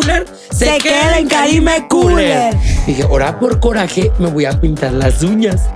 Cooler 0.00 0.26
se, 0.50 0.64
Se 0.66 0.78
queda 0.78 1.18
en 1.18 1.28
Karime 1.28 1.86
Cooler. 1.88 2.54
Dije, 2.86 3.02
ahora 3.02 3.38
por 3.38 3.60
coraje 3.60 4.10
me 4.18 4.28
voy 4.28 4.44
a 4.46 4.60
pintar 4.60 4.92
las 4.92 5.22
uñas. 5.22 5.68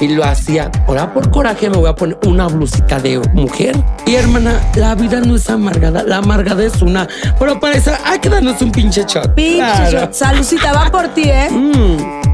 Y 0.00 0.08
lo 0.08 0.24
hacía. 0.24 0.68
Ahora 0.88 1.12
por 1.14 1.30
coraje 1.30 1.70
me 1.70 1.76
voy 1.76 1.88
a 1.88 1.94
poner 1.94 2.18
una 2.26 2.48
blusita 2.48 2.98
de 2.98 3.20
mujer. 3.34 3.76
Y 4.04 4.16
hermana, 4.16 4.60
la 4.74 4.96
vida 4.96 5.20
no 5.20 5.36
es 5.36 5.48
amargada. 5.48 6.02
La 6.02 6.16
amargada 6.16 6.64
es 6.64 6.82
una. 6.82 7.06
Pero 7.38 7.60
para 7.60 7.76
eso 7.76 7.92
hay 8.04 8.18
que 8.18 8.28
darnos 8.28 8.60
un 8.62 8.72
pinche 8.72 9.04
shot. 9.06 9.32
Pinche 9.34 9.58
Claro. 9.58 9.90
shot. 10.00 10.12
Salucita, 10.12 10.72
va 10.72 10.90
por 10.90 11.06
ti, 11.14 11.22
¿eh? 11.26 11.48
Mm. 11.50 12.31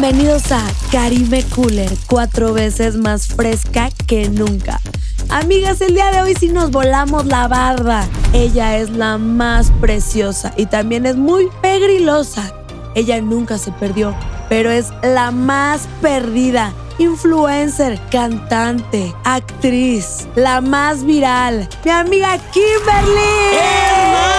Bienvenidos 0.00 0.52
a 0.52 0.64
Karime 0.92 1.42
Cooler, 1.42 1.90
cuatro 2.06 2.52
veces 2.52 2.94
más 2.94 3.26
fresca 3.26 3.88
que 4.06 4.28
nunca. 4.28 4.80
Amigas, 5.28 5.80
el 5.80 5.92
día 5.94 6.12
de 6.12 6.22
hoy 6.22 6.36
sí 6.38 6.50
nos 6.50 6.70
volamos 6.70 7.26
la 7.26 7.48
barda. 7.48 8.06
Ella 8.32 8.76
es 8.76 8.90
la 8.90 9.18
más 9.18 9.72
preciosa 9.80 10.54
y 10.56 10.66
también 10.66 11.04
es 11.04 11.16
muy 11.16 11.48
pegrilosa. 11.62 12.54
Ella 12.94 13.20
nunca 13.20 13.58
se 13.58 13.72
perdió, 13.72 14.14
pero 14.48 14.70
es 14.70 14.92
la 15.02 15.32
más 15.32 15.88
perdida. 16.00 16.72
Influencer, 16.98 17.98
cantante, 18.08 19.12
actriz, 19.24 20.28
la 20.36 20.60
más 20.60 21.02
viral. 21.02 21.68
Mi 21.84 21.90
amiga 21.90 22.38
Kimberly. 22.52 23.48
¡Hermanas! 23.52 24.37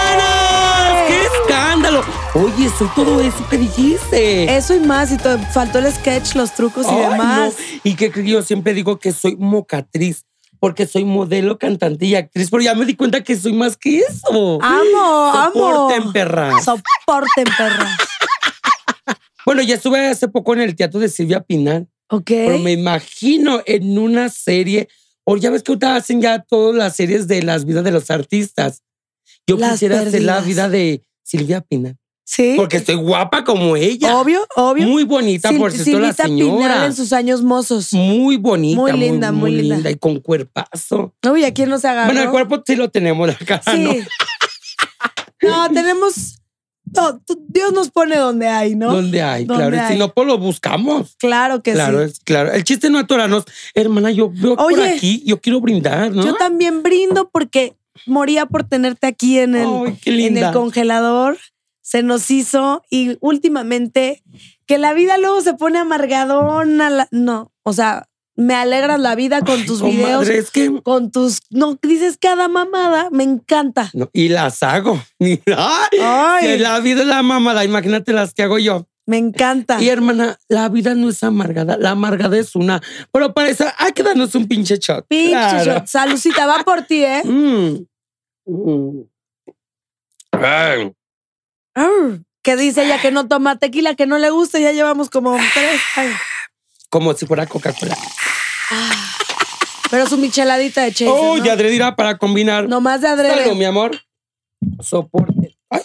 Oye, 2.34 2.68
soy 2.78 2.88
todo 2.94 3.20
eso 3.20 3.46
que 3.48 3.58
dijiste. 3.58 4.56
Eso 4.56 4.74
y 4.74 4.80
más, 4.80 5.10
y 5.12 5.16
te 5.16 5.38
faltó 5.52 5.78
el 5.78 5.92
sketch, 5.92 6.34
los 6.34 6.54
trucos 6.54 6.86
y 6.86 6.90
Ay, 6.90 7.10
demás. 7.12 7.54
no. 7.58 7.80
Y 7.84 7.94
que 7.96 8.10
que 8.10 8.24
yo 8.24 8.42
siempre 8.42 8.74
digo 8.74 8.98
que 8.98 9.12
soy 9.12 9.36
mocatriz, 9.36 10.24
porque 10.60 10.86
soy 10.86 11.04
modelo, 11.04 11.58
cantante 11.58 12.06
y 12.06 12.14
actriz, 12.14 12.48
pero 12.50 12.62
ya 12.62 12.74
me 12.74 12.84
di 12.84 12.94
cuenta 12.94 13.22
que 13.24 13.36
soy 13.36 13.52
más 13.52 13.76
que 13.76 13.98
eso. 14.00 14.58
Amo, 14.62 15.32
amo. 15.34 15.52
Soporten, 15.52 16.12
perras. 16.12 16.64
Soporten, 16.64 17.44
perra. 17.56 17.96
Bueno, 19.46 19.62
ya 19.62 19.74
estuve 19.76 20.06
hace 20.06 20.28
poco 20.28 20.52
en 20.52 20.60
el 20.60 20.76
teatro 20.76 21.00
de 21.00 21.08
Silvia 21.08 21.40
Pinal, 21.40 21.88
Ok. 22.10 22.26
pero 22.26 22.58
me 22.58 22.72
imagino 22.72 23.62
en 23.64 23.98
una 23.98 24.28
serie, 24.28 24.88
o 25.24 25.36
ya 25.38 25.50
ves 25.50 25.62
que 25.62 25.72
ahorita 25.72 25.96
hacen 25.96 26.20
ya 26.20 26.40
todas 26.40 26.76
las 26.76 26.94
series 26.94 27.26
de 27.26 27.42
las 27.42 27.64
vidas 27.64 27.82
de 27.82 27.90
los 27.90 28.10
artistas. 28.10 28.82
Yo 29.46 29.56
Las 29.56 29.72
quisiera 29.72 30.00
hacer 30.00 30.22
la 30.22 30.34
perdidas. 30.40 30.46
vida 30.46 30.68
de 30.68 31.04
Silvia 31.22 31.60
Pinal, 31.60 31.96
Sí. 32.24 32.54
porque 32.56 32.76
estoy 32.78 32.94
guapa 32.96 33.42
como 33.44 33.76
ella. 33.76 34.16
Obvio, 34.16 34.46
obvio. 34.56 34.86
Muy 34.86 35.04
bonita, 35.04 35.50
Sil- 35.50 35.58
por 35.58 35.72
cierto, 35.72 35.98
la 36.00 36.12
Silvita 36.12 36.24
Pinal 36.24 36.38
señora. 36.38 36.86
en 36.86 36.94
sus 36.94 37.12
años 37.12 37.42
mozos. 37.42 37.92
Muy 37.92 38.36
bonita. 38.36 38.80
Muy 38.80 38.92
linda, 38.92 39.32
muy 39.32 39.50
linda. 39.52 39.90
y 39.90 39.96
con 39.96 40.20
cuerpazo. 40.20 41.14
Uy, 41.28 41.44
¿a 41.44 41.52
quién 41.52 41.68
no 41.68 41.78
se 41.78 41.88
agarró? 41.88 42.06
Bueno, 42.12 42.22
el 42.22 42.30
cuerpo 42.30 42.62
sí 42.66 42.76
lo 42.76 42.88
tenemos, 42.90 43.26
la 43.28 43.34
cara 43.34 43.62
Sí. 43.72 43.82
no. 43.82 43.92
No, 45.42 45.70
tenemos. 45.70 46.36
no, 46.94 47.20
Dios 47.48 47.72
nos 47.72 47.90
pone 47.90 48.16
donde 48.16 48.46
hay, 48.48 48.74
¿no? 48.74 48.92
¿Dónde 48.92 49.22
hay? 49.22 49.44
¿Dónde 49.46 49.68
claro, 49.70 49.86
y 49.88 49.92
si 49.92 49.98
no, 49.98 50.12
pues 50.12 50.26
lo 50.26 50.36
buscamos. 50.38 51.16
Claro 51.18 51.62
que 51.62 51.72
claro, 51.72 52.00
sí. 52.04 52.12
es 52.12 52.20
claro. 52.20 52.52
El 52.52 52.62
chiste 52.64 52.90
no 52.90 52.98
atorarnos. 52.98 53.44
Hermana, 53.74 54.10
yo 54.10 54.30
veo 54.34 54.56
por 54.56 54.80
aquí, 54.82 55.22
yo 55.24 55.40
quiero 55.40 55.60
brindar, 55.60 56.10
¿no? 56.12 56.24
Yo 56.24 56.34
también 56.34 56.82
brindo 56.82 57.30
porque 57.30 57.74
moría 58.06 58.46
por 58.46 58.64
tenerte 58.64 59.06
aquí 59.06 59.38
en 59.38 59.54
el, 59.54 59.96
en 60.04 60.36
el 60.38 60.52
congelador. 60.52 61.38
Se 61.82 62.02
nos 62.02 62.30
hizo 62.30 62.82
y 62.90 63.16
últimamente 63.20 64.22
que 64.66 64.78
la 64.78 64.92
vida 64.92 65.18
luego 65.18 65.40
se 65.40 65.54
pone 65.54 65.78
amargadona. 65.78 66.88
la- 66.90 67.08
no, 67.10 67.52
o 67.64 67.72
sea, 67.72 68.06
me 68.36 68.54
alegras 68.54 69.00
la 69.00 69.14
vida 69.16 69.40
con 69.40 69.60
Ay, 69.60 69.66
tus 69.66 69.82
videos, 69.82 70.28
es 70.28 70.50
que. 70.50 70.80
con 70.82 71.10
tus. 71.10 71.40
No, 71.50 71.78
dices 71.82 72.16
cada 72.20 72.48
mamada, 72.48 73.08
me 73.10 73.24
encanta. 73.24 73.90
no, 73.92 74.08
y 74.12 74.28
las 74.28 74.62
hago. 74.62 75.02
Ay, 75.20 75.98
Ay. 76.00 76.58
la 76.58 76.78
vida 76.80 77.00
es 77.02 77.08
la 77.08 77.22
mamada. 77.22 77.64
Imagínate 77.64 78.12
las 78.12 78.32
que 78.34 78.44
hago 78.44 78.58
yo. 78.58 78.86
Me 79.06 79.18
encanta. 79.18 79.82
Y 79.82 79.88
hermana, 79.88 80.38
la 80.48 80.68
vida 80.68 80.94
no 80.94 81.08
es 81.08 81.24
amargada. 81.24 81.76
La 81.76 81.90
amargada 81.90 82.38
es 82.38 82.54
una. 82.54 82.80
Pero 83.12 83.34
para 83.34 83.48
eso 83.48 83.64
hay 83.78 83.90
que 83.92 84.04
darnos 84.04 84.34
un 84.36 84.46
pinche 84.46 84.76
shot. 84.78 85.04
Pinche 85.08 85.30
Claro. 85.30 85.64
shot. 85.64 85.86
Salucita, 85.88 86.46
va 86.46 86.62
por 86.62 86.82
ti, 86.82 87.02
¿eh? 87.02 87.22
Mm. 87.24 87.86
Mm. 88.50 89.02
Que 92.42 92.56
dice 92.56 92.84
ella 92.84 93.00
que 93.00 93.10
no 93.10 93.28
toma 93.28 93.58
tequila, 93.58 93.94
que 93.94 94.06
no 94.06 94.18
le 94.18 94.30
gusta, 94.30 94.58
ya 94.58 94.72
llevamos 94.72 95.10
como 95.10 95.36
tres. 95.54 95.80
Ay. 95.96 96.10
Como 96.88 97.12
si 97.14 97.26
fuera 97.26 97.46
Coca-Cola. 97.46 97.96
Pero 99.90 100.06
su 100.06 100.16
micheladita 100.16 100.82
de 100.82 100.92
Chase. 100.92 101.08
Oh, 101.10 101.36
¿no? 101.36 101.42
de 101.42 101.50
adrede 101.50 101.74
irá 101.74 101.96
para 101.96 102.16
combinar. 102.16 102.68
No 102.68 102.80
más 102.80 103.00
de 103.02 103.08
adrede. 103.08 103.44
Salud, 103.44 103.56
mi 103.56 103.64
amor. 103.64 104.00
Soporte. 104.80 105.58
Ay, 105.68 105.82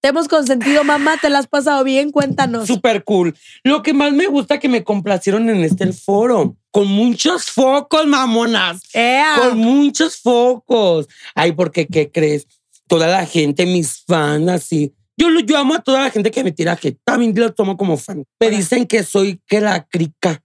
Te 0.00 0.08
hemos 0.08 0.28
consentido, 0.28 0.84
mamá, 0.84 1.16
¿te 1.20 1.30
la 1.30 1.38
has 1.38 1.46
pasado 1.46 1.82
bien? 1.84 2.10
Cuéntanos. 2.10 2.66
súper 2.66 3.02
cool. 3.04 3.36
Lo 3.64 3.82
que 3.82 3.94
más 3.94 4.12
me 4.12 4.26
gusta 4.26 4.60
que 4.60 4.68
me 4.68 4.84
complacieron 4.84 5.48
en 5.50 5.64
este 5.64 5.84
el 5.84 5.94
foro. 5.94 6.56
Con 6.74 6.88
muchos 6.88 7.52
focos, 7.52 8.04
mamonas. 8.04 8.82
¡Ea! 8.92 9.36
Con 9.38 9.58
muchos 9.58 10.16
focos. 10.16 11.06
Ay, 11.32 11.52
porque, 11.52 11.86
¿qué 11.86 12.10
crees? 12.10 12.48
Toda 12.88 13.06
la 13.06 13.24
gente, 13.26 13.64
mis 13.64 14.02
fans, 14.04 14.48
así. 14.48 14.92
Yo, 15.16 15.28
yo 15.46 15.56
amo 15.56 15.74
a 15.74 15.82
toda 15.84 16.02
la 16.02 16.10
gente 16.10 16.32
que 16.32 16.42
me 16.42 16.50
tira 16.50 16.74
que 16.74 16.90
también 17.04 17.32
lo 17.36 17.54
tomo 17.54 17.76
como 17.76 17.96
fan. 17.96 18.24
Me 18.40 18.50
dicen 18.50 18.86
que 18.86 19.04
soy 19.04 19.40
que 19.46 19.60
la 19.60 19.86
crica, 19.86 20.42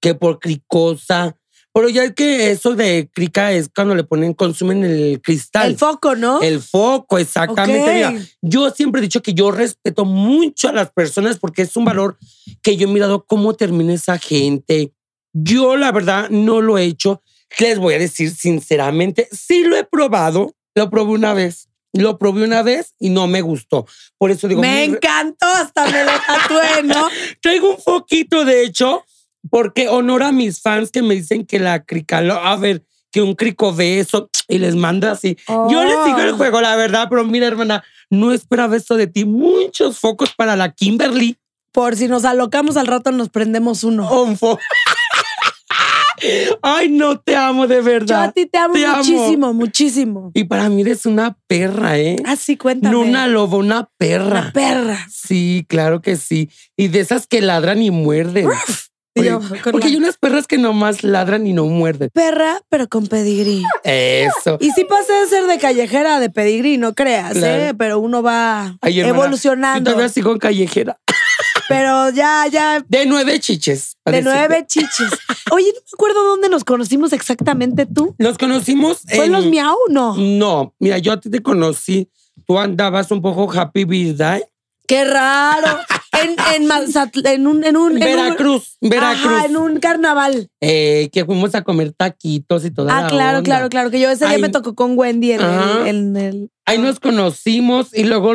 que 0.00 0.14
por 0.14 0.38
cricosa. 0.38 1.36
Pero 1.74 1.88
ya 1.88 2.04
es 2.04 2.14
que 2.14 2.52
eso 2.52 2.76
de 2.76 3.10
crica 3.12 3.50
es 3.50 3.68
cuando 3.68 3.96
le 3.96 4.04
ponen, 4.04 4.34
consumen 4.34 4.84
el 4.84 5.20
cristal. 5.20 5.72
El 5.72 5.76
foco, 5.76 6.14
¿no? 6.14 6.40
El 6.42 6.62
foco, 6.62 7.18
exactamente. 7.18 8.06
Ok. 8.06 8.12
Mira, 8.12 8.24
yo 8.40 8.70
siempre 8.70 9.00
he 9.00 9.02
dicho 9.02 9.20
que 9.20 9.34
yo 9.34 9.50
respeto 9.50 10.04
mucho 10.04 10.68
a 10.68 10.72
las 10.72 10.92
personas 10.92 11.40
porque 11.40 11.62
es 11.62 11.76
un 11.76 11.84
valor 11.84 12.16
que 12.62 12.76
yo 12.76 12.88
he 12.88 12.92
mirado 12.92 13.26
cómo 13.26 13.54
termina 13.54 13.92
esa 13.94 14.16
gente. 14.16 14.92
Yo, 15.38 15.76
la 15.76 15.92
verdad, 15.92 16.28
no 16.30 16.60
lo 16.60 16.78
he 16.78 16.84
hecho. 16.84 17.22
Les 17.58 17.78
voy 17.78 17.94
a 17.94 17.98
decir 17.98 18.30
sinceramente, 18.34 19.28
sí 19.32 19.64
lo 19.64 19.76
he 19.76 19.84
probado. 19.84 20.54
Lo 20.74 20.90
probé 20.90 21.12
una 21.12 21.34
vez. 21.34 21.68
Lo 21.92 22.18
probé 22.18 22.44
una 22.44 22.62
vez 22.62 22.94
y 22.98 23.10
no 23.10 23.26
me 23.26 23.40
gustó. 23.40 23.86
Por 24.18 24.30
eso 24.30 24.48
digo, 24.48 24.60
me 24.60 24.84
encantó, 24.84 25.46
hasta 25.46 25.86
me 25.86 26.04
lo 26.04 26.10
tatué, 26.26 26.82
¿no? 26.84 27.08
traigo 27.42 27.70
un 27.70 27.78
foquito, 27.78 28.44
de 28.44 28.64
hecho, 28.64 29.04
porque 29.50 29.88
honor 29.88 30.22
a 30.22 30.32
mis 30.32 30.60
fans 30.60 30.90
que 30.90 31.00
me 31.02 31.14
dicen 31.14 31.46
que 31.46 31.58
la 31.58 31.84
crica, 31.84 32.20
lo- 32.20 32.34
a 32.34 32.56
ver, 32.56 32.84
que 33.10 33.22
un 33.22 33.34
crico 33.34 33.72
ve 33.74 34.00
eso 34.00 34.28
y 34.48 34.58
les 34.58 34.74
manda 34.74 35.12
así. 35.12 35.38
Yo 35.48 35.84
les 35.84 36.04
digo 36.04 36.18
el 36.18 36.30
Oh. 36.34 36.36
juego, 36.36 36.60
la 36.60 36.76
verdad, 36.76 37.06
pero 37.08 37.24
mira, 37.24 37.46
hermana, 37.46 37.82
no 38.10 38.32
esperaba 38.32 38.76
esto 38.76 38.96
de 38.96 39.06
ti. 39.06 39.24
Muchos 39.24 39.98
focos 39.98 40.34
para 40.34 40.54
la 40.56 40.72
Kimberly. 40.72 41.38
Por 41.72 41.96
si 41.96 42.08
nos 42.08 42.24
alocamos 42.26 42.76
al 42.76 42.86
rato 42.86 43.10
nos 43.12 43.28
prendemos 43.30 43.84
uno. 43.84 44.22
Un 44.22 44.36
fo- 44.38 44.58
Ay, 46.62 46.88
no 46.88 47.18
te 47.20 47.36
amo 47.36 47.66
de 47.66 47.76
Yo 47.76 47.82
verdad. 47.84 48.24
a 48.24 48.32
ti 48.32 48.46
te 48.46 48.58
amo 48.58 48.74
Te 48.74 48.84
amo. 48.84 48.96
muchísimo, 48.98 49.52
muchísimo. 49.52 50.30
Y 50.34 50.44
para 50.44 50.68
mí 50.68 50.82
eres 50.82 51.06
una 51.06 51.36
perra, 51.46 51.98
¿eh? 51.98 52.16
Así 52.24 52.56
cuéntame. 52.56 52.92
No 52.94 53.00
una 53.00 53.26
loba, 53.28 53.58
una 53.58 53.88
perra. 53.98 54.26
Una 54.42 54.52
perra. 54.52 54.98
Sí, 55.10 55.64
claro 55.68 56.00
que 56.00 56.16
sí. 56.16 56.50
Y 56.76 56.88
de 56.88 57.00
esas 57.00 57.26
que 57.26 57.40
ladran 57.40 57.82
y 57.82 57.90
muerden. 57.90 58.48
Yo, 59.18 59.40
Porque, 59.40 59.78
la- 59.78 59.86
hay 59.86 59.96
unas 59.96 60.18
perras 60.18 60.46
que 60.46 60.58
nomás 60.58 61.02
ladran 61.02 61.46
y 61.46 61.54
no 61.54 61.64
muerden. 61.64 62.10
Perra, 62.12 62.60
pero 62.68 62.86
con 62.86 63.06
pedigrí. 63.06 63.62
Eso. 63.82 64.58
Y 64.60 64.72
sí 64.72 64.84
pasé 64.84 65.10
de 65.14 65.26
ser 65.26 65.46
de 65.46 65.56
callejera 65.58 66.20
de 66.20 66.28
pedigrí, 66.28 66.76
no 66.76 66.94
creas, 66.94 67.32
Claro. 67.32 67.62
¿eh? 67.62 67.74
Pero 67.78 67.98
uno 67.98 68.22
va 68.22 68.76
Ay, 68.82 69.00
hermana, 69.00 69.16
Yo 69.16 69.22
evolucionando. 69.24 69.90
todavía 69.90 70.10
sigo 70.10 70.32
en 70.32 70.38
callejera. 70.38 70.98
Pero 71.68 72.10
ya, 72.10 72.46
ya, 72.50 72.84
De 72.88 73.06
nueve 73.06 73.40
chiches. 73.40 73.96
de 74.04 74.12
decirlo. 74.12 74.32
nueve 74.32 74.64
chiches. 74.68 75.10
Oye, 75.50 75.66
no 75.66 75.80
me 75.80 75.90
acuerdo 75.94 76.24
dónde 76.24 76.48
nos 76.48 76.64
conocimos 76.64 77.12
exactamente 77.12 77.86
tú. 77.86 78.14
Nos 78.18 78.38
conocimos 78.38 79.00
¿Fue 79.08 79.18
en 79.18 79.24
en 79.24 79.32
los 79.32 79.46
Miau? 79.46 79.76
No. 79.90 80.16
No, 80.16 80.74
mira, 80.78 80.98
yo 80.98 81.12
a 81.12 81.20
ti 81.20 81.28
te 81.30 81.42
conocí. 81.42 82.08
Tú 82.46 82.58
andabas 82.58 83.10
un 83.10 83.20
poco 83.22 83.50
happy 83.52 83.84
birthday. 83.84 84.42
Qué 84.86 85.04
raro. 85.04 85.78
En, 86.18 86.30
en, 86.54 86.70
en 86.72 86.72
un, 86.72 87.26
en 87.26 87.46
un, 87.46 87.64
en 87.64 87.76
un- 87.76 87.98
Veracruz, 88.00 88.78
Veracruz. 88.80 89.26
Ajá, 89.32 89.44
en 89.44 89.58
un 89.58 89.78
carnaval. 89.80 90.48
Eh, 90.62 91.10
que 91.12 91.26
fuimos 91.26 91.54
a 91.54 91.62
comer 91.62 91.92
taquitos 91.92 92.64
y 92.64 92.70
toda 92.70 92.96
Ah, 92.96 93.02
la 93.02 93.08
claro, 93.08 93.38
onda. 93.38 93.42
claro, 93.46 93.68
claro. 93.68 93.90
Que 93.90 94.00
yo 94.00 94.08
ese 94.10 94.26
día 94.26 94.38
me 94.38 94.48
tocó 94.48 94.74
con 94.74 94.96
Wendy 94.98 95.32
en, 95.32 95.42
el, 95.42 95.86
en 95.86 96.16
el- 96.16 96.50
Ahí 96.64 96.78
nos 96.78 97.00
conocimos 97.00 97.92
y 97.92 98.04
luego 98.04 98.32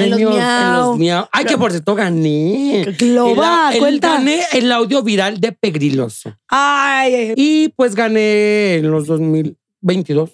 en 0.00 0.10
los 0.10 0.18
premios 0.18 0.34
en 0.34 0.72
los, 0.72 0.86
Miau. 0.86 0.96
Miau. 0.96 1.28
Ay, 1.32 1.44
que 1.44 1.58
por 1.58 1.70
cierto 1.70 1.94
gané. 1.94 2.84
Globa, 2.98 3.68
El- 3.70 3.74
el- 3.74 3.80
cuenta. 3.80 4.08
gané 4.14 4.42
el 4.52 4.72
audio 4.72 5.02
viral 5.02 5.40
de 5.40 5.52
Pegriloso. 5.52 6.36
Ay, 6.48 7.34
Y 7.36 7.68
pues 7.70 7.94
gané 7.94 8.76
en 8.76 8.90
los 8.90 9.06
2022. 9.06 10.30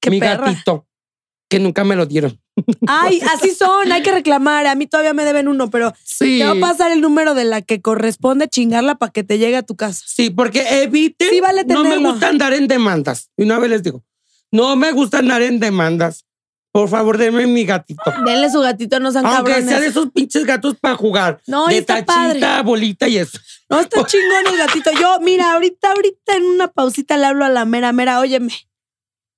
qué 0.00 0.10
mi 0.10 0.18
perra. 0.20 0.46
gatito, 0.46 0.86
que 1.48 1.58
nunca 1.60 1.84
me 1.84 1.94
lo 1.96 2.06
dieron. 2.06 2.40
Ay, 2.88 3.20
así 3.34 3.50
son, 3.50 3.92
hay 3.92 4.02
que 4.02 4.10
reclamar. 4.12 4.66
A 4.66 4.74
mí 4.74 4.86
todavía 4.86 5.12
me 5.14 5.24
deben 5.24 5.46
uno, 5.46 5.70
pero 5.70 5.92
Sí. 6.02 6.38
te 6.38 6.44
va 6.44 6.52
a 6.52 6.54
pasar 6.72 6.90
el 6.90 7.00
número 7.00 7.34
de 7.34 7.44
la 7.44 7.62
que 7.62 7.80
corresponde 7.82 8.48
chingarla 8.48 8.96
para 8.96 9.12
que 9.12 9.22
te 9.24 9.38
llegue 9.38 9.56
a 9.56 9.62
tu 9.62 9.76
casa. 9.76 10.02
Sí, 10.06 10.30
porque 10.30 10.82
eviten. 10.82 11.28
Sí, 11.30 11.40
vale 11.40 11.64
no 11.64 11.84
me 11.84 11.98
gusta 11.98 12.28
andar 12.28 12.52
en 12.54 12.66
demandas. 12.66 13.30
Y 13.36 13.42
una 13.44 13.58
vez 13.58 13.70
les 13.70 13.82
digo, 13.82 14.02
no 14.50 14.74
me 14.76 14.90
gusta 14.92 15.18
andar 15.18 15.42
en 15.42 15.60
demandas. 15.60 16.24
Por 16.76 16.88
favor, 16.90 17.16
denme 17.16 17.46
mi 17.46 17.64
gatito. 17.64 18.02
Denle 18.26 18.50
su 18.50 18.60
gatito, 18.60 19.00
no 19.00 19.10
sean 19.10 19.24
Aunque 19.24 19.50
cabrones. 19.52 19.70
sea 19.70 19.80
de 19.80 19.86
esos 19.86 20.10
pinches 20.12 20.44
gatos 20.44 20.76
para 20.78 20.94
jugar. 20.94 21.40
No, 21.46 21.66
de 21.68 21.78
está 21.78 22.04
tachita, 22.04 22.40
padre. 22.40 22.62
bolita 22.64 23.08
y 23.08 23.16
eso. 23.16 23.38
No, 23.70 23.80
está 23.80 24.04
chingón 24.06 24.46
el 24.52 24.58
gatito. 24.58 24.90
Yo, 25.00 25.18
mira, 25.20 25.54
ahorita, 25.54 25.92
ahorita 25.92 26.36
en 26.36 26.44
una 26.44 26.68
pausita 26.68 27.16
le 27.16 27.24
hablo 27.26 27.44
a 27.46 27.48
la 27.48 27.64
mera, 27.64 27.92
mera, 27.92 28.20
óyeme. 28.20 28.52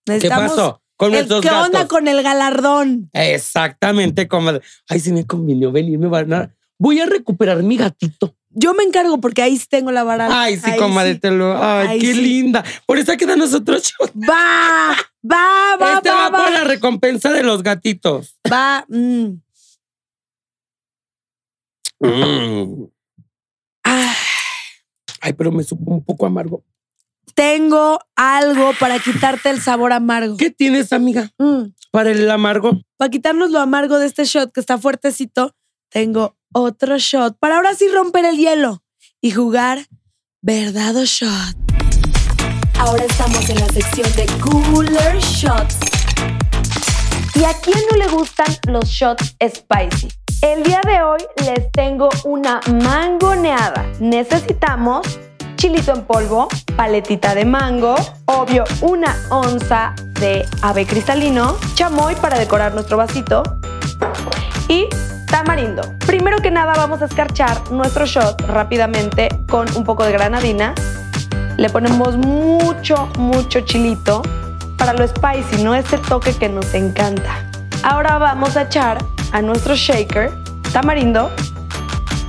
¿Qué 0.05 0.29
pasó? 0.29 0.83
Con 0.97 1.15
el- 1.15 1.29
¿Qué 1.29 1.35
gatos. 1.49 1.67
onda 1.67 1.87
con 1.87 2.09
el 2.09 2.23
galardón? 2.25 3.09
Exactamente, 3.13 4.27
comadre. 4.27 4.63
Ay, 4.89 4.99
sí 5.01 5.13
me 5.13 5.25
convino 5.27 5.71
venirme. 5.71 6.09
van 6.09 6.33
a- 6.33 6.55
Voy 6.79 7.01
a 7.01 7.07
recuperar 7.07 7.63
mi 7.63 7.77
gatito. 7.77 8.35
Yo 8.51 8.75
me 8.75 8.83
encargo 8.83 9.21
porque 9.21 9.43
ahí 9.43 9.57
sí 9.59 9.67
tengo 9.69 9.93
la 9.93 10.05
vara. 10.05 10.29
Ay, 10.31 10.57
sí, 10.57 10.71
comadre, 10.79 11.15
sí. 11.15 11.21
te 11.21 11.31
lo. 11.31 11.63
Ay, 11.63 11.99
qué 11.99 12.15
sí. 12.15 12.21
linda. 12.21 12.65
Por 12.87 12.99
eso 12.99 13.17
queda 13.17 13.37
nosotros. 13.37 13.93
Va, 14.29 14.97
va, 15.23 15.77
va, 15.77 15.95
este 15.97 16.11
va, 16.11 16.31
va, 16.31 16.39
por 16.39 16.47
va. 16.47 16.51
la 16.51 16.65
recompensa 16.65 17.31
de 17.33 17.43
los 17.43 17.63
gatitos. 17.63 18.39
Va, 18.51 18.85
mm. 18.89 19.41
Mm. 22.01 22.85
Ah, 23.85 24.15
Ay, 25.21 25.33
pero 25.33 25.51
me 25.51 25.65
supo 25.65 25.91
un 25.91 26.05
poco 26.05 26.27
amargo. 26.27 26.65
tengo 27.35 27.99
algo 28.17 28.73
para 28.81 28.99
quitarte 28.99 29.51
el 29.51 29.61
sabor 29.61 29.93
amargo. 29.93 30.37
¿Qué 30.37 30.51
tienes, 30.51 30.93
amiga? 30.93 31.31
Mm. 31.39 31.73
Para 31.91 32.11
el 32.11 32.31
amargo. 32.31 32.81
Para 32.97 33.11
quitarnos 33.11 33.51
lo 33.51 33.61
amargo 33.61 33.99
de 33.99 34.07
este 34.07 34.25
shot 34.25 34.53
que 34.53 34.61
está 34.61 34.79
fuertecito, 34.79 35.55
tengo 35.91 36.37
otro 36.53 36.99
shot 36.99 37.37
para 37.39 37.57
ahora 37.57 37.75
sí 37.75 37.89
romper 37.89 38.25
el 38.25 38.37
hielo 38.37 38.83
y 39.21 39.31
jugar 39.31 39.87
verdad 40.41 40.97
o 40.97 41.05
shot. 41.05 41.57
Ahora 42.79 43.05
estamos 43.05 43.49
en 43.51 43.61
la 43.61 43.67
sección 43.69 44.11
de 44.15 44.27
Cooler 44.41 45.19
Shots. 45.19 45.77
¿Y 47.35 47.45
a 47.45 47.53
quién 47.61 47.79
no 47.91 47.99
le 47.99 48.09
gustan 48.09 48.47
los 48.69 48.87
shots 48.87 49.37
spicy? 49.43 50.09
El 50.43 50.63
día 50.63 50.81
de 50.87 51.03
hoy 51.03 51.21
les 51.45 51.71
tengo 51.73 52.09
una 52.25 52.61
mangoneada. 52.85 53.85
Necesitamos 54.01 55.19
chilito 55.57 55.93
en 55.93 56.05
polvo, 56.05 56.49
paletita 56.77 57.35
de 57.35 57.45
mango, 57.45 57.97
obvio 58.27 58.63
una 58.81 59.17
onza 59.31 59.95
de 60.21 60.47
ave 60.63 60.87
cristalino, 60.87 61.57
chamoy 61.75 62.15
para 62.15 62.39
decorar 62.39 62.75
nuestro 62.75 62.97
vasito 62.97 63.43
y 64.69 64.87
tamarindo. 65.31 65.83
Primero 66.07 66.39
que 66.39 66.51
nada 66.51 66.75
vamos 66.75 67.03
a 67.03 67.07
escarchar 67.07 67.71
nuestro 67.71 68.07
shot 68.07 68.41
rápidamente 68.43 69.29
con 69.49 69.67
un 69.77 69.85
poco 69.85 70.05
de 70.05 70.13
granadina. 70.13 70.75
Le 71.57 71.71
ponemos 71.71 72.17
mucho, 72.17 73.09
mucho 73.19 73.61
chilito 73.61 74.23
para 74.77 74.93
lo 74.93 75.07
spicy, 75.07 75.63
no 75.63 75.75
este 75.75 75.99
toque 75.99 76.33
que 76.35 76.49
nos 76.49 76.73
encanta. 76.75 77.45
Ahora 77.83 78.19
vamos 78.19 78.57
a 78.57 78.63
echar 78.63 78.99
a 79.33 79.43
nuestro 79.43 79.75
shaker 79.75 80.33
tamarindo, 80.73 81.31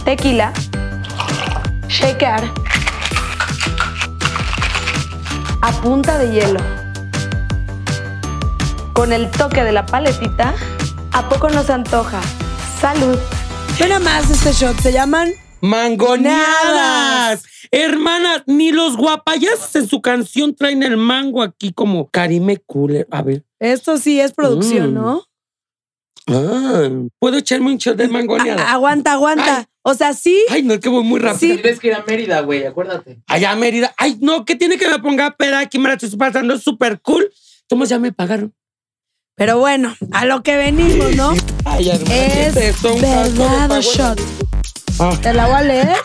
tequila, 0.03 0.51
shaker 1.87 2.51
a 5.61 5.71
punta 5.81 6.17
de 6.17 6.31
hielo. 6.31 6.59
Con 8.93 9.13
el 9.13 9.29
toque 9.29 9.63
de 9.63 9.71
la 9.71 9.85
paletita, 9.85 10.53
¿a 11.13 11.29
poco 11.29 11.49
nos 11.49 11.69
antoja? 11.69 12.19
Salud. 12.81 13.17
Ven 13.79 14.03
más 14.03 14.29
este 14.29 14.51
shot, 14.53 14.79
se 14.81 14.91
llaman 14.91 15.31
¡Mangoneadas! 15.61 17.43
Hermanas, 17.71 18.43
ni 18.47 18.71
los 18.71 18.95
guapayazos 18.97 19.75
en 19.75 19.87
su 19.87 20.01
canción 20.01 20.55
traen 20.55 20.83
el 20.83 20.97
mango 20.97 21.41
aquí 21.43 21.71
como 21.73 22.09
Karime 22.09 22.57
Cooler. 22.65 23.07
A 23.11 23.21
ver. 23.21 23.43
Esto 23.59 23.97
sí 23.97 24.19
es 24.19 24.31
producción, 24.33 24.91
Mm. 24.91 24.93
¿no? 24.95 25.23
Ah, 26.27 26.89
¿Puedo 27.19 27.37
echarme 27.37 27.67
un 27.71 27.77
shot 27.77 27.97
de 27.97 28.07
mangoneada? 28.07 28.69
A- 28.69 28.73
aguanta, 28.73 29.13
aguanta. 29.13 29.57
Ay. 29.59 29.65
O 29.81 29.93
sea, 29.93 30.13
sí. 30.13 30.37
Ay, 30.49 30.61
no, 30.63 30.73
es 30.75 30.79
que 30.79 30.89
voy 30.89 31.03
muy 31.03 31.19
rápido. 31.19 31.55
Sí. 31.55 31.61
Tienes 31.61 31.79
que 31.79 31.87
ir 31.87 31.93
a 31.95 32.03
Mérida, 32.05 32.41
güey, 32.41 32.65
acuérdate. 32.65 33.21
Allá 33.27 33.55
Mérida. 33.55 33.93
Ay, 33.97 34.17
no, 34.21 34.45
¿qué 34.45 34.55
tiene 34.55 34.77
que 34.77 34.87
me 34.87 34.99
ponga 34.99 35.35
pera 35.35 35.59
aquí? 35.59 35.79
Me 35.79 35.87
la 35.89 35.95
estoy 35.95 36.09
pasando 36.17 36.57
súper 36.59 37.01
cool. 37.01 37.31
Tomos 37.67 37.89
ya 37.89 37.97
me 37.99 38.11
pagaron. 38.11 38.53
Pero 39.39 39.57
bueno, 39.57 39.95
a 40.11 40.25
lo 40.25 40.43
que 40.43 40.57
venimos, 40.57 41.15
¿no? 41.15 41.33
Ay, 41.63 41.89
hermana, 41.89 42.13
Es 42.13 42.55
verdad 42.83 43.79
shot. 43.81 44.19
Ah, 44.99 45.17
Te 45.21 45.33
la 45.33 45.45
voy 45.47 45.55
a 45.55 45.61
leer 45.61 45.95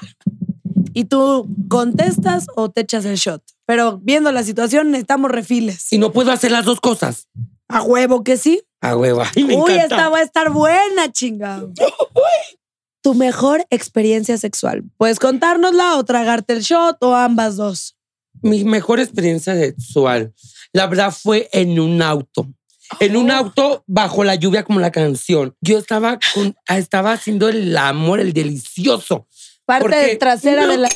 y 0.93 1.07
tú 1.07 1.49
contestas 1.69 2.47
o 2.55 2.71
te 2.71 2.83
echas 2.83 3.05
el 3.07 3.17
shot. 3.17 3.43
Pero 3.67 3.99
viendo 4.01 4.31
la 4.31 4.45
situación, 4.45 4.93
necesitamos 4.93 5.33
refiles. 5.33 5.83
si 5.83 5.99
no 5.99 6.13
puedo 6.13 6.31
hacer 6.31 6.53
las 6.53 6.65
dos 6.65 6.81
cosas. 6.81 7.27
A 7.67 7.83
huevo 7.83 8.23
que 8.23 8.37
sí. 8.37 8.63
A 8.81 8.97
huevo. 8.97 9.25
Ay, 9.35 9.43
me 9.43 9.57
Uy, 9.57 9.73
encanta. 9.73 9.83
esta 9.83 10.09
va 10.11 10.19
a 10.19 10.23
estar 10.23 10.51
buena, 10.51 11.11
chingado. 11.11 11.73
Tu 13.03 13.15
mejor 13.15 13.67
experiencia 13.69 14.39
sexual. 14.39 14.85
Puedes 14.97 15.19
contárnosla 15.19 15.97
o 15.97 16.05
tragarte 16.05 16.53
el 16.55 16.63
shot 16.63 16.97
o 17.03 17.15
ambas 17.17 17.57
dos. 17.57 17.97
Mi 18.43 18.63
mejor 18.65 19.01
experiencia 19.01 19.55
sexual, 19.57 20.33
la 20.73 20.87
verdad, 20.87 21.13
fue 21.13 21.49
en 21.53 21.81
un 21.81 22.01
auto. 22.01 22.49
En 23.01 23.17
un 23.17 23.31
Oh. 23.31 23.35
auto 23.35 23.85
bajo 23.87 24.25
la 24.25 24.35
lluvia 24.35 24.63
como 24.65 24.81
la 24.81 24.91
canción. 24.91 25.55
Yo 25.61 25.79
estaba 25.79 26.19
con, 26.35 26.55
estaba 26.69 27.13
haciendo 27.13 27.49
el 27.49 27.77
amor, 27.77 28.21
el 28.21 28.33
delicioso. 28.33 29.27
Parte 29.65 30.17
trasera 30.17 30.63
no- 30.67 30.73
de 30.73 30.79
la. 30.79 30.89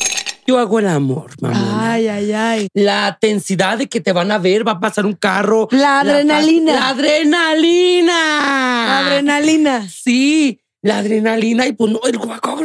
Yo 0.46 0.58
hago 0.58 0.78
el 0.78 0.88
amor, 0.88 1.30
mamá. 1.42 1.92
Ay, 1.92 2.08
ay, 2.08 2.32
ay. 2.32 2.68
La 2.72 3.18
tensidad 3.20 3.76
de 3.76 3.86
que 3.86 4.00
te 4.00 4.12
van 4.12 4.30
a 4.32 4.38
ver, 4.38 4.66
va 4.66 4.72
a 4.72 4.80
pasar 4.80 5.04
un 5.04 5.12
carro. 5.12 5.68
La 5.70 6.00
adrenalina. 6.00 6.72
La 6.72 6.88
adrenalina. 6.88 8.12
La 8.86 8.98
adrenalina. 9.06 9.88
Sí, 9.88 10.60
la 10.82 10.98
adrenalina. 10.98 11.66
Y 11.66 11.72
pues 11.72 11.92
no, 11.92 12.00
el 12.04 12.16
guaco, 12.18 12.58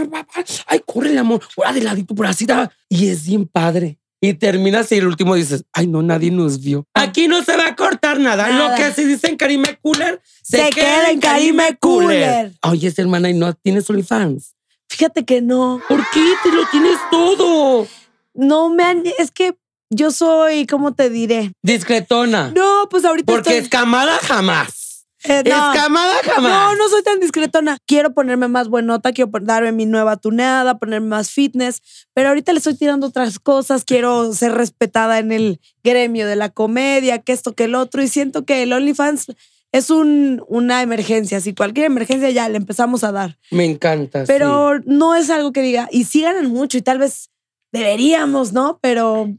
ay, 0.68 0.82
corre 0.86 1.10
el 1.10 1.18
amor, 1.18 1.42
ahora 1.58 1.74
de 1.74 1.82
ladito 1.82 2.16
por 2.16 2.26
así. 2.26 2.46
Y 2.90 3.08
es 3.10 3.26
bien 3.26 3.46
padre. 3.48 3.98
Y 4.26 4.36
terminas 4.36 4.90
y 4.94 4.96
el 4.96 5.08
último 5.08 5.36
dices, 5.36 5.66
ay, 5.74 5.86
no, 5.86 6.02
nadie 6.02 6.32
nos 6.32 6.62
vio. 6.62 6.88
Aquí 6.94 7.28
no 7.28 7.44
se 7.44 7.58
va 7.58 7.68
a 7.68 7.76
cortar 7.76 8.22
nada. 8.22 8.48
Nada. 8.48 8.70
Lo 8.70 8.76
que 8.78 8.94
se 8.94 9.06
dice 9.06 9.28
en 9.28 9.36
Karime 9.36 9.78
Cooler, 9.82 10.22
Se 10.42 10.70
queda 10.70 11.12
en 11.12 11.20
Karime 11.20 11.76
Cooler. 11.78 12.54
Oye, 12.62 12.94
hermana, 12.96 13.30
¿y 13.30 13.34
no 13.34 13.54
tienes 13.54 13.90
OnlyFans? 13.90 14.56
Fíjate 14.88 15.26
que 15.26 15.42
no. 15.42 15.82
¿Por 15.90 16.10
qué? 16.14 16.24
Te 16.42 16.54
lo 16.54 16.66
tienes 16.68 16.98
todo. 17.12 17.86
No 18.34 18.70
me 18.70 18.84
han. 18.86 19.04
Es 19.20 19.30
que 19.32 19.56
yo 19.90 20.10
soy, 20.10 20.68
¿cómo 20.68 20.94
te 20.94 21.10
diré? 21.10 21.52
Discretona. 21.62 22.54
No, 22.56 22.88
pues 22.90 23.04
ahorita 23.04 23.26
Porque 23.30 23.50
estoy. 23.50 23.64
escamada 23.66 24.18
jamás. 24.20 24.83
Eh, 25.26 25.44
no. 25.46 25.74
Escamada 25.74 26.16
jamás. 26.24 26.52
No, 26.52 26.76
no 26.76 26.90
soy 26.90 27.02
tan 27.04 27.20
discretona. 27.20 27.78
Quiero 27.86 28.14
ponerme 28.14 28.48
más 28.48 28.68
buenota, 28.68 29.14
quiero 29.14 29.32
darme 29.42 29.72
mi 29.72 29.86
nueva 29.86 30.18
tuneada, 30.18 30.78
ponerme 30.78 31.08
más 31.08 31.30
fitness, 31.32 31.82
pero 32.14 32.30
ahorita 32.30 32.52
le 32.52 32.58
estoy 32.58 32.76
tirando 32.76 33.08
otras 33.08 33.40
cosas. 33.40 33.86
Quiero 33.86 34.34
ser 34.34 34.54
respetada 34.54 35.20
en 35.20 35.32
el 35.32 35.62
gremio 35.84 36.28
de 36.28 36.36
la 36.36 36.50
comedia, 36.50 37.20
que 37.20 37.32
esto, 37.32 37.54
que 37.54 37.66
el 37.66 37.76
otro, 37.76 38.02
y 38.04 38.08
siento 38.08 38.44
que 38.46 38.64
el 38.64 38.74
OnlyFans 38.74 39.28
es 39.72 39.90
un, 39.90 40.44
una 40.48 40.82
emergencia. 40.82 41.42
Si 41.42 41.54
cualquier 41.56 41.86
emergencia 41.88 42.30
ya 42.30 42.48
le 42.50 42.58
empezamos 42.58 43.04
a 43.04 43.12
dar, 43.12 43.38
Me 43.50 43.66
encanta. 43.66 44.24
pero 44.28 44.80
no 44.86 45.16
es 45.16 45.30
algo 45.30 45.52
que 45.52 45.62
diga, 45.62 45.88
y 45.92 46.04
sí 46.04 46.22
ganan 46.22 46.48
mucho 46.48 46.78
y 46.78 46.82
tal 46.82 47.00
vez 47.00 47.30
deberíamos, 47.72 48.54
¿no? 48.54 48.80
Pero. 48.82 49.30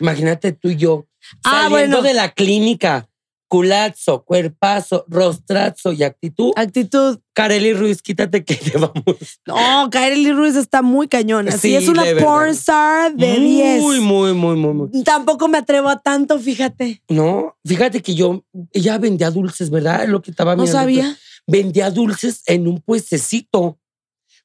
Imagínate 0.00 0.52
tú 0.52 0.70
y 0.70 0.76
yo. 0.76 1.06
Ah, 1.44 1.68
saliendo 1.68 1.98
bueno. 1.98 2.02
de 2.02 2.14
la 2.14 2.32
clínica. 2.32 3.08
Culazo, 3.48 4.24
cuerpazo, 4.24 5.04
rostrazo 5.08 5.92
y 5.92 6.02
actitud. 6.02 6.52
Actitud. 6.56 7.18
Kareli 7.32 7.72
Ruiz, 7.72 8.00
quítate 8.02 8.44
que 8.44 8.54
te 8.56 8.78
vamos. 8.78 9.40
No, 9.46 9.88
Kareli 9.90 10.32
Ruiz 10.32 10.56
está 10.56 10.82
muy 10.82 11.08
cañona. 11.08 11.52
Sí, 11.52 11.58
Sí, 11.58 11.74
es 11.76 11.88
una 11.88 12.04
porn 12.20 12.50
star 12.50 13.14
de 13.14 13.38
10. 13.38 13.82
Muy, 13.82 14.00
muy, 14.00 14.32
muy, 14.34 14.56
muy, 14.56 14.72
muy. 14.74 15.02
Tampoco 15.04 15.48
me 15.48 15.58
atrevo 15.58 15.88
a 15.88 16.00
tanto, 16.00 16.38
fíjate. 16.38 17.02
No, 17.08 17.56
fíjate 17.64 18.02
que 18.02 18.14
yo, 18.14 18.44
ella 18.72 18.98
vendía 18.98 19.30
dulces, 19.30 19.70
¿verdad? 19.70 20.04
Es 20.04 20.08
lo 20.10 20.22
que 20.22 20.30
estaba 20.30 20.54
No 20.56 20.62
mirando. 20.62 20.80
sabía. 20.80 21.16
Vendía 21.46 21.90
dulces 21.90 22.42
en 22.46 22.66
un 22.68 22.80
puestecito. 22.80 23.78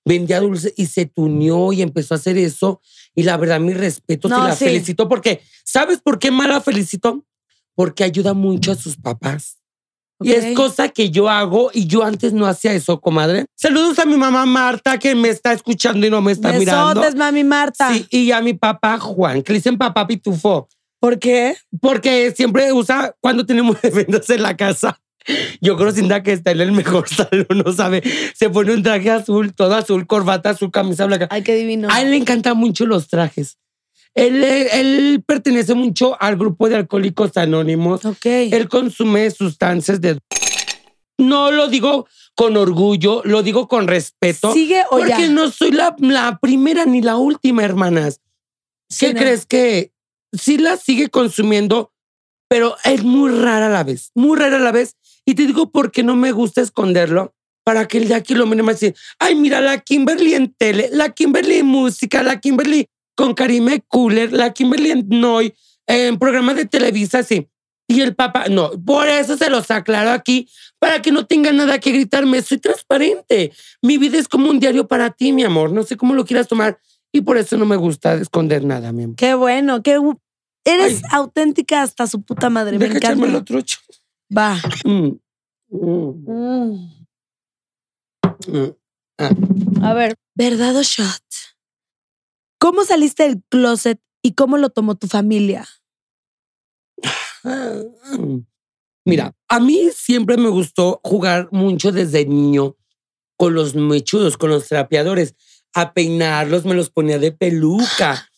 Vendía 0.06 0.39
dulces 0.39 0.74
y 0.77 0.88
se 0.88 1.06
tuneó 1.06 1.72
y 1.74 1.82
empezó 1.82 2.13
a 2.13 2.18
hacer 2.18 2.38
eso. 2.38 2.82
Y 3.15 3.24
la 3.24 3.38
verdad, 3.38 3.60
mi 3.60 3.74
respeto, 3.74 4.27
No, 4.29 4.41
te 4.41 4.48
la 4.50 4.56
sí. 4.56 4.65
felicito 4.65 5.08
porque, 5.08 5.41
¿sabes 5.65 6.00
por 6.01 6.18
qué 6.20 6.32
más 6.32 6.48
la 6.48 6.62
felicito? 6.62 7.25
Porque 7.79 8.03
ayuda 8.03 8.33
mucho 8.33 8.74
a 8.74 8.75
sus 8.75 8.98
papás. 8.98 9.57
Y 10.19 10.33
es 10.33 10.53
cosa 10.53 10.89
que 10.89 11.12
yo 11.12 11.29
hago 11.29 11.71
y 11.74 11.88
yo 11.88 12.03
antes 12.03 12.33
no 12.33 12.45
hacía 12.45 12.74
eso, 12.74 13.00
comadre. 13.00 13.45
Saludos 13.55 13.98
a 14.00 14.05
mi 14.05 14.17
mamá 14.17 14.45
Marta 14.45 15.00
que 15.00 15.15
me 15.15 15.29
está 15.29 15.53
escuchando 15.53 16.05
y 16.05 16.09
no 16.09 16.21
me 16.21 16.33
está 16.33 16.51
mirando. 16.51 17.00
Besotes, 17.00 17.15
mami 17.15 17.45
Marta. 17.45 17.93
Sí, 17.93 18.05
y 18.09 18.31
a 18.33 18.41
mi 18.41 18.53
papá 18.53 19.00
Juan, 19.00 19.43
que 19.43 19.53
le 19.53 19.59
dicen 19.59 19.77
papá 19.77 20.05
pitufo, 20.05 20.67
¿Por 21.00 21.19
qué? 21.19 21.55
porque 21.79 22.33
siempre 22.36 22.74
usa 22.74 23.15
cuando 23.21 23.45
tenemos 23.45 23.77
eventos 23.83 24.29
en 24.29 24.43
la 24.43 24.57
casa. 24.57 25.00
Yo 25.62 25.77
creo 25.77 25.91
sin 25.91 26.09
duda 26.09 26.21
que 26.21 26.33
está 26.33 26.51
en 26.51 26.59
el 26.59 26.74
mejor 26.74 27.07
salón, 27.15 27.48
no 27.63 27.71
sabe. 27.71 28.03
Se 28.36 28.50
pone 28.50 28.74
un 28.74 28.83
traje 28.83 29.09
azul, 29.09 29.53
todo 29.53 29.74
azul, 29.75 30.05
corbata 30.05 30.50
azul, 30.50 30.69
camisa 30.69 31.05
blanca. 31.05 31.29
Ay, 31.31 31.43
qué 31.43 31.55
divino. 31.55 31.88
A 31.89 32.01
él 32.01 32.09
le 32.09 32.17
encantan 32.17 32.57
mucho 32.57 32.86
los 32.86 33.07
trajes. 33.07 33.57
Él, 34.16 34.44
él 34.44 35.24
pertenece 35.25 35.74
mucho 35.75 36.22
al 36.22 36.36
grupo 36.36 36.68
de 36.68 36.75
alcohólicos 36.75 37.38
anónimos. 37.38 38.06
ok. 38.06 38.25
Él 38.25 38.68
consume 38.68 39.30
sustancias 39.32 40.01
de... 40.01 40.20
No 41.18 41.51
lo 41.51 41.68
digo 41.68 42.08
con 42.36 42.56
orgullo, 42.56 43.22
lo 43.25 43.44
digo 43.44 43.68
con 43.68 43.88
respeto. 43.88 44.54
¿Sigue 44.54 44.84
o 44.89 44.98
porque 44.98 45.10
ya? 45.10 45.28
no 45.30 45.51
soy 45.51 45.72
la, 45.72 45.96
la 46.00 46.39
primera 46.42 46.86
ni 46.86 47.01
la 47.01 47.18
última, 47.18 47.63
hermanas. 47.63 48.22
Sí, 48.89 49.08
¿Qué 49.08 49.13
no. 49.13 49.20
crees 49.20 49.46
que 49.46 49.92
sí 50.32 50.58
la 50.58 50.78
sigue 50.78 51.10
consumiendo, 51.10 51.92
pero 52.48 52.78
es 52.86 53.04
muy 53.04 53.32
rara 53.32 53.68
a 53.68 53.70
la 53.70 53.84
vez, 53.84 54.12
muy 54.16 54.38
rara 54.38 54.56
a 54.56 54.62
la 54.62 54.72
vez? 54.72 54.96
Y 55.25 55.36
te 55.36 55.46
digo 55.46 55.70
porque 55.72 56.04
no 56.04 56.16
me 56.16 56.32
gusta 56.32 56.62
esconderlo, 56.62 57.36
para 57.66 57.88
que 57.88 57.98
el 57.98 58.08
de 58.08 58.16
aquí 58.16 58.34
lo 58.34 58.48
mire 58.48 58.63
más 58.63 58.82
y 58.82 58.94
ay, 59.20 59.36
mira, 59.36 59.60
la 59.62 59.80
Kimberly 59.80 60.34
en 60.34 60.54
tele, 60.54 60.89
la 60.92 61.12
Kimberly 61.12 61.56
en 61.56 61.68
música, 61.68 62.24
la 62.24 62.39
Kimberly 62.39 62.88
con 63.19 63.33
Karime 63.33 63.81
Cooler, 63.89 64.31
la 64.31 64.53
Kimberly 64.53 65.03
Noy, 65.09 65.53
en 65.85 66.17
programas 66.17 66.55
de 66.55 66.63
Televisa, 66.65 67.19
así. 67.19 67.49
Y 67.85 67.99
el 67.99 68.15
papá, 68.15 68.45
no, 68.47 68.71
por 68.85 69.09
eso 69.09 69.35
se 69.35 69.49
los 69.49 69.69
aclaro 69.71 70.11
aquí, 70.11 70.47
para 70.79 71.01
que 71.01 71.11
no 71.11 71.25
tenga 71.25 71.51
nada 71.51 71.79
que 71.81 71.91
gritarme. 71.91 72.41
Soy 72.41 72.59
transparente. 72.59 73.51
Mi 73.81 73.97
vida 73.97 74.17
es 74.17 74.29
como 74.29 74.49
un 74.49 74.57
diario 74.61 74.88
para 74.88 75.09
ti, 75.09 75.33
mi 75.33 75.43
amor. 75.43 75.73
No 75.73 75.83
sé 75.83 75.97
cómo 75.97 76.13
lo 76.13 76.23
quieras 76.23 76.47
tomar. 76.47 76.79
Y 77.11 77.19
por 77.19 77.35
eso 77.38 77.57
no 77.57 77.65
me 77.65 77.75
gusta 77.75 78.13
esconder 78.13 78.63
nada, 78.63 78.93
mi 78.93 79.03
amor. 79.03 79.17
Qué 79.17 79.33
bueno, 79.33 79.83
qué 79.83 79.99
Eres 80.63 81.01
Ay. 81.03 81.09
auténtica 81.11 81.81
hasta 81.81 82.07
su 82.07 82.21
puta 82.21 82.49
madre. 82.49 82.79
Me 82.79 82.85
Deja 82.85 82.99
echarme 82.99 83.23
el 83.23 83.29
encanta. 83.31 83.41
otro 83.41 83.59
ocho. 83.59 83.79
Va. 84.38 84.55
Mm, 84.85 85.17
mm, 85.71 86.13
Mm. 86.25 86.91
mm. 88.47 89.83
A 89.83 89.93
ver, 89.93 90.15
¿verdad 90.35 90.77
o 90.77 90.83
shot? 90.83 91.21
¿Cómo 92.60 92.84
saliste 92.84 93.24
del 93.24 93.42
closet 93.50 94.01
y 94.22 94.34
cómo 94.34 94.58
lo 94.58 94.70
tomó 94.70 94.96
tu 94.96 95.08
familia? 95.08 95.68
Mira, 99.06 99.34
a 99.48 99.60
mí 99.60 99.89
siempre 99.96 100.38
me 100.38 100.50
gustó 100.50 101.00
jugar 101.04 101.48
mucho 101.51 101.92
desde 101.92 102.25
niño 102.25 102.75
con 103.38 103.54
los 103.54 103.75
mechudos, 103.75 104.38
con 104.38 104.50
los 104.50 104.68
trapeadores. 104.68 105.36
A 105.74 105.94
peinarlos 105.94 106.66
me 106.66 106.75
los 106.75 106.89
ponía 106.89 107.18
de 107.18 107.32
peluca. 107.32 108.30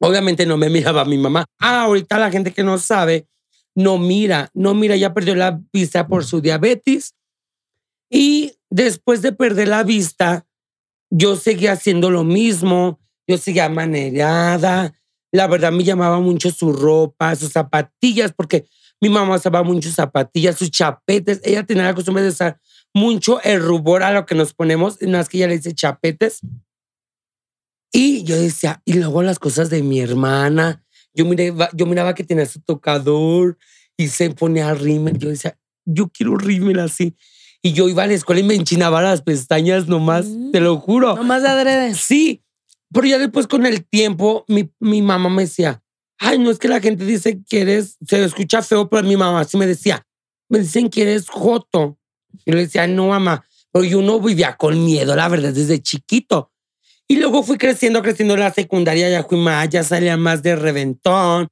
Obviamente 0.00 0.44
no 0.44 0.56
me 0.56 0.68
miraba 0.68 1.04
mi 1.04 1.16
mamá. 1.16 1.44
Ah, 1.58 1.82
ahorita 1.82 2.18
la 2.18 2.30
gente 2.30 2.52
que 2.52 2.64
no 2.64 2.78
sabe, 2.78 3.28
no 3.76 3.98
mira, 3.98 4.50
no 4.54 4.74
mira, 4.74 4.96
ya 4.96 5.14
perdió 5.14 5.36
la 5.36 5.60
vista 5.72 6.08
por 6.08 6.24
su 6.24 6.40
diabetes. 6.40 7.14
Y 8.10 8.54
después 8.70 9.22
de 9.22 9.32
perder 9.32 9.68
la 9.68 9.84
vista, 9.84 10.46
yo 11.10 11.36
seguía 11.36 11.72
haciendo 11.72 12.10
lo 12.10 12.24
mismo, 12.24 12.99
yo 13.30 13.38
seguía 13.38 13.68
manerada. 13.68 14.94
La 15.32 15.46
verdad 15.46 15.72
me 15.72 15.84
llamaba 15.84 16.18
mucho 16.20 16.50
su 16.50 16.72
ropa, 16.72 17.34
sus 17.36 17.52
zapatillas, 17.52 18.32
porque 18.32 18.66
mi 19.00 19.08
mamá 19.08 19.36
usaba 19.36 19.62
mucho 19.62 19.90
zapatillas, 19.90 20.56
sus 20.58 20.70
chapetes. 20.70 21.40
Ella 21.44 21.64
tenía 21.64 21.84
la 21.84 21.94
costumbre 21.94 22.22
de 22.22 22.30
usar 22.30 22.60
mucho 22.92 23.40
el 23.42 23.62
rubor 23.62 24.02
a 24.02 24.12
lo 24.12 24.26
que 24.26 24.34
nos 24.34 24.52
ponemos, 24.52 25.00
nada 25.00 25.18
más 25.18 25.28
que 25.28 25.38
ella 25.38 25.46
le 25.48 25.56
dice 25.56 25.74
chapetes. 25.74 26.40
Y 27.92 28.22
yo 28.24 28.40
decía, 28.40 28.82
y 28.84 28.94
luego 28.94 29.22
las 29.22 29.38
cosas 29.38 29.70
de 29.70 29.82
mi 29.82 30.00
hermana. 30.00 30.84
Yo 31.12 31.24
miraba, 31.24 31.70
yo 31.72 31.86
miraba 31.86 32.14
que 32.14 32.22
tenía 32.24 32.46
su 32.46 32.60
tocador 32.60 33.58
y 33.96 34.08
se 34.08 34.30
ponía 34.30 34.72
rímel. 34.74 35.18
Yo 35.18 35.28
decía, 35.28 35.58
yo 35.84 36.08
quiero 36.08 36.36
rímel 36.36 36.78
así. 36.78 37.16
Y 37.62 37.72
yo 37.72 37.88
iba 37.88 38.04
a 38.04 38.06
la 38.06 38.14
escuela 38.14 38.40
y 38.40 38.44
me 38.44 38.54
enchinaba 38.54 39.02
las 39.02 39.22
pestañas 39.22 39.86
nomás, 39.88 40.26
Mm. 40.26 40.50
te 40.52 40.60
lo 40.60 40.78
juro. 40.78 41.16
Nomás 41.16 41.42
de 41.42 41.48
adrede. 41.48 41.94
Sí, 41.94 42.42
pero 42.92 43.06
ya 43.06 43.18
después 43.18 43.46
con 43.46 43.66
el 43.66 43.84
tiempo, 43.84 44.44
mi, 44.48 44.70
mi 44.80 45.02
mamá 45.02 45.28
me 45.28 45.42
decía, 45.42 45.82
ay, 46.18 46.38
no 46.38 46.50
es 46.50 46.58
que 46.58 46.68
la 46.68 46.80
gente 46.80 47.04
dice 47.04 47.40
que 47.48 47.62
eres, 47.62 47.96
se 48.06 48.22
escucha 48.22 48.62
feo, 48.62 48.88
pero 48.88 49.06
mi 49.06 49.16
mamá 49.16 49.44
sí 49.44 49.56
me 49.56 49.66
decía, 49.66 50.06
me 50.48 50.58
dicen 50.58 50.90
que 50.90 51.02
eres 51.02 51.28
joto. 51.28 51.98
Y 52.44 52.52
le 52.52 52.62
decía, 52.62 52.86
no, 52.86 53.08
mamá, 53.08 53.44
pero 53.72 53.84
yo 53.84 54.02
no 54.02 54.20
vivía 54.20 54.56
con 54.56 54.84
miedo, 54.84 55.14
la 55.16 55.28
verdad, 55.28 55.52
desde 55.52 55.80
chiquito. 55.80 56.50
Y 57.08 57.16
luego 57.16 57.42
fui 57.42 57.58
creciendo, 57.58 58.02
creciendo 58.02 58.34
en 58.34 58.40
la 58.40 58.52
secundaria, 58.52 59.10
ya 59.10 59.24
fui 59.24 59.38
más, 59.38 59.68
ya 59.68 59.82
salía 59.82 60.16
más 60.16 60.42
de 60.42 60.56
reventón. 60.56 61.48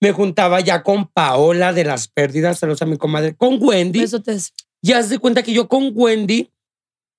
Me 0.00 0.12
juntaba 0.12 0.60
ya 0.60 0.82
con 0.82 1.06
Paola 1.06 1.72
de 1.72 1.84
las 1.84 2.08
pérdidas, 2.08 2.58
saludos 2.58 2.82
a 2.82 2.86
mi 2.86 2.96
comadre, 2.96 3.34
con 3.34 3.58
Wendy. 3.60 4.00
Besotes. 4.00 4.52
Ya 4.82 5.02
se 5.02 5.18
cuenta 5.18 5.42
que 5.42 5.52
yo 5.52 5.68
con 5.68 5.92
Wendy 5.94 6.50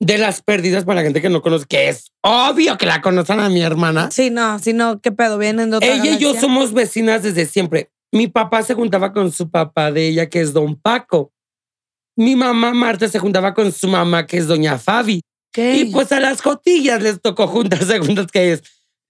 de 0.04 0.18
las 0.18 0.42
pérdidas, 0.42 0.84
para 0.84 0.98
la 0.98 1.04
gente 1.04 1.22
que 1.22 1.30
no 1.30 1.42
conoce, 1.42 1.66
que 1.66 1.88
es 1.88 2.12
obvio 2.22 2.78
que 2.78 2.86
la 2.86 3.02
conocen 3.02 3.40
a 3.40 3.50
mi 3.50 3.62
hermana. 3.62 4.12
Sí, 4.12 4.30
no, 4.30 4.60
si 4.60 4.74
no, 4.74 5.00
¿qué 5.00 5.12
pedo? 5.12 5.38
Vienen 5.38 5.72
de 5.72 5.78
otra 5.78 5.88
Ella 5.88 6.12
y 6.12 6.18
yo 6.18 6.34
somos 6.34 6.74
vecinas 6.74 7.24
desde 7.24 7.46
siempre. 7.46 7.90
Mi 8.12 8.28
papá 8.28 8.64
se 8.64 8.74
juntaba 8.74 9.14
con 9.14 9.32
su 9.32 9.50
papá 9.50 9.92
de 9.92 10.10
ella, 10.10 10.30
que 10.30 10.42
es 10.42 10.54
don 10.54 10.76
Paco. 10.76 11.32
Mi 12.16 12.36
mamá 12.36 12.74
Marta 12.74 13.08
se 13.08 13.18
juntaba 13.18 13.54
con 13.54 13.72
su 13.72 13.88
mamá, 13.88 14.28
que 14.28 14.38
es 14.38 14.48
doña 14.48 14.78
Fabi. 14.78 15.22
Y 15.56 15.86
pues 15.86 16.12
a 16.12 16.20
las 16.20 16.42
jotillas 16.42 17.02
les 17.02 17.22
tocó 17.22 17.48
juntarse 17.48 18.00
juntas, 18.00 18.28
que 18.32 18.54
es 18.54 18.64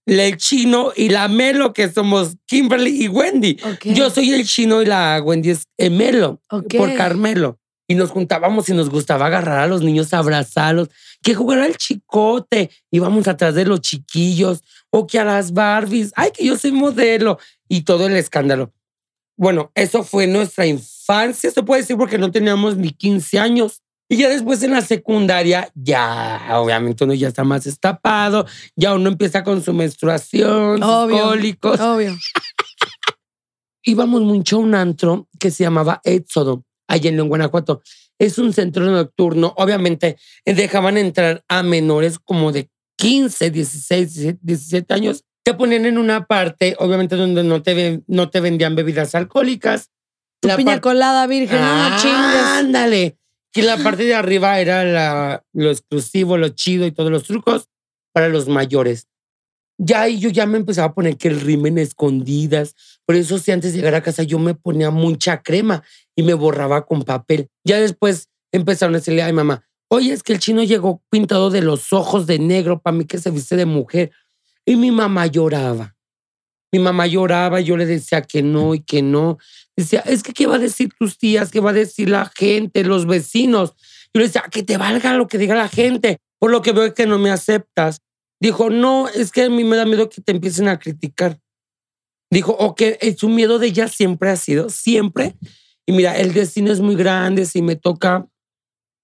el 0.06 0.38
chino 0.38 0.92
y 0.96 1.10
la 1.10 1.28
Melo, 1.28 1.74
que 1.74 1.90
somos 1.90 2.36
Kimberly 2.46 3.06
y 3.06 3.08
Wendy. 3.08 3.58
Ok. 3.64 3.94
Yo 3.94 4.10
soy 4.10 4.34
el 4.34 4.46
chino 4.46 4.82
y 4.82 4.86
la 4.86 5.22
Wendy 5.24 5.50
es 5.52 5.66
Melo, 5.92 6.40
por 6.50 6.94
Carmelo. 6.94 7.60
Y 7.88 7.96
nos 7.96 8.12
juntábamos 8.12 8.70
y 8.70 8.74
nos 8.74 8.90
gustaba 8.90 9.26
agarrar 9.26 9.60
a 9.60 9.68
los 9.68 9.82
niños, 9.82 10.14
abrazarlos, 10.14 10.90
que 11.22 11.36
jugar 11.36 11.60
al 11.60 11.78
chicote, 11.78 12.70
íbamos 12.92 13.28
atrás 13.28 13.56
de 13.56 13.66
los 13.66 13.82
chiquillos, 13.82 14.64
o 14.90 15.06
que 15.06 15.20
a 15.20 15.26
las 15.26 15.54
Barbies, 15.54 16.12
ay, 16.16 16.32
que 16.32 16.46
yo 16.46 16.58
soy 16.58 16.72
modelo, 16.72 17.40
y 17.68 17.82
todo 17.82 18.08
el 18.08 18.16
escándalo. 18.16 18.72
Bueno, 19.36 19.72
eso 19.76 20.04
fue 20.04 20.28
nuestra 20.28 20.66
infancia, 20.66 21.52
se 21.52 21.64
puede 21.64 21.82
decir, 21.82 21.98
porque 21.98 22.18
no 22.18 22.32
teníamos 22.32 22.78
ni 22.78 22.92
15 22.92 23.40
años. 23.40 23.82
Y 24.10 24.18
ya 24.18 24.30
después 24.30 24.62
en 24.64 24.72
la 24.72 24.82
secundaria, 24.82 25.72
ya, 25.74 26.48
obviamente 26.52 27.04
uno 27.04 27.14
ya 27.14 27.30
está 27.30 27.44
más 27.44 27.64
destapado, 27.64 28.46
ya 28.76 28.94
uno 28.94 29.10
empieza 29.10 29.44
con 29.44 29.64
su 29.64 29.74
menstruación, 29.74 30.78
sus 30.78 30.88
Obvio. 30.88 31.24
cólicos 31.24 31.80
Obvio. 31.80 32.16
íbamos 33.84 34.22
mucho 34.22 34.58
a 34.58 34.60
un 34.60 34.76
antro 34.76 35.28
que 35.40 35.52
se 35.52 35.64
llamaba 35.64 36.02
Éxodo, 36.04 36.64
allá 36.88 37.10
en 37.10 37.16
León, 37.16 37.30
Guanajuato. 37.30 37.82
Es 38.20 38.38
un 38.38 38.54
centro 38.54 38.86
nocturno. 38.86 39.54
Obviamente 39.58 40.18
eh, 40.46 40.54
dejaban 40.54 40.98
entrar 40.98 41.44
a 41.48 41.64
menores 41.64 42.20
como 42.20 42.52
de 42.52 42.70
15, 42.98 43.50
16, 43.52 44.14
17, 44.14 44.40
17 44.42 44.94
años. 44.94 45.24
Te 45.44 45.54
ponían 45.54 45.86
en 45.86 45.98
una 45.98 46.26
parte, 46.26 46.76
obviamente, 46.80 47.16
donde 47.16 47.44
no 47.44 47.62
te, 47.62 48.02
no 48.08 48.30
te 48.30 48.40
vendían 48.40 48.76
bebidas 48.76 49.14
alcohólicas. 49.16 49.90
Tu 50.40 50.48
La 50.48 50.56
piña 50.58 50.80
colada 50.80 51.28
virgen, 51.28 51.60
no, 51.60 51.90
no 51.90 51.98
chingues. 51.98 52.44
Ándale. 52.44 53.18
Que 53.52 53.64
la 53.64 53.78
parte 53.84 54.04
de 54.06 54.16
arriba 54.16 54.60
era 54.60 54.84
la- 54.84 55.44
lo 55.54 55.70
exclusivo, 55.72 56.38
lo 56.38 56.50
chido 56.50 56.86
y 56.86 56.92
todos 56.92 57.12
los 57.12 57.24
trucos 57.24 57.68
para 58.14 58.30
los 58.30 58.48
mayores. 58.48 59.08
Ya 59.86 60.08
yo 60.08 60.30
ya 60.30 60.46
me 60.46 60.58
empezaba 60.58 60.88
a 60.88 60.94
poner 60.94 61.18
que 61.18 61.28
el 61.28 61.42
rimen 61.42 61.78
escondidas. 61.78 62.74
Por 63.06 63.16
eso 63.16 63.38
si 63.38 63.52
antes 63.52 63.74
de 63.74 63.80
llegar 63.80 63.96
a 63.96 64.04
casa 64.04 64.24
yo 64.24 64.40
me 64.40 64.56
ponía 64.56 64.92
mucha 64.92 65.42
crema 65.42 65.84
y 66.16 66.24
me 66.24 66.34
borraba 66.34 66.86
con 66.86 67.04
papel. 67.04 67.50
Ya 67.66 67.82
después 67.82 68.30
empezaron 68.54 68.96
a 68.96 69.00
decirle, 69.00 69.24
ay 69.24 69.34
mamá, 69.34 69.66
oye, 69.90 70.14
es 70.14 70.24
que 70.24 70.32
el 70.32 70.40
chino 70.40 70.64
llegó 70.64 71.04
pintado 71.10 71.50
de 71.50 71.62
los 71.62 71.92
ojos 71.92 72.28
de 72.28 72.40
negro 72.40 72.82
para 72.82 72.96
mí 72.96 73.04
que 73.04 73.18
se 73.18 73.30
viste 73.30 73.58
de 73.58 73.66
mujer. 73.66 74.12
Y 74.66 74.78
mi 74.78 74.90
mamá 74.92 75.28
lloraba. 75.28 75.96
Mi 76.72 76.80
mamá 76.80 77.06
lloraba, 77.06 77.60
yo 77.60 77.76
le 77.76 77.86
decía 77.86 78.22
que 78.22 78.42
no 78.42 78.74
y 78.74 78.80
que 78.80 79.02
no. 79.02 79.38
Decía, 79.76 80.00
es 80.00 80.24
que 80.24 80.34
¿qué 80.34 80.48
va 80.48 80.56
a 80.56 80.60
decir 80.60 80.92
tus 80.98 81.18
tías? 81.18 81.52
¿Qué 81.52 81.60
va 81.60 81.72
a 81.72 81.74
decir 81.74 82.10
la 82.10 82.32
gente, 82.34 82.86
los 82.86 83.06
vecinos? 83.06 83.74
Yo 84.14 84.22
le 84.22 84.28
decía, 84.28 84.46
que 84.50 84.64
te 84.64 84.78
valga 84.78 85.14
lo 85.16 85.28
que 85.28 85.38
diga 85.38 85.56
la 85.56 85.68
gente. 85.68 86.20
Por 86.40 86.52
lo 86.52 86.62
que 86.62 86.72
veo 86.72 86.94
que 86.94 87.06
no 87.06 87.20
me 87.20 87.32
aceptas. 87.32 88.02
Dijo, 88.44 88.70
no, 88.70 89.08
es 89.08 89.32
que 89.32 89.44
a 89.44 89.50
mí 89.50 89.64
me 89.64 89.78
da 89.78 89.86
miedo 89.86 90.10
que 90.10 90.20
te 90.20 90.34
empiecen 90.34 90.68
a 90.68 90.78
criticar. 90.78 91.40
Dijo, 92.30 92.52
o 92.52 92.76
que 92.76 92.98
eh, 93.00 93.16
su 93.18 93.30
miedo 93.30 93.58
de 93.58 93.68
ella 93.68 93.88
siempre 93.88 94.32
ha 94.32 94.36
sido, 94.36 94.70
siempre. 94.70 95.38
Y 95.86 95.94
mira, 95.94 96.20
el 96.20 96.34
destino 96.34 96.70
es 96.70 96.82
muy 96.82 96.98
grande, 96.98 97.46
si 97.46 97.62
me 97.62 97.78
toca, 97.78 98.28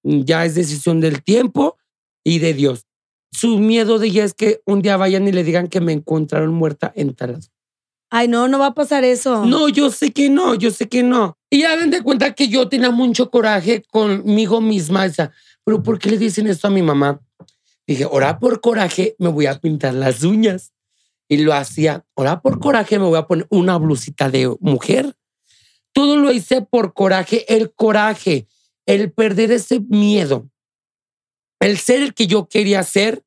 ya 0.03 0.43
es 0.43 0.55
decisión 0.55 0.99
del 0.99 1.23
tiempo 1.23 1.77
y 2.21 2.39
de 2.39 2.53
Dios. 2.53 2.85
Su 3.31 3.59
miedo 3.59 3.97
de 3.97 4.07
ella 4.07 4.25
es 4.25 4.33
que 4.33 4.59
un 4.65 4.81
día 4.81 4.97
vayan 4.97 5.25
y 5.25 5.31
le 5.31 5.45
digan 5.45 5.69
que 5.69 5.79
me 5.79 5.93
encontraron 5.93 6.53
muerta 6.53 6.91
en 6.93 7.15
tal 7.15 7.39
Ay, 8.09 8.27
no, 8.27 8.49
no 8.49 8.59
va 8.59 8.65
a 8.65 8.73
pasar 8.73 9.05
eso. 9.05 9.45
No, 9.45 9.69
yo 9.69 9.89
sé 9.89 10.11
que 10.11 10.29
no, 10.29 10.53
yo 10.55 10.69
sé 10.71 10.89
que 10.89 11.01
no. 11.01 11.37
Y 11.49 11.61
ya 11.61 11.77
den 11.77 11.91
de 11.91 12.01
cuenta 12.01 12.33
que 12.33 12.49
yo 12.49 12.67
tenía 12.67 12.91
mucho 12.91 13.31
coraje 13.31 13.83
conmigo 13.89 14.59
misma. 14.59 15.05
O 15.05 15.09
sea, 15.09 15.31
pero 15.63 15.81
¿por 15.81 15.97
qué 15.97 16.09
le 16.09 16.17
dicen 16.17 16.47
esto 16.47 16.67
a 16.67 16.71
mi 16.71 16.81
mamá? 16.81 17.21
Dije, 17.89 18.03
ahora 18.03 18.37
por 18.37 18.61
coraje 18.61 19.15
me 19.17 19.29
voy 19.29 19.47
a 19.47 19.59
pintar 19.59 19.95
las 19.95 20.21
uñas. 20.21 20.73
Y 21.27 21.37
lo 21.37 21.55
hacía, 21.55 22.05
ahora 22.15 22.39
por 22.39 22.59
coraje 22.59 22.99
me 22.99 23.05
voy 23.05 23.17
a 23.17 23.25
poner 23.25 23.47
una 23.49 23.79
blusita 23.79 24.29
de 24.29 24.55
mujer. 24.59 25.15
Todo 25.91 26.17
lo 26.17 26.31
hice 26.31 26.61
por 26.61 26.93
coraje, 26.93 27.51
el 27.51 27.73
coraje, 27.73 28.47
el 28.85 29.11
perder 29.11 29.51
ese 29.51 29.79
miedo, 29.79 30.51
el 31.59 31.79
ser 31.79 32.01
el 32.01 32.13
que 32.13 32.27
yo 32.27 32.47
quería 32.47 32.83
ser 32.83 33.23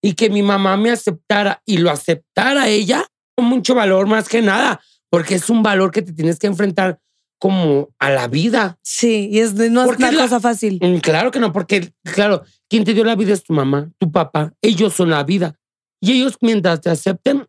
y 0.00 0.14
que 0.14 0.30
mi 0.30 0.42
mamá 0.42 0.78
me 0.78 0.90
aceptara 0.90 1.62
y 1.66 1.76
lo 1.76 1.90
aceptara 1.90 2.68
ella, 2.68 3.06
con 3.36 3.44
mucho 3.46 3.74
valor 3.74 4.06
más 4.06 4.30
que 4.30 4.40
nada, 4.40 4.80
porque 5.10 5.34
es 5.34 5.50
un 5.50 5.62
valor 5.62 5.90
que 5.90 6.00
te 6.00 6.14
tienes 6.14 6.38
que 6.38 6.46
enfrentar 6.46 6.98
como 7.40 7.88
a 7.98 8.10
la 8.10 8.28
vida. 8.28 8.78
Sí, 8.82 9.28
y 9.32 9.40
es, 9.40 9.54
no 9.54 9.82
es 9.82 9.98
una 9.98 10.14
cosa 10.14 10.38
fácil. 10.38 10.78
Mm, 10.80 10.98
claro 10.98 11.32
que 11.32 11.40
no, 11.40 11.52
porque, 11.52 11.92
claro, 12.14 12.44
quien 12.68 12.84
te 12.84 12.94
dio 12.94 13.02
la 13.02 13.16
vida 13.16 13.32
es 13.32 13.42
tu 13.42 13.52
mamá, 13.52 13.90
tu 13.98 14.12
papá, 14.12 14.52
ellos 14.62 14.94
son 14.94 15.10
la 15.10 15.24
vida. 15.24 15.58
Y 16.00 16.12
ellos 16.12 16.36
mientras 16.40 16.80
te 16.80 16.90
acepten, 16.90 17.46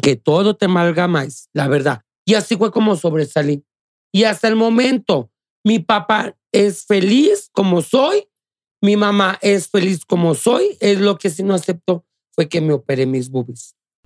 que 0.00 0.16
todo 0.16 0.56
te 0.56 0.68
malga 0.68 1.08
más, 1.08 1.50
la 1.52 1.68
verdad. 1.68 2.02
Y 2.24 2.34
así 2.34 2.56
fue 2.56 2.70
como 2.70 2.96
sobresalí. 2.96 3.64
Y 4.12 4.24
hasta 4.24 4.48
el 4.48 4.56
momento, 4.56 5.30
mi 5.64 5.78
papá 5.78 6.34
es 6.52 6.86
feliz 6.86 7.50
como 7.52 7.82
soy 7.82 8.28
mi 8.82 8.96
mamá 8.96 9.38
es 9.42 9.68
feliz 9.68 10.04
como 10.04 10.34
soy, 10.34 10.76
es 10.80 11.00
lo 11.00 11.18
que 11.18 11.30
sí 11.30 11.42
no 11.42 11.54
acepto 11.54 12.04
fue 12.32 12.48
que 12.48 12.60
me 12.60 12.72
operé 12.72 13.06
mis 13.06 13.30
boobies. 13.30 13.74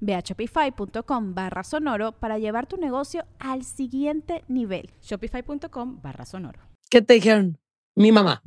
Ve 0.00 0.14
a 0.14 0.20
shopify.com 0.20 1.34
barra 1.34 1.62
sonoro 1.62 2.12
para 2.12 2.38
llevar 2.38 2.66
tu 2.66 2.76
negocio 2.76 3.24
al 3.38 3.64
siguiente 3.64 4.44
nivel. 4.48 4.90
Shopify.com 5.02 6.00
barra 6.02 6.24
sonoro. 6.24 6.60
¿Qué 6.88 7.02
te 7.02 7.14
dijeron? 7.14 7.58
Mi 7.94 8.12
mamá. 8.12 8.42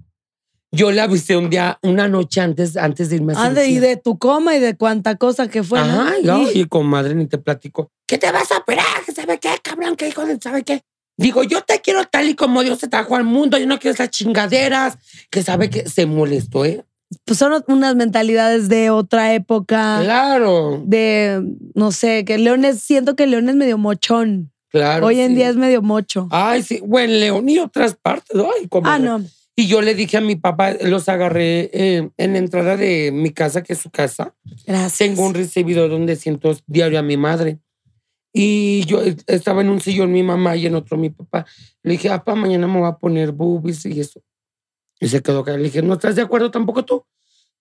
Yo 0.71 0.91
la 0.91 1.03
avisé 1.03 1.37
un 1.37 1.51
día, 1.51 1.77
una 1.83 2.07
noche 2.07 2.41
antes, 2.41 2.77
antes 2.77 3.09
de 3.09 3.17
irme 3.17 3.33
a 3.33 3.45
Ande, 3.45 3.67
y 3.67 3.77
de 3.77 3.95
tu 3.95 4.17
coma 4.17 4.55
y 4.55 4.59
de 4.59 4.75
cuánta 4.75 5.17
cosa 5.17 5.47
que 5.47 5.61
fue. 5.61 5.79
Ay, 5.79 6.23
¿no? 6.23 6.49
y 6.51 6.65
comadre, 6.65 7.13
ni 7.13 7.27
te 7.27 7.37
platico. 7.37 7.91
¿Qué 8.07 8.17
te 8.17 8.31
vas 8.31 8.51
a 8.51 8.57
operar? 8.57 9.03
¿Qué 9.05 9.11
sabe 9.11 9.39
qué, 9.39 9.51
cabrón? 9.61 9.95
¿Qué 9.95 10.07
hijo 10.07 10.25
de 10.25 10.39
sabe 10.41 10.63
qué? 10.63 10.81
Digo, 11.15 11.43
yo 11.43 11.61
te 11.61 11.79
quiero 11.79 12.03
tal 12.05 12.27
y 12.27 12.35
como 12.35 12.63
Dios 12.63 12.79
te 12.79 12.87
trajo 12.87 13.15
al 13.15 13.23
mundo. 13.23 13.59
Yo 13.59 13.67
no 13.67 13.77
quiero 13.77 13.93
esas 13.93 14.09
chingaderas. 14.09 14.97
Que 15.29 15.43
sabe 15.43 15.69
que 15.69 15.87
se 15.87 16.07
molestó, 16.07 16.65
¿eh? 16.65 16.83
Pues 17.25 17.39
son 17.39 17.63
unas 17.67 17.95
mentalidades 17.95 18.69
de 18.69 18.89
otra 18.89 19.33
época. 19.33 19.99
Claro. 20.01 20.81
De, 20.85 21.43
no 21.75 21.91
sé, 21.91 22.25
que 22.25 22.37
León 22.37 22.65
es, 22.65 22.81
siento 22.81 23.15
que 23.15 23.27
León 23.27 23.49
es 23.49 23.55
medio 23.55 23.77
mochón. 23.77 24.51
Claro. 24.69 25.05
Hoy 25.05 25.19
en 25.19 25.35
día 25.35 25.49
es 25.49 25.55
medio 25.55 25.83
mocho. 25.83 26.27
Ay, 26.31 26.63
sí, 26.63 26.81
bueno, 26.83 27.13
León 27.13 27.47
y 27.47 27.59
otras 27.59 27.95
partes. 27.95 28.35
Ay, 28.35 28.67
como 28.67 28.87
ah, 28.87 28.97
no. 28.97 29.23
Y 29.55 29.67
yo 29.67 29.81
le 29.81 29.93
dije 29.93 30.17
a 30.17 30.21
mi 30.21 30.35
papá, 30.35 30.73
los 30.81 31.07
agarré 31.09 31.69
eh, 31.73 32.09
en 32.17 32.33
la 32.33 32.39
entrada 32.39 32.75
de 32.75 33.11
mi 33.11 33.29
casa, 33.29 33.61
que 33.61 33.73
es 33.73 33.79
su 33.79 33.91
casa. 33.91 34.33
Gracias. 34.65 34.97
Tengo 34.97 35.27
un 35.27 35.35
recibidor 35.35 35.91
donde 35.91 36.15
siento 36.15 36.57
diario 36.65 36.97
a 36.97 37.03
mi 37.03 37.17
madre. 37.17 37.59
Y 38.33 38.83
yo 38.85 38.99
estaba 39.27 39.61
en 39.61 39.69
un 39.69 39.79
sillón 39.79 40.11
mi 40.11 40.23
mamá 40.23 40.55
y 40.55 40.65
en 40.65 40.73
otro 40.73 40.97
mi 40.97 41.11
papá. 41.11 41.45
Le 41.83 41.91
dije, 41.91 42.09
papá, 42.09 42.33
mañana 42.33 42.65
me 42.67 42.79
voy 42.79 42.89
a 42.89 42.97
poner 42.97 43.31
boobies 43.31 43.85
y 43.85 43.99
eso. 43.99 44.23
Y 44.99 45.07
se 45.07 45.21
quedó 45.21 45.39
acá. 45.39 45.57
Le 45.57 45.63
dije, 45.63 45.81
¿no 45.81 45.93
estás 45.93 46.15
de 46.15 46.21
acuerdo 46.21 46.51
tampoco 46.51 46.85
tú? 46.85 47.05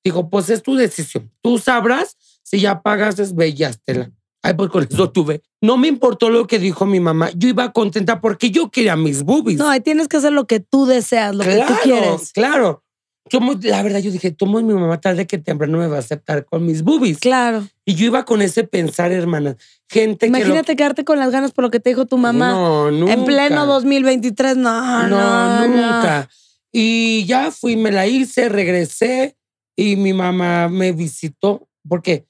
Dijo, 0.04 0.28
pues 0.28 0.50
es 0.50 0.62
tu 0.62 0.74
decisión. 0.74 1.30
Tú 1.40 1.58
sabrás 1.58 2.16
si 2.42 2.60
ya 2.60 2.82
pagas, 2.82 3.18
es 3.18 3.34
bellástela. 3.34 4.10
Ay, 4.42 4.54
pues 4.54 4.70
con 4.70 4.82
eso 4.82 5.10
tuve. 5.10 5.42
No 5.60 5.76
me 5.76 5.86
importó 5.86 6.28
lo 6.28 6.48
que 6.48 6.58
dijo 6.58 6.84
mi 6.84 6.98
mamá. 6.98 7.30
Yo 7.36 7.48
iba 7.48 7.72
contenta 7.72 8.20
porque 8.20 8.50
yo 8.50 8.70
quería 8.70 8.96
mis 8.96 9.22
boobies. 9.22 9.58
No, 9.58 9.68
ahí 9.70 9.80
tienes 9.80 10.08
que 10.08 10.16
hacer 10.16 10.32
lo 10.32 10.46
que 10.46 10.58
tú 10.58 10.84
deseas, 10.86 11.34
lo 11.34 11.44
que 11.44 11.64
tú 11.66 11.74
quieres. 11.84 12.32
Claro. 12.32 12.82
Yo, 13.30 13.38
la 13.62 13.82
verdad, 13.84 14.00
yo 14.00 14.10
dije, 14.10 14.32
tomo 14.32 14.60
mi 14.60 14.74
mamá 14.74 15.00
tarde 15.00 15.28
que 15.28 15.38
temprano 15.38 15.78
me 15.78 15.86
va 15.86 15.96
a 15.96 16.00
aceptar 16.00 16.44
con 16.44 16.66
mis 16.66 16.82
boobies. 16.82 17.18
Claro. 17.18 17.64
Y 17.84 17.94
yo 17.94 18.06
iba 18.06 18.24
con 18.24 18.42
ese 18.42 18.64
pensar, 18.64 19.12
hermana. 19.12 19.56
Gente 19.88 20.26
Imagínate 20.26 20.74
quedarte 20.74 21.04
con 21.04 21.20
las 21.20 21.30
ganas 21.30 21.52
por 21.52 21.62
lo 21.62 21.70
que 21.70 21.78
te 21.78 21.90
dijo 21.90 22.06
tu 22.06 22.18
mamá. 22.18 22.50
No, 22.50 22.90
nunca. 22.90 23.12
En 23.12 23.24
pleno 23.24 23.64
2023, 23.66 24.56
no, 24.56 25.08
no, 25.08 25.60
no 25.60 25.68
nunca. 25.68 26.28
Y 26.72 27.26
ya 27.26 27.50
fui, 27.50 27.76
me 27.76 27.92
la 27.92 28.06
hice, 28.06 28.48
regresé 28.48 29.36
y 29.76 29.96
mi 29.96 30.12
mamá 30.12 30.68
me 30.68 30.92
visitó 30.92 31.68
porque 31.86 32.26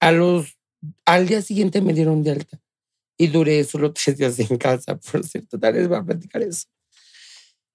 a 0.00 0.12
los, 0.12 0.58
al 1.04 1.26
día 1.26 1.42
siguiente 1.42 1.82
me 1.82 1.92
dieron 1.92 2.22
de 2.22 2.32
alta 2.32 2.60
y 3.18 3.26
duré 3.26 3.62
solo 3.64 3.92
tres 3.92 4.16
días 4.16 4.38
en 4.40 4.56
casa, 4.56 4.96
por 4.96 5.24
cierto, 5.24 5.58
tal 5.58 5.74
vez 5.74 5.90
va 5.90 5.98
a 5.98 6.04
platicar 6.04 6.42
eso. 6.42 6.66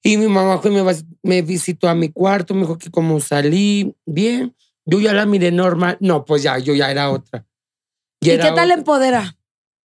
Y 0.03 0.17
mi 0.17 0.27
mamá 0.27 0.59
fue, 0.59 0.71
me, 0.71 0.83
me 1.23 1.41
visitó 1.41 1.89
a 1.89 1.95
mi 1.95 2.09
cuarto, 2.09 2.53
me 2.53 2.61
dijo 2.61 2.77
que 2.77 2.89
como 2.89 3.19
salí 3.19 3.95
bien, 4.05 4.55
yo 4.85 4.99
ya 5.01 5.13
la 5.13 5.25
miré 5.25 5.51
normal, 5.51 5.97
no, 5.99 6.23
pues 6.23 6.43
ya, 6.43 6.57
yo 6.59 6.73
ya 6.73 6.89
era 6.89 7.11
otra. 7.11 7.45
¿Y 8.21 8.29
qué 8.29 8.37
tal 8.37 8.71
empodera? 8.71 9.37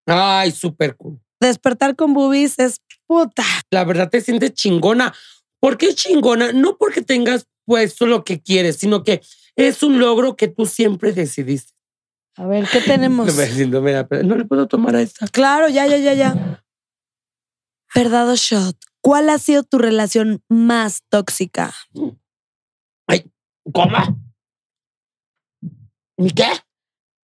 Ay, 0.05 0.51
súper 0.51 0.95
cool. 0.95 1.19
Despertar 1.39 1.95
con 1.95 2.13
boobies 2.13 2.59
es 2.59 2.81
puta. 3.07 3.43
La 3.71 3.83
verdad 3.83 4.09
te 4.09 4.21
sientes 4.21 4.53
chingona. 4.53 5.13
¿Por 5.61 5.77
qué 5.77 5.93
chingona? 5.93 6.51
No 6.51 6.77
porque 6.77 7.01
tengas 7.03 7.47
puesto 7.65 8.07
lo 8.07 8.25
que 8.25 8.41
quieres, 8.41 8.77
sino 8.77 9.03
que 9.03 9.21
es 9.55 9.83
un 9.83 9.99
logro 9.99 10.35
que 10.35 10.47
tú 10.47 10.65
siempre 10.65 11.13
decidiste. 11.13 11.73
A 12.35 12.47
ver, 12.47 12.67
¿qué 12.67 12.81
tenemos? 12.81 13.27
no 14.23 14.35
le 14.35 14.45
puedo 14.45 14.67
tomar 14.67 14.95
a 14.95 15.01
esta. 15.01 15.27
Claro, 15.27 15.69
ya, 15.69 15.85
ya, 15.85 15.97
ya, 15.97 16.13
ya. 16.13 16.63
Verdad 17.93 18.33
shot. 18.35 18.75
¿Cuál 19.01 19.29
ha 19.29 19.37
sido 19.37 19.63
tu 19.63 19.77
relación 19.77 20.43
más 20.49 21.03
tóxica? 21.09 21.73
Ay, 23.07 23.31
¿cómo? 23.71 23.97
¿Mi 26.17 26.31
qué? 26.31 26.49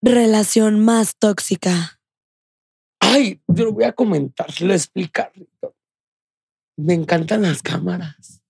Relación 0.03 0.85
más 0.85 1.17
tóxica. 1.17 2.01
Ay, 3.01 3.41
yo 3.47 3.65
lo 3.65 3.73
voy 3.73 3.85
a 3.85 3.93
comentar, 3.93 4.49
lo 4.61 4.67
voy 4.67 4.73
a 4.73 4.77
explicar. 4.77 5.33
Me 6.77 6.95
encantan 6.95 7.43
las 7.43 7.63
cámaras. 7.63 8.43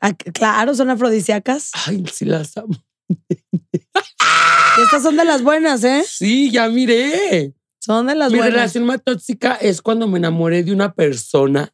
Ah, 0.00 0.14
claro, 0.14 0.74
son 0.74 0.90
afrodisíacas. 0.90 1.70
Ay, 1.86 2.04
sí 2.12 2.24
las 2.24 2.56
amo. 2.56 2.74
Estas 4.84 5.02
son 5.02 5.16
de 5.16 5.24
las 5.24 5.42
buenas, 5.42 5.84
¿eh? 5.84 6.04
Sí, 6.06 6.50
ya 6.50 6.68
miré. 6.68 7.54
Son 7.78 8.06
de 8.06 8.14
las 8.14 8.30
buenas. 8.30 8.46
Mi 8.46 8.52
relación 8.52 8.84
más 8.84 9.02
tóxica 9.02 9.54
es 9.56 9.82
cuando 9.82 10.06
me 10.06 10.18
enamoré 10.18 10.62
de 10.62 10.72
una 10.72 10.94
persona 10.94 11.72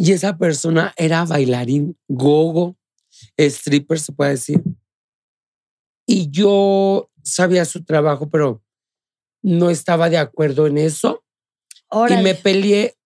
Y 0.00 0.12
esa 0.12 0.38
persona 0.38 0.94
era 0.96 1.24
bailarín, 1.24 1.98
gogo, 2.06 2.76
stripper, 3.36 3.98
se 3.98 4.12
puede 4.12 4.30
decir. 4.30 4.62
Y 6.06 6.30
yo 6.30 7.10
sabía 7.24 7.64
su 7.64 7.84
trabajo, 7.84 8.30
pero 8.30 8.62
no 9.42 9.70
estaba 9.70 10.08
de 10.08 10.18
acuerdo 10.18 10.68
en 10.68 10.78
eso. 10.78 11.24
Órale. 11.90 12.20
Y 12.20 12.24
me 12.24 12.34
peleé 12.36 12.96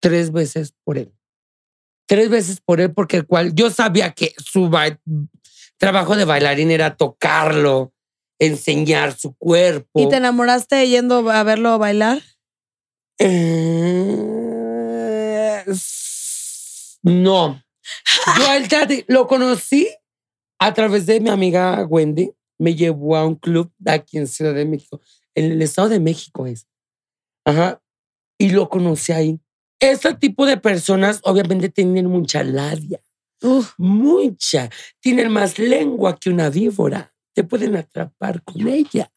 tres 0.00 0.32
veces 0.32 0.74
por 0.84 0.98
él. 0.98 1.12
Tres 2.06 2.28
veces 2.30 2.60
por 2.60 2.80
él, 2.80 2.92
porque 2.92 3.18
el 3.18 3.26
cual 3.26 3.54
yo 3.54 3.70
sabía 3.70 4.12
que 4.12 4.34
su 4.38 4.68
ba- 4.68 4.98
trabajo 5.78 6.16
de 6.16 6.24
bailarín 6.24 6.70
era 6.70 6.96
tocarlo, 6.96 7.92
enseñar 8.38 9.16
su 9.16 9.34
cuerpo. 9.36 10.00
¿Y 10.00 10.08
te 10.08 10.16
enamoraste 10.16 10.88
yendo 10.88 11.30
a 11.30 11.42
verlo 11.44 11.78
bailar? 11.78 12.20
Eh, 13.18 13.30
no. 17.02 17.62
Yo 18.38 18.86
de- 18.86 19.04
lo 19.08 19.26
conocí 19.26 19.88
a 20.58 20.74
través 20.74 21.06
de 21.06 21.20
mi 21.20 21.30
amiga 21.30 21.84
Wendy. 21.86 22.32
Me 22.58 22.74
llevó 22.74 23.16
a 23.16 23.26
un 23.26 23.36
club 23.36 23.72
aquí 23.86 24.18
en 24.18 24.26
Ciudad 24.26 24.54
de 24.54 24.66
México. 24.66 25.00
En 25.34 25.52
el 25.52 25.62
Estado 25.62 25.88
de 25.88 26.00
México 26.00 26.46
es. 26.46 26.66
Ajá. 27.46 27.79
Y 28.40 28.48
lo 28.48 28.70
conocí 28.70 29.12
ahí. 29.12 29.38
Este 29.78 30.14
tipo 30.14 30.46
de 30.46 30.56
personas 30.56 31.20
obviamente 31.24 31.68
tienen 31.68 32.06
mucha 32.06 32.42
labia. 32.42 33.00
Uf. 33.42 33.74
Mucha. 33.76 34.70
Tienen 34.98 35.30
más 35.30 35.58
lengua 35.58 36.18
que 36.18 36.30
una 36.30 36.48
víbora. 36.48 37.12
Te 37.34 37.44
pueden 37.44 37.76
atrapar 37.76 38.42
con 38.42 38.66
ella. 38.66 39.10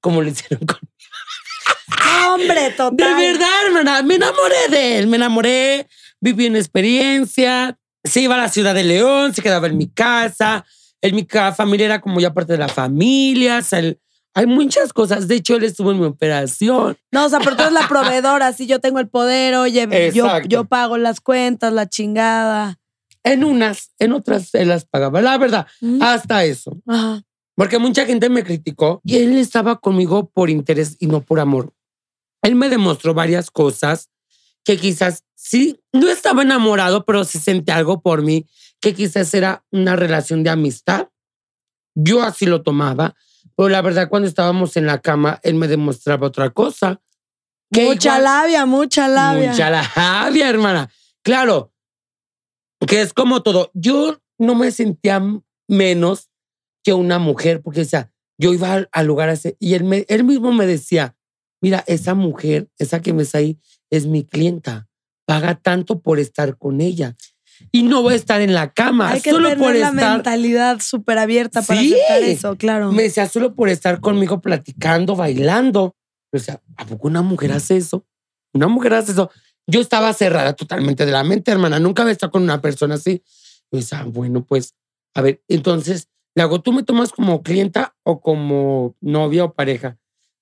Como 0.00 0.22
lo 0.22 0.30
hicieron 0.30 0.64
con 0.66 0.78
Hombre, 2.32 2.70
total. 2.70 2.96
de 2.96 3.32
verdad, 3.32 3.48
hermana, 3.66 4.02
me 4.02 4.14
enamoré 4.14 4.68
de 4.70 4.98
él, 4.98 5.06
me 5.08 5.16
enamoré, 5.16 5.86
viví 6.20 6.46
una 6.46 6.58
experiencia, 6.58 7.78
se 8.02 8.20
iba 8.22 8.34
a 8.34 8.38
la 8.38 8.48
ciudad 8.48 8.74
de 8.74 8.84
León, 8.84 9.34
se 9.34 9.42
quedaba 9.42 9.66
en 9.66 9.76
mi 9.76 9.88
casa, 9.88 10.64
en 11.02 11.14
mi 11.14 11.26
familia 11.56 11.86
era 11.86 12.00
como 12.00 12.20
ya 12.20 12.32
parte 12.32 12.52
de 12.54 12.58
la 12.58 12.68
familia, 12.68 13.58
o 13.58 13.62
sea, 13.62 13.78
él- 13.80 14.00
hay 14.34 14.46
muchas 14.46 14.92
cosas, 14.92 15.28
de 15.28 15.36
hecho 15.36 15.56
él 15.56 15.64
estuvo 15.64 15.92
en 15.92 16.00
mi 16.00 16.06
operación, 16.06 16.96
No, 17.12 17.24
o 17.26 17.28
sea, 17.28 17.38
pero 17.40 17.56
tú 17.56 17.62
eres 17.62 17.72
la 17.74 17.88
proveedora, 17.88 18.52
sí, 18.52 18.66
yo 18.66 18.80
tengo 18.80 18.98
el 18.98 19.08
poder, 19.08 19.54
oye, 19.54 20.12
yo, 20.12 20.28
yo 20.48 20.64
pago 20.64 20.98
las 20.98 21.20
cuentas, 21.20 21.72
la 21.72 21.88
chingada. 21.88 22.78
en 23.22 23.44
unas, 23.44 23.92
en 23.98 24.12
otras 24.12 24.48
se 24.50 24.64
las 24.64 24.84
pagaba, 24.84 25.22
la 25.22 25.38
verdad, 25.38 25.66
Mm. 25.80 26.02
hasta 26.02 26.44
eso, 26.44 26.76
Ajá. 26.86 27.22
porque 27.54 27.78
mucha 27.78 28.04
gente 28.06 28.28
me 28.28 28.42
criticó 28.44 29.00
y 29.04 29.16
él 29.18 29.36
estaba 29.38 29.76
conmigo 29.80 30.28
por 30.30 30.50
interés 30.50 30.96
y 31.00 31.06
no 31.06 31.20
por 31.22 31.40
amor. 31.40 31.72
Él 32.42 32.54
me 32.56 32.68
demostró 32.68 33.14
varias 33.14 33.50
cosas 33.50 34.10
que 34.64 34.76
quizás 34.76 35.22
sí, 35.34 35.80
no 35.92 36.08
estaba 36.08 36.42
enamorado, 36.42 37.04
pero 37.06 37.24
sí 37.24 37.38
sentía 37.38 37.76
algo 37.76 38.02
por 38.02 38.20
mí, 38.22 38.46
que 38.80 38.92
quizás 38.94 39.32
era 39.32 39.64
una 39.70 39.94
relación 39.96 40.42
de 40.42 40.50
amistad. 40.50 41.08
Yo 41.94 42.22
así 42.22 42.44
lo 42.46 42.62
tomaba, 42.62 43.14
pero 43.56 43.68
la 43.68 43.82
verdad 43.82 44.08
cuando 44.08 44.28
estábamos 44.28 44.76
en 44.76 44.86
la 44.86 45.00
cama, 45.00 45.40
él 45.42 45.54
me 45.54 45.68
demostraba 45.68 46.26
otra 46.26 46.50
cosa. 46.50 47.00
que 47.72 47.86
Mucha 47.86 48.18
igual- 48.18 48.24
labia, 48.24 48.66
mucha 48.66 49.08
labia. 49.08 49.50
Mucha 49.50 49.70
labia, 49.96 50.48
hermana. 50.48 50.90
Claro, 51.22 51.72
que 52.86 53.00
es 53.00 53.12
como 53.12 53.42
todo. 53.42 53.70
Yo 53.74 54.20
no 54.38 54.54
me 54.54 54.70
sentía 54.70 55.20
menos 55.68 56.30
que 56.84 56.92
una 56.92 57.18
mujer, 57.18 57.62
porque 57.62 57.84
sea, 57.84 58.12
yo 58.38 58.52
iba 58.52 58.72
al, 58.74 58.88
al 58.92 59.06
lugar 59.06 59.28
ese 59.30 59.56
y 59.58 59.74
él, 59.74 59.84
me, 59.84 60.04
él 60.08 60.24
mismo 60.24 60.52
me 60.52 60.66
decía, 60.66 61.16
mira, 61.62 61.82
esa 61.86 62.14
mujer, 62.14 62.68
esa 62.78 63.00
que 63.00 63.12
ves 63.12 63.34
ahí, 63.34 63.58
es 63.90 64.06
mi 64.06 64.24
clienta. 64.24 64.88
Paga 65.26 65.54
tanto 65.54 66.00
por 66.00 66.18
estar 66.18 66.58
con 66.58 66.80
ella. 66.82 67.16
Y 67.72 67.82
no 67.82 68.02
voy 68.02 68.14
a 68.14 68.16
estar 68.16 68.40
en 68.40 68.54
la 68.54 68.72
cama, 68.72 69.10
Hay 69.10 69.20
que 69.20 69.30
solo 69.30 69.48
tener 69.50 69.58
por 69.64 69.74
la 69.74 69.88
estar. 69.88 70.12
mentalidad 70.14 70.80
súper 70.80 71.18
abierta 71.18 71.62
para 71.62 71.80
Sí. 71.80 71.94
aceptar 71.94 72.22
eso, 72.22 72.56
claro. 72.56 72.92
Me 72.92 73.04
decía, 73.04 73.28
solo 73.28 73.54
por 73.54 73.68
estar 73.68 74.00
conmigo 74.00 74.40
platicando, 74.40 75.16
bailando. 75.16 75.94
O 76.32 76.38
sea, 76.38 76.60
¿a 76.76 76.86
poco 76.86 77.08
una 77.08 77.22
mujer 77.22 77.52
hace 77.52 77.76
eso? 77.76 78.04
Una 78.52 78.68
mujer 78.68 78.94
hace 78.94 79.12
eso. 79.12 79.30
Yo 79.66 79.80
estaba 79.80 80.12
cerrada 80.12 80.52
totalmente 80.54 81.06
de 81.06 81.12
la 81.12 81.24
mente, 81.24 81.50
hermana. 81.50 81.78
Nunca 81.80 82.02
había 82.02 82.12
estado 82.12 82.32
con 82.32 82.42
una 82.42 82.60
persona 82.60 82.94
así. 82.96 83.22
Decía, 83.70 84.00
"Ah, 84.00 84.04
bueno, 84.06 84.44
pues, 84.44 84.74
a 85.14 85.20
ver, 85.22 85.42
entonces, 85.48 86.08
le 86.36 86.42
hago, 86.42 86.60
¿tú 86.60 86.72
me 86.72 86.82
tomas 86.82 87.12
como 87.12 87.42
clienta 87.42 87.94
o 88.02 88.20
como 88.20 88.94
novia 89.00 89.44
o 89.44 89.52
pareja? 89.54 89.96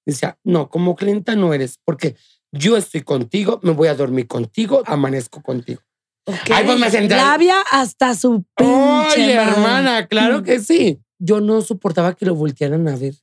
Decía, 0.06 0.38
no, 0.42 0.68
como 0.70 0.96
clienta 0.96 1.36
no 1.36 1.54
eres, 1.54 1.78
porque 1.84 2.16
yo 2.50 2.76
estoy 2.76 3.02
contigo, 3.02 3.60
me 3.62 3.70
voy 3.72 3.88
a 3.88 3.94
dormir 3.94 4.26
contigo, 4.26 4.82
amanezco 4.86 5.42
contigo. 5.42 5.82
Ok. 6.26 6.36
Ay, 6.52 6.64
pues 6.66 6.78
me 6.78 6.90
senté- 6.90 7.16
Labia 7.16 7.56
hasta 7.70 8.14
su 8.14 8.44
pinche 8.56 8.72
Oye, 9.24 9.36
madre. 9.36 9.52
hermana, 9.52 10.06
claro 10.06 10.42
que 10.42 10.60
sí. 10.60 11.00
Yo 11.18 11.40
no 11.40 11.60
soportaba 11.62 12.14
que 12.14 12.26
lo 12.26 12.34
voltearan 12.34 12.86
a 12.88 12.96
ver 12.96 13.14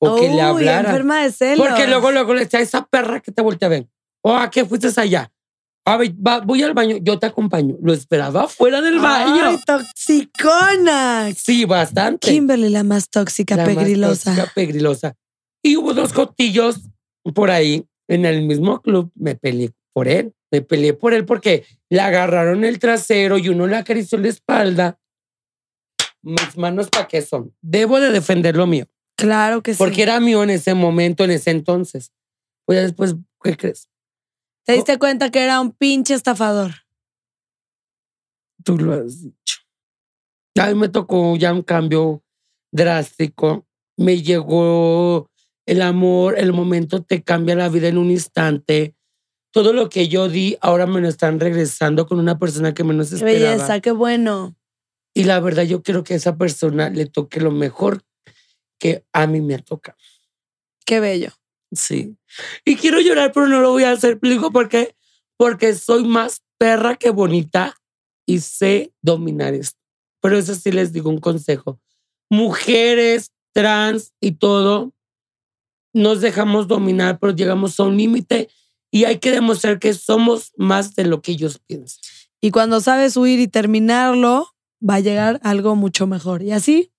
o 0.00 0.16
que 0.16 0.28
le 0.28 0.34
Uy, 0.34 0.40
hablaran. 0.40 0.86
enferma 0.86 1.22
de 1.22 1.32
celos. 1.32 1.66
Porque 1.66 1.86
luego, 1.86 2.10
luego 2.12 2.34
le 2.34 2.40
decía, 2.44 2.60
esa 2.60 2.84
perra 2.86 3.20
que 3.20 3.32
te 3.32 3.42
voltea 3.42 3.66
a 3.66 3.70
ver. 3.70 3.88
O 4.22 4.34
a 4.34 4.50
qué 4.50 4.64
fuiste 4.64 4.88
allá. 5.00 5.30
A 5.86 5.96
ver, 5.98 6.12
va- 6.14 6.40
voy 6.40 6.62
al 6.62 6.72
baño, 6.74 6.96
yo 7.02 7.18
te 7.18 7.26
acompaño. 7.26 7.76
Lo 7.82 7.92
esperaba 7.92 8.48
fuera 8.48 8.80
del 8.80 8.98
baño. 8.98 9.44
Ay, 9.44 9.58
toxicona. 9.66 11.30
Sí, 11.36 11.64
bastante. 11.64 12.28
Kimberly, 12.30 12.70
la 12.70 12.84
más 12.84 13.08
tóxica, 13.10 13.56
La 13.56 13.66
más 13.66 13.74
pegrilosa. 13.74 14.30
tóxica, 14.34 14.52
pegrilosa. 14.54 15.14
Y 15.62 15.76
hubo 15.76 15.92
dos 15.94 16.12
cotillos 16.12 16.80
por 17.34 17.50
ahí 17.50 17.84
en 18.08 18.24
el 18.24 18.42
mismo 18.42 18.80
club. 18.80 19.10
Me 19.14 19.34
peleé 19.34 19.72
por 19.92 20.08
él. 20.08 20.32
Me 20.54 20.62
peleé 20.62 20.94
por 20.94 21.12
él 21.14 21.24
porque 21.24 21.66
le 21.88 21.98
agarraron 21.98 22.64
el 22.64 22.78
trasero 22.78 23.38
y 23.38 23.48
uno 23.48 23.66
le 23.66 23.74
acarició 23.74 24.18
la 24.18 24.28
espalda. 24.28 25.00
Mis 26.22 26.56
manos, 26.56 26.90
¿para 26.90 27.08
qué 27.08 27.22
son? 27.22 27.52
Debo 27.60 27.98
de 27.98 28.12
defender 28.12 28.54
lo 28.54 28.68
mío. 28.68 28.86
Claro 29.16 29.64
que 29.64 29.72
sí. 29.74 29.78
Porque 29.78 30.04
era 30.04 30.20
mío 30.20 30.44
en 30.44 30.50
ese 30.50 30.74
momento, 30.74 31.24
en 31.24 31.32
ese 31.32 31.50
entonces. 31.50 32.12
Pues 32.66 32.82
después, 32.82 33.16
¿qué 33.42 33.56
crees? 33.56 33.90
Te 34.64 34.74
diste 34.74 34.96
cuenta 34.96 35.32
que 35.32 35.42
era 35.42 35.60
un 35.60 35.72
pinche 35.72 36.14
estafador. 36.14 36.70
Tú 38.62 38.78
lo 38.78 38.92
has 38.92 39.22
dicho. 39.22 39.56
A 40.56 40.68
mí 40.68 40.76
me 40.76 40.88
tocó 40.88 41.34
ya 41.34 41.52
un 41.52 41.62
cambio 41.62 42.22
drástico. 42.70 43.66
Me 43.96 44.22
llegó 44.22 45.28
el 45.66 45.82
amor, 45.82 46.38
el 46.38 46.52
momento 46.52 47.02
te 47.02 47.24
cambia 47.24 47.56
la 47.56 47.68
vida 47.68 47.88
en 47.88 47.98
un 47.98 48.12
instante. 48.12 48.93
Todo 49.54 49.72
lo 49.72 49.88
que 49.88 50.08
yo 50.08 50.28
di, 50.28 50.58
ahora 50.60 50.84
me 50.84 51.00
lo 51.00 51.06
están 51.06 51.38
regresando 51.38 52.08
con 52.08 52.18
una 52.18 52.40
persona 52.40 52.74
que 52.74 52.82
menos 52.82 53.10
Qué 53.10 53.14
esperaba. 53.14 53.52
belleza, 53.52 53.80
qué 53.80 53.92
bueno. 53.92 54.56
Y 55.14 55.22
la 55.24 55.38
verdad, 55.38 55.62
yo 55.62 55.80
quiero 55.80 56.02
que 56.02 56.14
a 56.14 56.16
esa 56.16 56.36
persona 56.36 56.90
le 56.90 57.06
toque 57.06 57.38
lo 57.38 57.52
mejor 57.52 58.02
que 58.80 59.04
a 59.12 59.28
mí 59.28 59.40
me 59.40 59.60
toca. 59.60 59.96
Qué 60.84 60.98
bello. 60.98 61.30
Sí. 61.70 62.16
Y 62.64 62.74
quiero 62.74 63.00
llorar, 63.00 63.30
pero 63.32 63.46
no 63.46 63.60
lo 63.60 63.70
voy 63.70 63.84
a 63.84 63.92
hacer. 63.92 64.18
Digo, 64.20 64.50
¿por 64.50 64.68
qué? 64.68 64.96
Porque 65.36 65.76
soy 65.76 66.02
más 66.02 66.42
perra 66.58 66.96
que 66.96 67.10
bonita 67.10 67.76
y 68.26 68.40
sé 68.40 68.92
dominar 69.02 69.54
esto. 69.54 69.78
Pero 70.20 70.36
eso 70.36 70.56
sí 70.56 70.72
les 70.72 70.92
digo 70.92 71.10
un 71.10 71.20
consejo. 71.20 71.78
Mujeres, 72.28 73.30
trans 73.52 74.12
y 74.20 74.32
todo, 74.32 74.92
nos 75.92 76.20
dejamos 76.20 76.66
dominar, 76.66 77.20
pero 77.20 77.32
llegamos 77.32 77.78
a 77.78 77.84
un 77.84 77.96
límite 77.96 78.50
y 78.94 79.06
hay 79.06 79.18
que 79.18 79.32
demostrar 79.32 79.80
que 79.80 79.92
somos 79.92 80.52
más 80.56 80.94
de 80.94 81.04
lo 81.04 81.20
que 81.20 81.32
ellos 81.32 81.58
piensan. 81.58 81.98
Y 82.40 82.52
cuando 82.52 82.80
sabes 82.80 83.16
huir 83.16 83.40
y 83.40 83.48
terminarlo, 83.48 84.46
va 84.88 84.96
a 84.96 85.00
llegar 85.00 85.40
algo 85.42 85.74
mucho 85.74 86.06
mejor. 86.06 86.42
Y 86.42 86.52
así, 86.52 86.92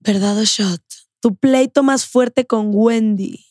verdad 0.00 0.36
o 0.36 0.44
shot. 0.44 0.82
Tu 1.20 1.36
pleito 1.36 1.82
más 1.84 2.06
fuerte 2.06 2.44
con 2.46 2.70
Wendy. 2.74 3.44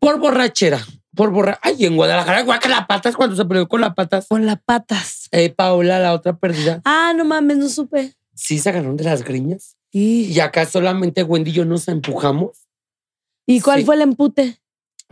Por 0.00 0.18
borrachera, 0.18 0.84
por 1.14 1.30
borra. 1.30 1.58
Ay, 1.62 1.86
en 1.86 1.96
Guadalajara, 1.96 2.42
guaca 2.42 2.68
la 2.68 2.86
patas 2.86 3.16
cuando 3.16 3.36
se 3.36 3.44
peleó 3.46 3.66
con 3.68 3.80
la 3.80 3.94
patas. 3.94 4.26
Con 4.28 4.44
las 4.44 4.60
patas. 4.62 5.28
Eh, 5.30 5.48
Paola, 5.48 5.98
la 5.98 6.12
otra 6.12 6.36
perdida. 6.36 6.82
Ah, 6.84 7.14
no 7.16 7.24
mames, 7.24 7.56
no 7.56 7.68
supe. 7.70 8.12
Sí, 8.34 8.58
se 8.58 8.68
agarraron 8.68 8.96
de 8.98 9.04
las 9.04 9.24
griñas. 9.24 9.76
¿Y, 9.90 10.24
Y 10.24 10.40
acá 10.40 10.66
solamente 10.66 11.22
Wendy 11.22 11.50
y 11.52 11.54
yo 11.54 11.64
nos 11.64 11.88
empujamos. 11.88 12.68
¿Y 13.46 13.60
cuál 13.60 13.80
Sí. 13.80 13.84
fue 13.86 13.94
el 13.94 14.02
empute? 14.02 14.58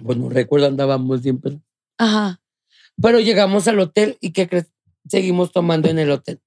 Pues 0.02 0.16
no 0.18 0.28
recuerdo, 0.28 0.66
andábamos 0.66 1.20
siempre. 1.22 1.58
Ajá. 2.00 2.40
Pero 3.00 3.20
llegamos 3.20 3.68
al 3.68 3.78
hotel 3.78 4.16
y 4.20 4.32
¿qué 4.32 4.48
crees? 4.48 4.72
Seguimos 5.08 5.52
tomando 5.52 5.88
en 5.88 5.98
el 5.98 6.10
hotel. 6.10 6.40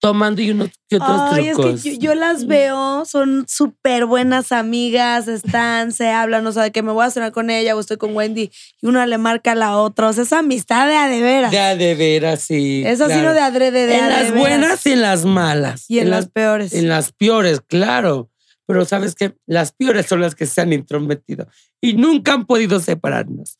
Tomando 0.00 0.40
y 0.42 0.50
unos 0.50 0.70
y 0.90 0.96
otros 0.96 1.20
Ay, 1.32 1.48
es 1.48 1.56
trucos. 1.56 1.82
que 1.82 1.94
yo, 1.96 2.00
yo 2.00 2.14
las 2.14 2.46
veo, 2.46 3.04
son 3.06 3.46
súper 3.48 4.04
buenas 4.04 4.52
amigas, 4.52 5.28
están, 5.28 5.92
se 5.92 6.10
hablan, 6.10 6.46
o 6.46 6.52
sea, 6.52 6.64
de 6.64 6.72
que 6.72 6.82
me 6.82 6.92
voy 6.92 7.06
a 7.06 7.10
cenar 7.10 7.32
con 7.32 7.48
ella 7.48 7.74
o 7.74 7.80
estoy 7.80 7.96
con 7.96 8.14
Wendy 8.14 8.50
y 8.82 8.86
una 8.86 9.06
le 9.06 9.18
marca 9.18 9.52
a 9.52 9.54
la 9.54 9.78
otra. 9.78 10.08
O 10.08 10.12
sea, 10.12 10.24
esa 10.24 10.40
amistad 10.40 10.86
de 10.88 10.96
a 10.96 11.08
de 11.08 11.22
veras. 11.22 11.50
De 11.50 11.58
a 11.58 11.74
de 11.74 11.94
veras, 11.94 12.40
sí. 12.40 12.82
Es 12.84 13.00
así 13.00 13.14
claro. 13.14 13.28
no 13.28 13.34
de 13.34 13.40
adrede, 13.40 13.86
de 13.86 13.96
En 13.96 14.04
a 14.04 14.08
de 14.08 14.10
las 14.10 14.32
veras. 14.32 14.38
buenas 14.38 14.86
y 14.86 14.92
en 14.92 15.00
las 15.00 15.24
malas. 15.24 15.84
y 15.90 15.98
en, 15.98 16.10
las, 16.10 16.28
peores. 16.28 16.72
En 16.72 16.88
las 16.88 17.12
peores, 17.12 17.60
claro. 17.62 18.30
Pero 18.66 18.84
sabes 18.84 19.14
que 19.14 19.34
las 19.46 19.72
peores 19.72 20.06
son 20.06 20.20
las 20.20 20.34
que 20.34 20.46
se 20.46 20.60
han 20.60 20.72
intrometido 20.72 21.48
y 21.80 21.94
nunca 21.94 22.34
han 22.34 22.46
podido 22.46 22.78
separarnos. 22.78 23.58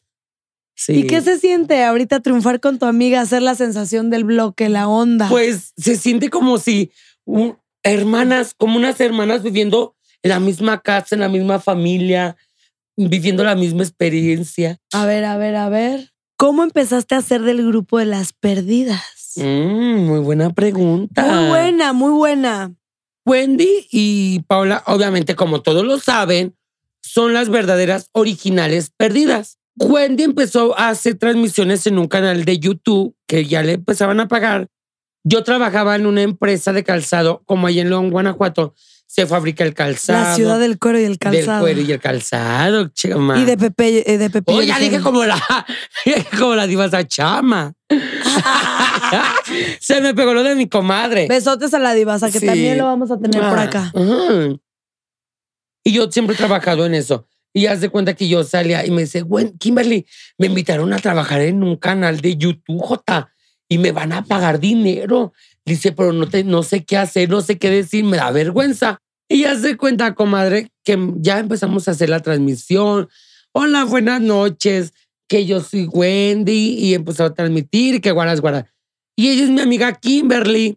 Sí. 0.75 0.93
¿Y 1.01 1.07
qué 1.07 1.21
se 1.21 1.39
siente 1.39 1.85
ahorita 1.85 2.21
triunfar 2.21 2.61
con 2.61 2.79
tu 2.79 2.87
amiga, 2.87 3.21
hacer 3.21 3.43
la 3.43 3.55
sensación 3.55 4.11
del 4.11 4.25
bloque, 4.25 4.69
la 4.69 4.89
onda? 4.89 5.29
Pues 5.29 5.73
se 5.77 5.97
siente 5.97 6.31
como 6.31 6.59
si 6.59 6.91
un- 7.25 7.57
hermanas, 7.83 8.55
como 8.57 8.77
unas 8.77 9.01
hermanas 9.01 9.43
viviendo 9.43 9.95
en 10.23 10.31
la 10.31 10.41
misma 10.41 10.81
casa, 10.83 11.15
en 11.15 11.21
la 11.21 11.29
misma 11.29 11.61
familia, 11.61 12.37
viviendo 12.97 13.45
la 13.45 13.55
misma 13.55 13.83
experiencia. 13.83 14.79
A 14.93 15.05
ver, 15.07 15.25
a 15.25 15.37
ver, 15.37 15.55
a 15.57 15.69
ver. 15.69 16.13
¿Cómo 16.37 16.65
empezaste 16.65 17.15
a 17.15 17.23
ser 17.23 17.43
del 17.43 17.65
grupo 17.67 17.99
de 17.99 18.07
las 18.07 18.33
perdidas? 18.33 19.03
Mm, 19.37 20.07
muy 20.07 20.19
buena 20.21 20.51
pregunta. 20.51 21.23
Muy 21.25 21.49
buena, 21.49 21.93
muy 21.93 22.11
buena. 22.13 22.75
Wendy 23.27 23.87
y 23.91 24.41
Paula, 24.41 24.83
obviamente, 24.87 25.35
como 25.37 25.63
todos 25.63 25.85
lo 25.85 25.99
saben, 25.99 26.57
son 27.03 27.33
las 27.35 27.49
verdaderas 27.49 28.09
originales 28.13 28.91
perdidas. 28.97 29.59
Wendy 29.77 30.23
empezó 30.25 30.79
a 30.79 30.91
hacer 30.91 31.17
transmisiones 31.17 31.87
en 31.87 31.99
un 31.99 32.07
canal 32.09 32.45
de 32.45 32.59
YouTube 32.59 33.15
que 33.27 33.45
ya 33.45 33.63
le 33.63 33.73
empezaban 33.73 34.21
a 34.21 34.29
pagar. 34.29 34.69
Yo 35.25 35.43
trabajaba 35.43 35.97
en 35.97 36.07
una 36.07 36.23
empresa 36.23 36.73
de 36.73 36.85
calzado, 36.85 37.43
como 37.47 37.67
ahí 37.67 37.81
en 37.81 37.89
León, 37.89 38.11
Guanajuato, 38.11 38.75
se 39.07 39.27
fabrica 39.27 39.65
el 39.65 39.73
calzado. 39.75 40.23
La 40.25 40.35
ciudad 40.35 40.59
del 40.59 40.79
cuero 40.79 40.99
y 41.01 41.05
el 41.05 41.11
del 41.13 41.19
calzado. 41.19 41.61
cuero 41.63 41.81
y 41.81 41.91
el 41.93 41.99
calzado, 42.01 42.89
chama. 42.89 43.39
Y 43.41 43.45
de 43.45 43.57
Pepe, 43.57 44.13
eh, 44.13 44.19
de 44.19 44.29
Pepe. 44.31 44.53
Oh, 44.53 44.61
ya 44.63 44.79
dije 44.79 45.01
como 45.01 45.25
la, 45.25 45.41
como 46.39 46.55
la 46.55 46.67
diva 46.67 46.85
esa 46.87 47.07
chama. 47.07 47.73
se 49.81 50.01
me 50.01 50.15
pegó 50.15 50.35
lo 50.35 50.43
de 50.43 50.55
mi 50.55 50.69
comadre. 50.69 51.27
Besotes 51.29 51.73
a 51.75 51.79
la 51.79 51.95
divasa, 51.95 52.31
que 52.31 52.41
Sí. 52.41 52.47
también 52.47 52.79
lo 52.79 52.85
vamos 52.85 53.11
a 53.11 53.19
tener 53.19 53.41
por 53.41 53.59
Ah, 53.59 53.63
acá. 53.63 53.93
ajá. 53.95 54.57
Y 55.85 55.93
yo 55.93 56.11
siempre 56.11 56.35
he 56.35 56.39
trabajado 56.39 56.87
en 56.87 56.95
eso. 56.95 57.27
Y 57.57 57.67
haz 57.67 57.81
de 57.81 57.89
cuenta 57.89 58.15
que 58.15 58.29
yo 58.29 58.43
salía 58.43 58.85
y 58.85 58.91
me 58.91 59.03
dice, 59.03 59.23
bueno, 59.23 59.53
Kimberly, 59.59 60.07
me 60.39 60.49
invitaron 60.49 60.93
a 60.93 60.99
trabajar 60.99 61.41
en 61.41 61.63
un 61.63 61.77
canal 61.77 62.21
de 62.21 62.37
YouTube, 62.37 62.81
J, 62.81 63.33
y 63.69 63.79
me 63.79 63.93
van 63.93 64.13
a 64.13 64.25
pagar 64.25 64.59
dinero. 64.59 65.33
Dice, 65.65 65.93
pero 65.93 66.13
no, 66.13 66.29
te, 66.29 66.43
no 66.43 66.65
sé 66.65 66.85
qué 66.85 66.97
hacer, 66.97 67.31
no 67.31 67.41
sé 67.43 67.57
qué 67.59 67.71
decir, 67.71 68.03
me 68.05 68.17
da 68.17 68.33
vergüenza. 68.33 68.99
Y 69.29 69.45
haz 69.45 69.63
de 69.63 69.77
cuenta, 69.77 70.17
comadre, 70.17 70.73
que 70.83 70.99
ya 71.19 71.39
empezamos 71.39 71.87
a 71.87 71.93
hacer 71.93 72.09
la 72.09 72.21
transmisión. 72.21 73.09
Hola, 73.53 73.85
buenas 73.85 74.21
noches, 74.21 74.93
que 75.29 75.47
yo 75.47 75.61
soy 75.61 75.87
Wendy 75.87 76.75
y 76.77 76.95
empezó 76.95 77.25
a 77.25 77.35
transmitir, 77.35 78.01
que 78.01 78.11
guaras, 78.11 78.41
guaras. 78.41 78.65
Y 79.17 79.29
ella 79.29 79.45
es 79.45 79.51
mi 79.51 79.61
amiga 79.61 79.93
Kimberly. 79.93 80.77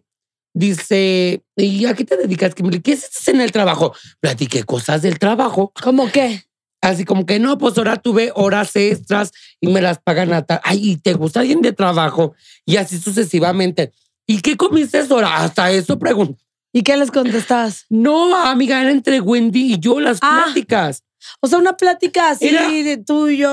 Dice, 0.54 1.42
¿y 1.56 1.84
a 1.86 1.94
qué 1.94 2.04
te 2.04 2.16
dedicas, 2.16 2.54
Kimberly? 2.54 2.80
¿Qué 2.80 2.92
haces 2.92 3.28
en 3.28 3.40
el 3.40 3.50
trabajo? 3.50 3.94
Platiqué 4.20 4.62
cosas 4.62 5.02
del 5.02 5.18
trabajo. 5.18 5.72
¿Cómo 5.82 6.10
qué? 6.10 6.47
Así 6.80 7.04
como 7.04 7.26
que 7.26 7.38
no, 7.40 7.58
pues 7.58 7.76
ahora 7.76 7.96
tuve 7.96 8.30
horas 8.34 8.74
extras 8.76 9.32
y 9.60 9.66
me 9.68 9.80
las 9.82 9.98
pagan 9.98 10.32
a 10.32 10.42
tal. 10.42 10.60
Ay, 10.62 10.90
¿y 10.92 10.96
¿te 10.96 11.12
gusta 11.14 11.40
alguien 11.40 11.60
de 11.60 11.72
trabajo? 11.72 12.34
Y 12.64 12.76
así 12.76 12.98
sucesivamente. 12.98 13.92
¿Y 14.26 14.40
qué 14.42 14.56
comiste 14.56 15.00
ahora? 15.10 15.38
Hasta 15.38 15.70
eso 15.72 15.98
pregunto. 15.98 16.40
¿Y 16.72 16.82
qué 16.82 16.96
les 16.96 17.10
contestabas? 17.10 17.86
No, 17.88 18.36
amiga, 18.36 18.80
era 18.80 18.90
entre 18.92 19.20
Wendy 19.20 19.74
y 19.74 19.78
yo 19.80 19.98
las 20.00 20.18
Ah. 20.20 20.42
pláticas. 20.44 21.02
O 21.40 21.48
sea, 21.48 21.58
una 21.58 21.76
plática 21.76 22.30
así 22.30 22.46
Era- 22.48 22.68
de 22.68 22.96
tú 22.98 23.26
y 23.28 23.38
yo. 23.38 23.50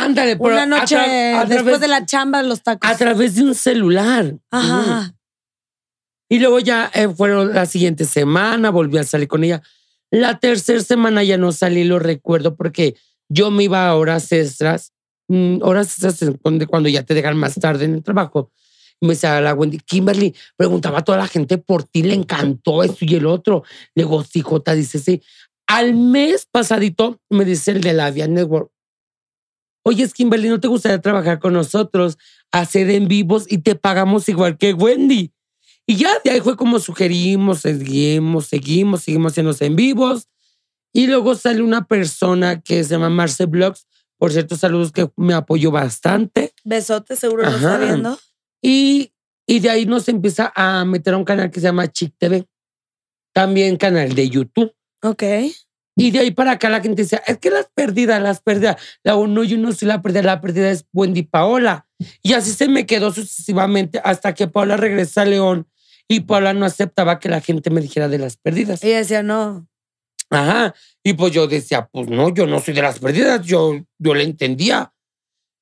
Ándale, 0.00 0.36
pero 0.36 0.54
una 0.54 0.66
noche 0.66 0.96
a 0.96 1.40
después 1.46 1.62
través- 1.64 1.80
de 1.80 1.88
la 1.88 2.06
chamba 2.06 2.42
de 2.42 2.48
los 2.48 2.62
tacos. 2.62 2.88
A 2.88 2.96
través 2.96 3.34
de 3.34 3.42
un 3.42 3.54
celular. 3.56 4.34
Ajá. 4.52 5.14
Y 6.28 6.38
luego 6.38 6.58
ya 6.60 6.90
eh, 6.94 7.08
fueron 7.08 7.54
la 7.54 7.66
siguiente 7.66 8.04
semana, 8.04 8.70
volví 8.70 8.98
a 8.98 9.04
salir 9.04 9.26
con 9.28 9.42
ella. 9.44 9.62
La 10.10 10.38
tercera 10.38 10.80
semana 10.80 11.24
ya 11.24 11.36
no 11.36 11.52
salí, 11.52 11.84
lo 11.84 11.98
recuerdo, 11.98 12.56
porque 12.56 12.96
yo 13.28 13.50
me 13.50 13.64
iba 13.64 13.88
a 13.88 13.94
horas 13.96 14.30
extras, 14.32 14.92
mm, 15.28 15.58
horas 15.62 16.02
extras 16.02 16.36
cuando, 16.40 16.88
ya 16.88 17.02
te 17.02 17.14
dejan 17.14 17.36
más 17.36 17.54
tarde 17.54 17.86
en 17.86 17.94
el 17.94 18.02
trabajo. 18.02 18.52
Me 19.00 19.10
decía 19.10 19.40
la 19.40 19.54
Wendy, 19.54 19.78
Kimberly, 19.78 20.34
preguntaba 20.56 21.00
a 21.00 21.04
toda 21.04 21.18
la 21.18 21.26
gente 21.26 21.58
por 21.58 21.84
ti, 21.84 22.02
le 22.02 22.14
encantó 22.14 22.82
esto 22.82 23.04
y 23.04 23.14
el 23.14 23.26
otro. 23.26 23.64
Le 23.94 24.04
digo, 24.04 24.24
dice, 24.74 24.98
sí. 24.98 25.22
Al 25.66 25.94
mes 25.94 26.46
pasadito 26.50 27.20
me 27.28 27.44
dice 27.44 27.72
el 27.72 27.80
de 27.80 27.92
la 27.92 28.10
Via 28.10 28.28
Network, 28.28 28.70
oye, 29.84 30.08
Kimberly, 30.08 30.48
¿no 30.48 30.60
te 30.60 30.68
gustaría 30.68 31.00
trabajar 31.00 31.40
con 31.40 31.52
nosotros, 31.52 32.18
hacer 32.52 32.90
en 32.90 33.08
vivos 33.08 33.46
y 33.48 33.58
te 33.58 33.74
pagamos 33.74 34.28
igual 34.28 34.56
que 34.56 34.72
Wendy? 34.72 35.32
Y 35.86 35.96
ya 35.96 36.10
de 36.24 36.30
ahí 36.30 36.40
fue 36.40 36.56
como 36.56 36.78
sugerimos, 36.78 37.60
seguimos, 37.60 38.46
seguimos, 38.46 39.02
seguimos 39.02 39.32
haciendo 39.32 39.54
en 39.60 39.76
vivos. 39.76 40.28
Y 40.92 41.06
luego 41.06 41.34
sale 41.34 41.62
una 41.62 41.86
persona 41.86 42.60
que 42.60 42.82
se 42.82 42.90
llama 42.90 43.10
Marce 43.10 43.46
Blogs, 43.46 43.86
por 44.18 44.32
cierto, 44.32 44.56
saludos 44.56 44.92
que 44.92 45.10
me 45.16 45.34
apoyó 45.34 45.70
bastante. 45.70 46.54
Besote, 46.64 47.16
seguro 47.16 47.42
lo 47.42 47.54
está 47.54 47.78
viendo. 47.78 48.18
Y, 48.62 49.12
y 49.46 49.60
de 49.60 49.70
ahí 49.70 49.84
nos 49.84 50.08
empieza 50.08 50.52
a 50.56 50.84
meter 50.84 51.14
a 51.14 51.18
un 51.18 51.24
canal 51.24 51.50
que 51.50 51.60
se 51.60 51.66
llama 51.66 51.92
Chic 51.92 52.14
TV, 52.16 52.46
también 53.34 53.76
canal 53.76 54.14
de 54.14 54.28
YouTube. 54.28 54.74
Ok. 55.02 55.22
Y 55.98 56.10
de 56.10 56.18
ahí 56.18 56.30
para 56.30 56.52
acá 56.52 56.68
la 56.68 56.80
gente 56.80 57.02
dice, 57.02 57.20
es 57.26 57.38
que 57.38 57.50
las 57.50 57.68
pérdidas, 57.74 58.22
las 58.22 58.40
pérdidas. 58.40 58.76
La 59.02 59.16
uno, 59.16 59.44
yo 59.44 59.58
no 59.58 59.72
soy 59.72 59.88
la 59.88 60.02
pérdida, 60.02 60.22
la 60.22 60.40
pérdida 60.40 60.70
es 60.70 60.86
Wendy 60.92 61.22
Paola. 61.22 61.86
Y 62.22 62.32
así 62.32 62.52
se 62.52 62.68
me 62.68 62.86
quedó 62.86 63.12
sucesivamente 63.12 64.00
hasta 64.02 64.34
que 64.34 64.48
Paola 64.48 64.76
regresa 64.76 65.22
a 65.22 65.26
León 65.26 65.66
y 66.08 66.20
Paola 66.20 66.54
no 66.54 66.66
aceptaba 66.66 67.18
que 67.18 67.28
la 67.28 67.40
gente 67.40 67.70
me 67.70 67.80
dijera 67.80 68.08
de 68.08 68.18
las 68.18 68.36
pérdidas. 68.36 68.82
Ella 68.84 68.98
decía, 68.98 69.22
no. 69.22 69.68
Ajá. 70.30 70.74
Y 71.04 71.14
pues 71.14 71.32
yo 71.32 71.46
decía, 71.46 71.88
pues 71.92 72.08
no, 72.08 72.32
yo 72.32 72.46
no 72.46 72.60
soy 72.60 72.74
de 72.74 72.82
las 72.82 72.98
pérdidas, 72.98 73.44
yo, 73.44 73.74
yo 73.98 74.14
le 74.14 74.24
entendía. 74.24 74.92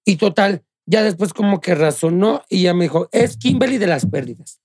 Y 0.07 0.16
total, 0.16 0.62
ya 0.87 1.02
después 1.02 1.33
como 1.33 1.61
que 1.61 1.74
razonó 1.74 2.42
y 2.48 2.62
ya 2.62 2.74
me 2.74 2.85
dijo, 2.85 3.09
es 3.12 3.37
Kimberly 3.37 3.78
de 3.78 3.87
las 3.87 4.07
pérdidas. 4.07 4.61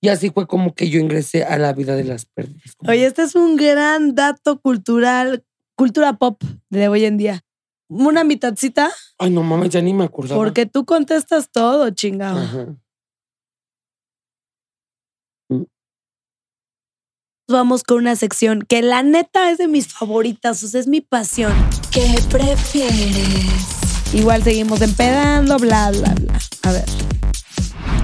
Y 0.00 0.08
así 0.08 0.30
fue 0.30 0.46
como 0.46 0.74
que 0.74 0.88
yo 0.90 1.00
ingresé 1.00 1.44
a 1.44 1.58
la 1.58 1.72
vida 1.72 1.96
de 1.96 2.04
las 2.04 2.26
pérdidas. 2.26 2.76
Oye, 2.86 3.06
este 3.06 3.22
es 3.22 3.34
un 3.34 3.56
gran 3.56 4.14
dato 4.14 4.60
cultural, 4.60 5.44
cultura 5.74 6.12
pop 6.18 6.42
de 6.70 6.88
hoy 6.88 7.04
en 7.04 7.16
día. 7.16 7.42
Una 7.88 8.24
mitadcita, 8.24 8.90
Ay, 9.18 9.30
no 9.30 9.42
mames, 9.42 9.70
ya 9.70 9.80
ni 9.80 9.94
me 9.94 10.04
acordaba. 10.04 10.40
porque 10.40 10.66
tú 10.66 10.84
contestas 10.84 11.50
todo, 11.50 11.90
chingado. 11.90 12.40
Ajá. 12.40 12.76
Vamos 17.48 17.84
con 17.84 17.98
una 17.98 18.16
sección 18.16 18.62
que 18.68 18.82
la 18.82 19.04
neta 19.04 19.52
es 19.52 19.58
de 19.58 19.68
mis 19.68 19.86
favoritas, 19.86 20.64
o 20.64 20.66
sea, 20.68 20.80
es 20.80 20.88
mi 20.88 21.00
pasión. 21.00 21.52
¿Qué 21.92 22.04
prefieres? 22.28 24.12
Igual 24.12 24.42
seguimos 24.42 24.80
empedando, 24.80 25.56
bla, 25.58 25.92
bla, 25.92 26.12
bla. 26.14 26.38
A 26.64 26.72
ver. 26.72 26.84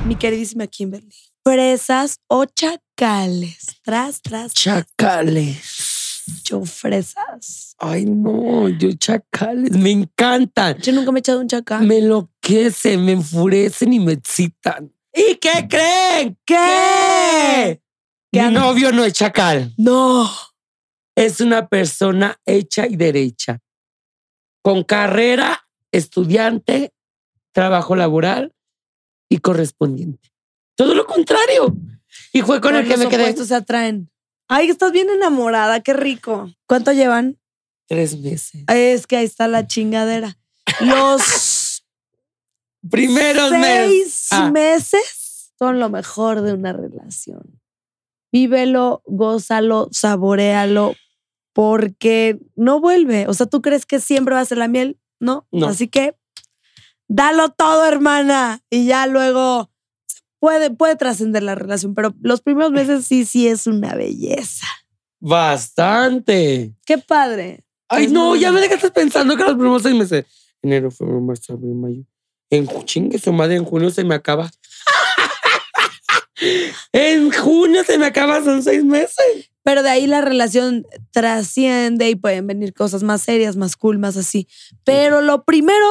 Mi 0.07 0.15
queridísima 0.15 0.69
Kimberly. 0.69 1.13
¿Fresas 1.45 2.21
o 2.29 2.45
chacales? 2.45 3.81
Tras, 3.83 4.23
tras, 4.23 4.55
Chacales. 4.55 6.23
yo 6.45 6.65
fresas. 6.65 7.75
Ay, 7.79 8.05
no, 8.05 8.69
yo 8.69 8.93
chacales, 8.93 9.73
me 9.73 9.91
encantan. 9.91 10.79
Yo 10.79 10.93
nunca 10.93 11.11
me 11.11 11.19
he 11.19 11.21
echado 11.21 11.41
un 11.41 11.49
chacal. 11.49 11.85
Me 11.85 11.99
enloquecen, 11.99 13.05
me 13.05 13.11
enfurecen 13.11 13.93
y 13.93 13.99
me 13.99 14.13
excitan. 14.13 14.93
¿Y 15.13 15.35
qué 15.35 15.67
creen? 15.69 16.39
¿Qué? 16.47 16.55
¿Qué 16.55 17.83
anda? 18.39 18.61
novio 18.61 18.93
no 18.93 19.05
es 19.05 19.13
chacal. 19.13 19.75
No. 19.77 20.31
Es 21.15 21.41
una 21.41 21.69
persona 21.69 22.41
hecha 22.47 22.87
y 22.87 22.97
derecha. 22.97 23.61
Con 24.63 24.85
carrera, 24.85 25.67
estudiante, 25.91 26.93
trabajo 27.53 27.97
laboral 27.97 28.55
y 29.29 29.39
correspondiente. 29.39 30.31
Todo 30.77 30.95
lo 30.95 31.07
contrario. 31.07 31.77
Y 32.33 32.43
fue 32.43 32.61
con 32.61 32.77
el 32.77 32.85
que 32.85 32.91
los 32.91 32.99
me 33.01 33.09
quedé 33.09 33.23
opuestos 33.25 33.49
se 33.49 33.55
atraen. 33.55 34.11
Ay, 34.49 34.69
estás 34.71 34.93
bien 34.93 35.09
enamorada, 35.11 35.81
qué 35.81 35.93
rico. 35.93 36.51
¿Cuánto 36.67 36.93
llevan? 36.93 37.39
tres 37.89 38.17
meses. 38.19 38.65
Es 38.69 39.07
que 39.07 39.17
ahí 39.19 39.25
está 39.27 39.49
la 39.49 39.67
chingadera. 39.67 40.39
Los 40.81 41.85
Primeros 42.91 43.51
meses. 43.51 44.13
seis 44.15 44.29
Ah. 44.31 44.51
meses 44.51 45.53
son 45.59 45.79
lo 45.79 45.91
mejor 45.91 46.41
de 46.41 46.55
una 46.55 46.73
relación. 46.73 47.61
Vívelo, 48.33 49.03
gózalo, 49.07 49.89
saborealo, 49.93 50.95
porque 51.53 52.39
no 52.57 52.81
vuelve. 52.81 53.29
O 53.29 53.35
sea, 53.35 53.47
¿tú 53.47 53.61
crees 53.61 53.87
que 53.87 54.01
siempre 54.01 54.35
va 54.35 54.41
a 54.41 54.45
ser 54.47 54.59
la 54.59 54.69
miel? 54.69 54.99
No. 55.21 55.47
No. 55.53 55.67
Así 55.67 55.89
que 55.89 56.17
dalo 57.09 57.51
todo, 57.51 57.85
hermana. 57.85 58.63
Y 58.71 58.87
ya 58.87 59.07
luego 59.07 59.71
puede, 60.39 60.71
puede 60.71 60.97
trascender 60.97 61.43
la 61.43 61.55
relación, 61.55 61.95
pero 61.95 62.15
los 62.21 62.41
primeros 62.41 62.73
meses 62.73 63.05
sí, 63.05 63.25
sí 63.25 63.47
es 63.47 63.67
una 63.67 63.95
belleza. 63.95 64.67
Bastante. 65.21 66.75
Qué 66.85 66.99
padre. 66.99 67.65
Ay, 67.89 68.07
Es 68.07 68.13
no, 68.13 68.35
ya 68.35 68.51
me 68.51 68.61
dejaste 68.61 68.91
pensando 68.91 69.37
que 69.37 69.45
los 69.45 69.55
primeros 69.55 69.83
seis 69.83 69.95
meses. 69.95 70.25
Enero, 70.63 70.91
febrero, 70.91 71.21
marzo, 71.21 71.53
abril, 71.53 71.75
mayo. 71.75 72.03
En 72.51 72.67
chingue 72.85 73.19
su 73.19 73.33
madre, 73.33 73.57
en 73.57 73.65
junio 73.65 73.91
se 73.91 74.05
me 74.05 74.15
acaba. 74.15 74.51
En 76.93 77.31
junio 77.31 77.85
se 77.85 77.99
me 77.99 78.07
acaba, 78.07 78.43
son 78.43 78.63
seis 78.63 78.85
meses. 78.85 79.51
Pero 79.65 79.83
de 79.83 79.91
ahí 79.91 80.07
la 80.07 80.21
relación 80.21 80.85
trasciende 81.13 82.11
y 82.11 82.17
pueden 82.17 82.47
venir 82.47 82.75
cosas 82.75 83.03
más 83.03 83.23
serias, 83.23 83.57
más 83.57 83.77
cool, 83.77 83.99
más 83.99 84.17
así. 84.17 84.49
Pero 84.85 85.21
lo 85.23 85.45
primero 85.45 85.87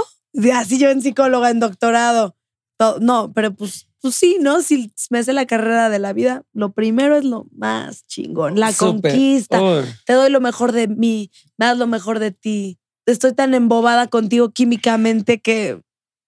así 0.54 0.78
yo 0.78 0.90
en 0.90 1.02
psicóloga, 1.02 1.50
en 1.50 1.60
doctorado. 1.60 2.36
To- 2.78 3.00
No, 3.00 3.32
pero 3.34 3.54
pues, 3.56 3.88
pues 4.02 4.16
sí, 4.16 4.38
¿no? 4.42 4.62
Si 4.62 4.92
me 5.10 5.20
hace 5.20 5.32
la 5.34 5.46
carrera 5.46 5.90
de 5.90 6.00
la 6.00 6.12
vida, 6.12 6.44
lo 6.54 6.74
primero 6.74 7.16
es 7.18 7.24
lo 7.24 7.46
más 7.56 8.06
chingón. 8.08 8.60
La 8.60 8.74
conquista. 8.74 9.62
Uy. 9.62 9.84
Te 10.06 10.14
doy 10.14 10.30
lo 10.30 10.42
mejor 10.42 10.72
de 10.74 10.88
mí, 10.88 11.32
me 11.58 11.68
das 11.68 11.78
lo 11.78 11.88
mejor 11.88 12.20
de 12.20 12.32
ti. 12.32 12.78
Estoy 13.06 13.34
tan 13.34 13.54
embobada 13.54 14.08
contigo 14.08 14.52
químicamente 14.52 15.40
que, 15.42 15.82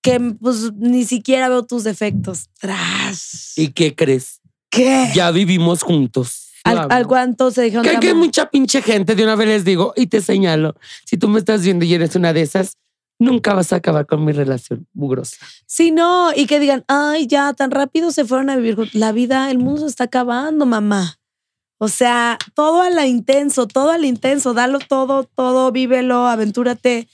que 0.03 0.19
pues 0.19 0.71
ni 0.75 1.05
siquiera 1.05 1.49
veo 1.49 1.63
tus 1.63 1.83
defectos. 1.83 2.49
Tras. 2.59 3.57
¿Y 3.57 3.69
qué 3.69 3.95
crees? 3.95 4.41
¿Qué? 4.69 5.09
Ya 5.15 5.31
vivimos 5.31 5.81
juntos. 5.81 6.49
¿Al, 6.63 6.87
al 6.91 7.07
cuánto 7.07 7.51
se 7.51 7.63
dijeron? 7.63 7.85
Que, 7.85 7.99
que 7.99 8.13
mucha 8.13 8.49
pinche 8.49 8.81
gente, 8.81 9.15
de 9.15 9.23
una 9.23 9.35
vez 9.35 9.47
les 9.47 9.65
digo, 9.65 9.93
y 9.95 10.07
te 10.07 10.21
señalo, 10.21 10.75
si 11.05 11.17
tú 11.17 11.27
me 11.27 11.39
estás 11.39 11.63
viendo 11.63 11.83
y 11.83 11.93
eres 11.93 12.15
una 12.15 12.31
de 12.31 12.41
esas, 12.41 12.77
nunca 13.19 13.53
vas 13.53 13.73
a 13.73 13.77
acabar 13.77 14.05
con 14.05 14.23
mi 14.23 14.31
relación 14.31 14.87
mugrosa. 14.93 15.37
Sí, 15.65 15.91
no, 15.91 16.31
y 16.35 16.45
que 16.45 16.59
digan, 16.59 16.83
ay, 16.87 17.27
ya, 17.27 17.53
tan 17.53 17.71
rápido 17.71 18.11
se 18.11 18.25
fueron 18.25 18.49
a 18.49 18.55
vivir. 18.55 18.75
juntos". 18.75 18.95
La 18.95 19.11
vida, 19.11 19.51
el 19.51 19.57
mundo 19.57 19.81
se 19.81 19.87
está 19.87 20.05
acabando, 20.05 20.65
mamá. 20.65 21.17
O 21.77 21.89
sea, 21.89 22.37
todo 22.53 22.81
a 22.81 22.89
la 22.89 23.07
intenso, 23.07 23.67
todo 23.67 23.91
al 23.91 24.05
intenso, 24.05 24.53
dalo 24.53 24.79
todo, 24.79 25.25
todo, 25.25 25.71
vívelo, 25.71 26.27
aventúrate. 26.27 27.09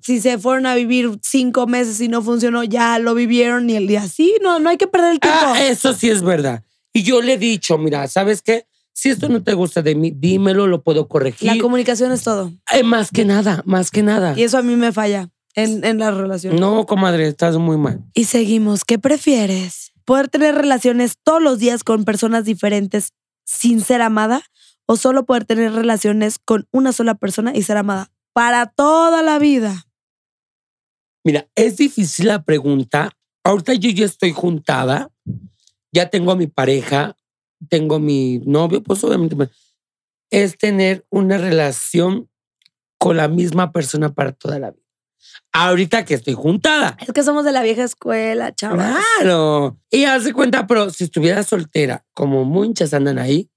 Si 0.00 0.20
se 0.20 0.38
fueron 0.38 0.66
a 0.66 0.74
vivir 0.74 1.18
cinco 1.22 1.66
meses 1.66 2.00
y 2.00 2.08
no 2.08 2.22
funcionó, 2.22 2.64
ya 2.64 2.98
lo 2.98 3.14
vivieron 3.14 3.68
y 3.68 3.76
el 3.76 3.86
día 3.86 4.08
sí, 4.08 4.34
no, 4.42 4.58
no 4.58 4.70
hay 4.70 4.76
que 4.78 4.86
perder 4.86 5.12
el 5.12 5.20
tiempo. 5.20 5.38
Ah, 5.42 5.62
eso 5.62 5.92
sí 5.92 6.08
es 6.08 6.22
verdad. 6.22 6.64
Y 6.92 7.02
yo 7.02 7.20
le 7.20 7.34
he 7.34 7.38
dicho, 7.38 7.78
mira, 7.78 8.06
¿sabes 8.08 8.42
qué? 8.42 8.66
Si 8.94 9.08
esto 9.08 9.28
no 9.28 9.42
te 9.42 9.54
gusta 9.54 9.82
de 9.82 9.94
mí, 9.94 10.12
dímelo, 10.14 10.66
lo 10.66 10.82
puedo 10.82 11.08
corregir. 11.08 11.48
La 11.54 11.58
comunicación 11.58 12.12
es 12.12 12.22
todo. 12.22 12.52
Eh, 12.72 12.82
más 12.82 13.10
que 13.10 13.24
nada, 13.24 13.62
más 13.64 13.90
que 13.90 14.02
nada. 14.02 14.34
Y 14.36 14.42
eso 14.42 14.58
a 14.58 14.62
mí 14.62 14.76
me 14.76 14.92
falla 14.92 15.30
en, 15.54 15.84
en 15.84 15.98
la 15.98 16.10
relación. 16.10 16.56
No, 16.56 16.86
comadre, 16.86 17.26
estás 17.26 17.56
muy 17.56 17.78
mal. 17.78 18.04
Y 18.14 18.24
seguimos. 18.24 18.84
¿Qué 18.84 18.98
prefieres? 18.98 19.92
¿Poder 20.04 20.28
tener 20.28 20.54
relaciones 20.54 21.14
todos 21.22 21.42
los 21.42 21.58
días 21.58 21.84
con 21.84 22.04
personas 22.04 22.44
diferentes 22.44 23.12
sin 23.44 23.80
ser 23.80 24.02
amada? 24.02 24.42
¿O 24.84 24.96
solo 24.96 25.24
poder 25.24 25.46
tener 25.46 25.72
relaciones 25.72 26.38
con 26.38 26.66
una 26.70 26.92
sola 26.92 27.14
persona 27.14 27.52
y 27.54 27.62
ser 27.62 27.78
amada 27.78 28.11
para 28.32 28.66
toda 28.66 29.22
la 29.22 29.38
vida? 29.38 29.86
Mira, 31.24 31.48
es 31.54 31.76
difícil 31.76 32.28
la 32.28 32.42
pregunta. 32.42 33.10
Ahorita 33.44 33.74
yo 33.74 33.90
ya 33.90 34.04
estoy 34.04 34.32
juntada, 34.32 35.10
ya 35.92 36.10
tengo 36.10 36.32
a 36.32 36.36
mi 36.36 36.46
pareja, 36.46 37.16
tengo 37.68 37.96
a 37.96 38.00
mi 38.00 38.38
novio, 38.44 38.82
pues 38.82 39.02
obviamente 39.04 39.36
pues, 39.36 39.50
es 40.30 40.56
tener 40.58 41.06
una 41.10 41.38
relación 41.38 42.28
con 42.98 43.16
la 43.16 43.28
misma 43.28 43.72
persona 43.72 44.12
para 44.14 44.32
toda 44.32 44.58
la 44.58 44.70
vida. 44.70 44.82
Ahorita 45.52 46.04
que 46.04 46.14
estoy 46.14 46.34
juntada. 46.34 46.96
Es 47.00 47.12
que 47.12 47.22
somos 47.22 47.44
de 47.44 47.52
la 47.52 47.62
vieja 47.62 47.84
escuela, 47.84 48.54
chaval. 48.54 48.96
Claro. 49.18 49.78
Y 49.90 50.04
hace 50.04 50.32
cuenta, 50.32 50.66
pero 50.66 50.90
si 50.90 51.04
estuviera 51.04 51.42
soltera, 51.42 52.04
como 52.14 52.44
muchas 52.44 52.94
andan 52.94 53.18
ahí, 53.18 53.51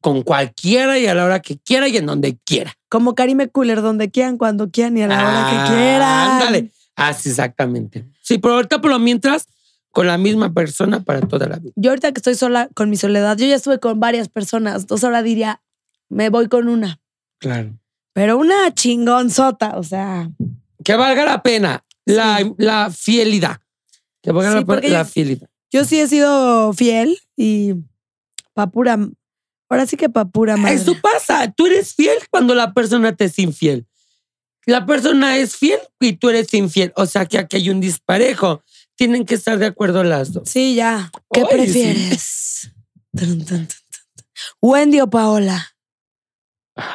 con 0.00 0.22
cualquiera 0.22 0.98
y 0.98 1.06
a 1.06 1.14
la 1.14 1.24
hora 1.24 1.40
que 1.40 1.58
quiera 1.58 1.88
y 1.88 1.96
en 1.96 2.06
donde 2.06 2.38
quiera. 2.44 2.72
Como 2.88 3.14
Karime 3.14 3.48
Cooler, 3.48 3.82
donde 3.82 4.10
quieran, 4.10 4.38
cuando 4.38 4.70
quieran 4.70 4.96
y 4.96 5.02
a 5.02 5.06
la 5.08 5.14
hora 5.18 5.42
Ah, 5.46 5.50
que 5.68 5.74
quieran. 5.74 6.30
Ándale. 6.30 6.70
Así 6.96 7.28
exactamente. 7.30 8.06
Sí, 8.22 8.38
pero 8.38 8.54
ahorita 8.54 8.80
por 8.80 8.90
lo 8.90 8.98
mientras, 8.98 9.46
con 9.90 10.06
la 10.06 10.18
misma 10.18 10.52
persona 10.52 11.00
para 11.00 11.20
toda 11.20 11.48
la 11.48 11.56
vida. 11.56 11.72
Yo 11.76 11.90
ahorita 11.90 12.12
que 12.12 12.18
estoy 12.18 12.34
sola 12.34 12.68
con 12.74 12.90
mi 12.90 12.96
soledad, 12.96 13.36
yo 13.36 13.46
ya 13.46 13.56
estuve 13.56 13.78
con 13.80 14.00
varias 14.00 14.28
personas, 14.28 14.82
entonces 14.82 15.04
ahora 15.04 15.22
diría, 15.22 15.60
me 16.08 16.28
voy 16.30 16.48
con 16.48 16.68
una. 16.68 17.00
Claro. 17.38 17.76
Pero 18.12 18.38
una 18.38 18.72
chingonzota, 18.74 19.78
o 19.78 19.82
sea, 19.82 20.30
Que 20.84 20.94
valga 20.96 21.24
la 21.24 21.42
pena 21.42 21.84
la, 22.04 22.40
la 22.58 22.90
fidelidad. 22.90 23.60
Que 24.22 24.32
valga 24.32 24.58
Sí, 24.60 24.64
la, 24.66 24.74
la 24.88 25.02
yo- 25.02 25.08
fidelidad. 25.08 25.48
yo 25.70 25.84
sí 25.84 26.00
he 26.00 26.06
sido 26.08 26.72
fiel 26.72 27.18
y 27.36 27.74
pa' 28.52 28.66
pura, 28.68 28.98
ahora 29.70 29.86
sí 29.86 29.96
que 29.96 30.10
pa' 30.10 30.26
pura 30.26 30.56
madre. 30.56 30.74
Eso 30.74 30.94
pasa. 31.00 31.50
Tú 31.52 31.66
eres 31.66 31.94
fiel 31.94 32.18
cuando 32.30 32.54
la 32.54 32.74
persona 32.74 33.16
te 33.16 33.24
es 33.26 33.38
infiel. 33.38 33.86
La 34.66 34.84
persona 34.84 35.38
es 35.38 35.56
fiel 35.56 35.80
y 35.98 36.14
tú 36.14 36.28
eres 36.28 36.52
infiel. 36.52 36.92
O 36.96 37.06
sea 37.06 37.24
que 37.26 37.38
aquí 37.38 37.56
hay 37.56 37.70
un 37.70 37.80
disparejo. 37.80 38.62
Tienen 38.96 39.24
que 39.24 39.34
estar 39.34 39.58
de 39.58 39.66
acuerdo 39.66 40.04
las 40.04 40.32
dos. 40.32 40.48
Sí, 40.48 40.74
ya. 40.74 41.10
¿Qué 41.32 41.44
prefieres? 41.46 42.70
¿Wendy 44.60 45.00
o 45.00 45.08
Paola? 45.08 45.74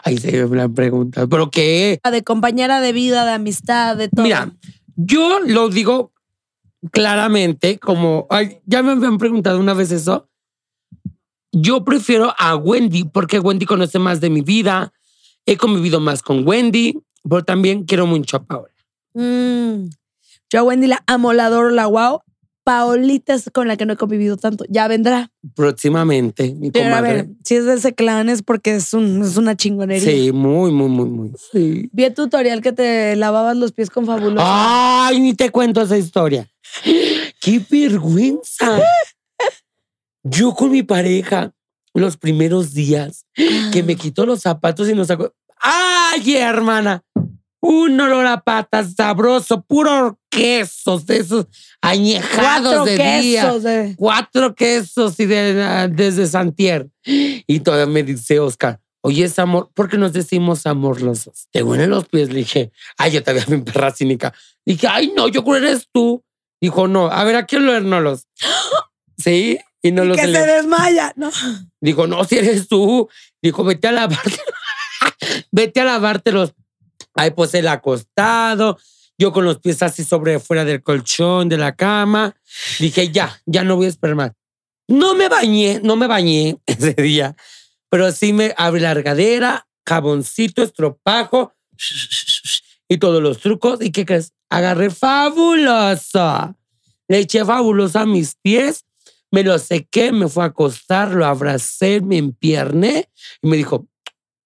Ahí 0.04 0.18
se 0.18 0.46
me 0.46 0.56
la 0.56 0.70
pregunta. 0.70 1.28
¿Pero 1.28 1.52
qué? 1.52 2.00
De 2.12 2.24
compañera 2.24 2.82
de 2.82 2.94
vida, 2.94 3.26
de 3.26 3.32
amistad, 3.32 3.98
de 3.98 4.10
todo. 4.10 4.24
Mira, 4.24 4.52
yo 4.96 5.40
lo 5.40 5.70
digo 5.70 6.14
claramente, 6.92 7.80
como 7.80 8.28
ay, 8.30 8.60
ya 8.66 8.84
me 8.84 8.92
habían 8.92 9.18
preguntado 9.18 9.60
una 9.60 9.74
vez 9.74 9.92
eso. 9.92 10.30
Yo 11.58 11.86
prefiero 11.86 12.34
a 12.38 12.58
Wendy 12.58 13.06
porque 13.06 13.40
Wendy 13.40 13.66
conoce 13.66 13.98
más 13.98 14.20
de 14.20 14.30
mi 14.30 14.42
vida. 14.42 14.92
He 15.46 15.56
convivido 15.56 16.02
más 16.02 16.22
con 16.22 16.46
Wendy, 16.46 17.00
pero 17.24 17.46
también 17.46 17.86
quiero 17.86 18.06
mucho 18.06 18.36
a 18.36 18.44
Paola. 18.44 18.74
Mm. 19.14 19.88
Yo 20.50 20.60
a 20.60 20.64
Wendy 20.64 20.88
la 20.88 21.02
amo, 21.08 21.32
la 21.32 21.46
adoro, 21.46 21.70
la 21.70 21.88
wow. 21.88 22.20
Paolita 22.66 23.36
es 23.36 23.50
con 23.54 23.70
la 23.70 23.78
que 23.78 23.86
no 23.86 23.94
he 23.94 23.96
convivido 23.96 24.36
tanto. 24.36 24.66
Ya 24.68 24.90
vendrá. 24.90 25.32
Próximamente, 25.56 26.54
mi 26.56 26.72
Pero 26.72 26.94
a 26.94 27.00
ver, 27.00 27.30
si 27.46 27.56
es 27.56 27.66
de 27.66 27.76
ese 27.76 27.94
clan 27.94 28.28
es 28.28 28.42
porque 28.42 28.76
es, 28.76 28.94
un, 28.94 29.22
es 29.22 29.38
una 29.38 29.56
chingonería. 29.56 30.12
Sí, 30.12 30.34
muy, 30.34 30.72
muy, 30.72 30.90
muy, 30.90 31.08
muy. 31.08 31.32
Sí. 31.54 31.90
Vi 31.94 32.04
el 32.04 32.14
tutorial 32.14 32.62
que 32.62 32.74
te 32.74 33.16
lavabas 33.16 33.56
los 33.56 33.72
pies 33.72 33.90
con 33.90 34.06
fabuloso. 34.06 34.46
Ay, 34.46 35.22
ni 35.22 35.36
te 35.36 35.52
cuento 35.52 35.84
esa 35.84 35.98
historia. 35.98 36.50
¡Qué 37.40 37.62
vergüenza! 37.70 38.82
Yo 40.28 40.54
con 40.56 40.72
mi 40.72 40.82
pareja, 40.84 41.54
los 41.94 42.18
primeros 42.18 42.74
días, 42.74 43.26
que 43.72 43.84
me 43.84 43.96
quitó 43.96 44.26
los 44.26 44.42
zapatos 44.42 44.90
y 44.90 44.94
nos 44.96 45.08
sacó. 45.08 45.34
¡Ay, 45.62 46.36
hermana! 46.36 47.04
Un 47.62 48.00
olor 48.00 48.26
a 48.28 48.42
patas 48.42 48.94
sabroso, 48.96 49.62
puro 49.64 50.20
quesos 50.30 51.06
de 51.06 51.18
esos 51.18 51.46
añejados 51.82 52.62
Cuatro 52.62 52.86
de 52.86 52.98
día. 53.22 53.42
quesos. 53.44 53.64
de- 53.64 53.96
Cuatro 53.98 54.56
quesos 54.56 55.20
y 55.20 55.26
de, 55.26 55.64
ah, 55.64 55.88
desde 55.88 56.28
Santier. 56.28 56.90
Y 57.04 57.60
todavía 57.62 57.86
me 57.92 58.04
dice 58.04 58.40
Oscar, 58.40 58.80
oye, 59.02 59.24
es 59.26 59.38
amor, 59.40 59.70
¿por 59.74 59.90
qué 59.90 59.98
nos 59.98 60.12
decimos 60.14 60.66
amor 60.66 61.02
los 61.02 61.26
dos? 61.26 61.48
Te 61.52 61.64
huelen 61.64 61.90
los 61.92 62.08
pies. 62.08 62.30
Le 62.30 62.40
dije, 62.40 62.72
ay, 62.98 63.12
yo 63.12 63.22
todavía 63.24 63.46
me 63.48 63.60
perra 63.60 63.92
cínica. 63.92 64.34
Le 64.66 64.74
dije, 64.74 64.88
ay, 64.88 65.14
no, 65.16 65.28
yo 65.28 65.44
creo 65.44 65.60
que 65.62 65.68
eres 65.68 65.88
tú. 65.92 66.24
Dijo, 66.60 66.88
no, 66.88 67.08
a 67.12 67.24
ver, 67.24 67.36
aquí 67.36 67.58
los. 67.58 68.28
Sí, 69.18 69.58
y 69.86 69.92
no 69.92 70.04
Y 70.04 70.08
los 70.08 70.18
que 70.18 70.26
se 70.26 70.46
desmaya, 70.48 71.14
¿no? 71.16 71.30
Dijo, 71.80 72.08
no, 72.08 72.24
si 72.24 72.40
eres 72.40 72.68
tú. 72.68 73.08
Dijo, 73.40 73.64
vete 73.64 73.88
a 73.88 73.92
lavarte. 73.92 74.40
vete 75.52 75.82
a 75.82 75.84
lavarte 75.84 76.32
los. 76.32 76.56
Ahí 77.14 77.30
pues 77.30 77.54
el 77.54 77.68
acostado. 77.68 78.80
Yo 79.20 79.32
con 79.32 79.46
los 79.46 79.60
pies 79.60 79.84
así 79.84 80.04
sobre 80.04 80.40
fuera 80.40 80.66
del 80.66 80.82
colchón 80.82 81.50
de 81.50 81.60
la 81.60 81.76
cama. 81.76 82.36
Dije, 82.80 83.12
ya, 83.12 83.40
ya 83.46 83.64
no 83.64 83.76
voy 83.76 83.86
a 83.86 83.90
esperar 83.90 84.16
más. 84.16 84.32
No 84.88 85.14
me 85.14 85.30
bañé, 85.30 85.80
no 85.84 85.96
me 85.98 86.08
bañé 86.08 86.58
ese 86.66 86.94
día, 86.94 87.36
pero 87.88 88.12
sí 88.12 88.34
me 88.34 88.56
abrí 88.58 88.82
la 88.82 88.96
regadera, 88.96 89.68
jaboncito, 89.88 90.64
estropajo 90.64 91.54
y 92.90 92.98
todos 92.98 93.22
los 93.22 93.38
trucos. 93.38 93.84
¿Y 93.84 93.92
qué 93.92 94.04
crees? 94.04 94.34
Agarré 94.50 94.90
fabuloso. 94.90 96.56
Le 97.08 97.20
eché 97.20 97.46
fabuloso 97.46 98.00
a 98.00 98.08
mis 98.08 98.34
pies 98.42 98.84
me 99.36 99.44
lo 99.44 99.60
sequé, 99.60 100.14
me 100.14 100.30
fue 100.30 100.46
a 100.46 100.48
acostar, 100.48 101.12
lo 101.12 101.26
abracé, 101.26 102.00
me 102.00 102.18
empierné 102.18 103.10
y 103.42 103.50
me 103.50 103.58
dijo, 103.58 103.86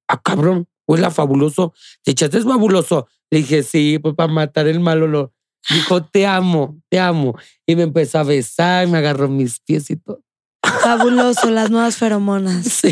ah, 0.08 0.20
cabrón, 0.20 0.68
huele 0.88 1.12
fabuloso, 1.12 1.76
te 2.04 2.12
echaste 2.12 2.42
fabuloso. 2.42 3.08
Le 3.30 3.38
dije, 3.38 3.62
sí, 3.62 4.00
pues 4.00 4.16
para 4.16 4.34
matar 4.34 4.68
el 4.68 4.80
mal 4.80 5.04
olor. 5.04 5.32
Dijo, 5.70 6.04
te 6.04 6.26
amo, 6.26 6.82
te 6.90 7.00
amo. 7.00 7.38
Y 7.68 7.76
me 7.76 7.84
empezó 7.84 8.18
a 8.18 8.24
besar, 8.24 8.88
me 8.88 8.98
agarró 8.98 9.30
mis 9.30 9.60
pies 9.60 9.92
y 9.92 9.98
todo. 9.98 10.24
Fabuloso, 10.64 11.52
las 11.52 11.70
nuevas 11.70 11.98
feromonas. 11.98 12.66
Sí. 12.66 12.92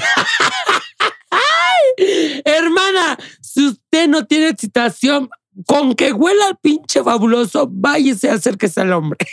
¡Ay! 1.32 2.42
Hermana, 2.46 3.18
si 3.42 3.70
usted 3.70 4.08
no 4.08 4.28
tiene 4.28 4.50
excitación, 4.50 5.32
con 5.66 5.96
que 5.96 6.14
huela 6.14 6.46
al 6.50 6.58
pinche 6.58 7.04
fabuloso, 7.04 7.68
váyase 7.68 8.30
a 8.30 8.36
acérquese 8.36 8.82
al 8.82 8.94
hombre. 8.94 9.26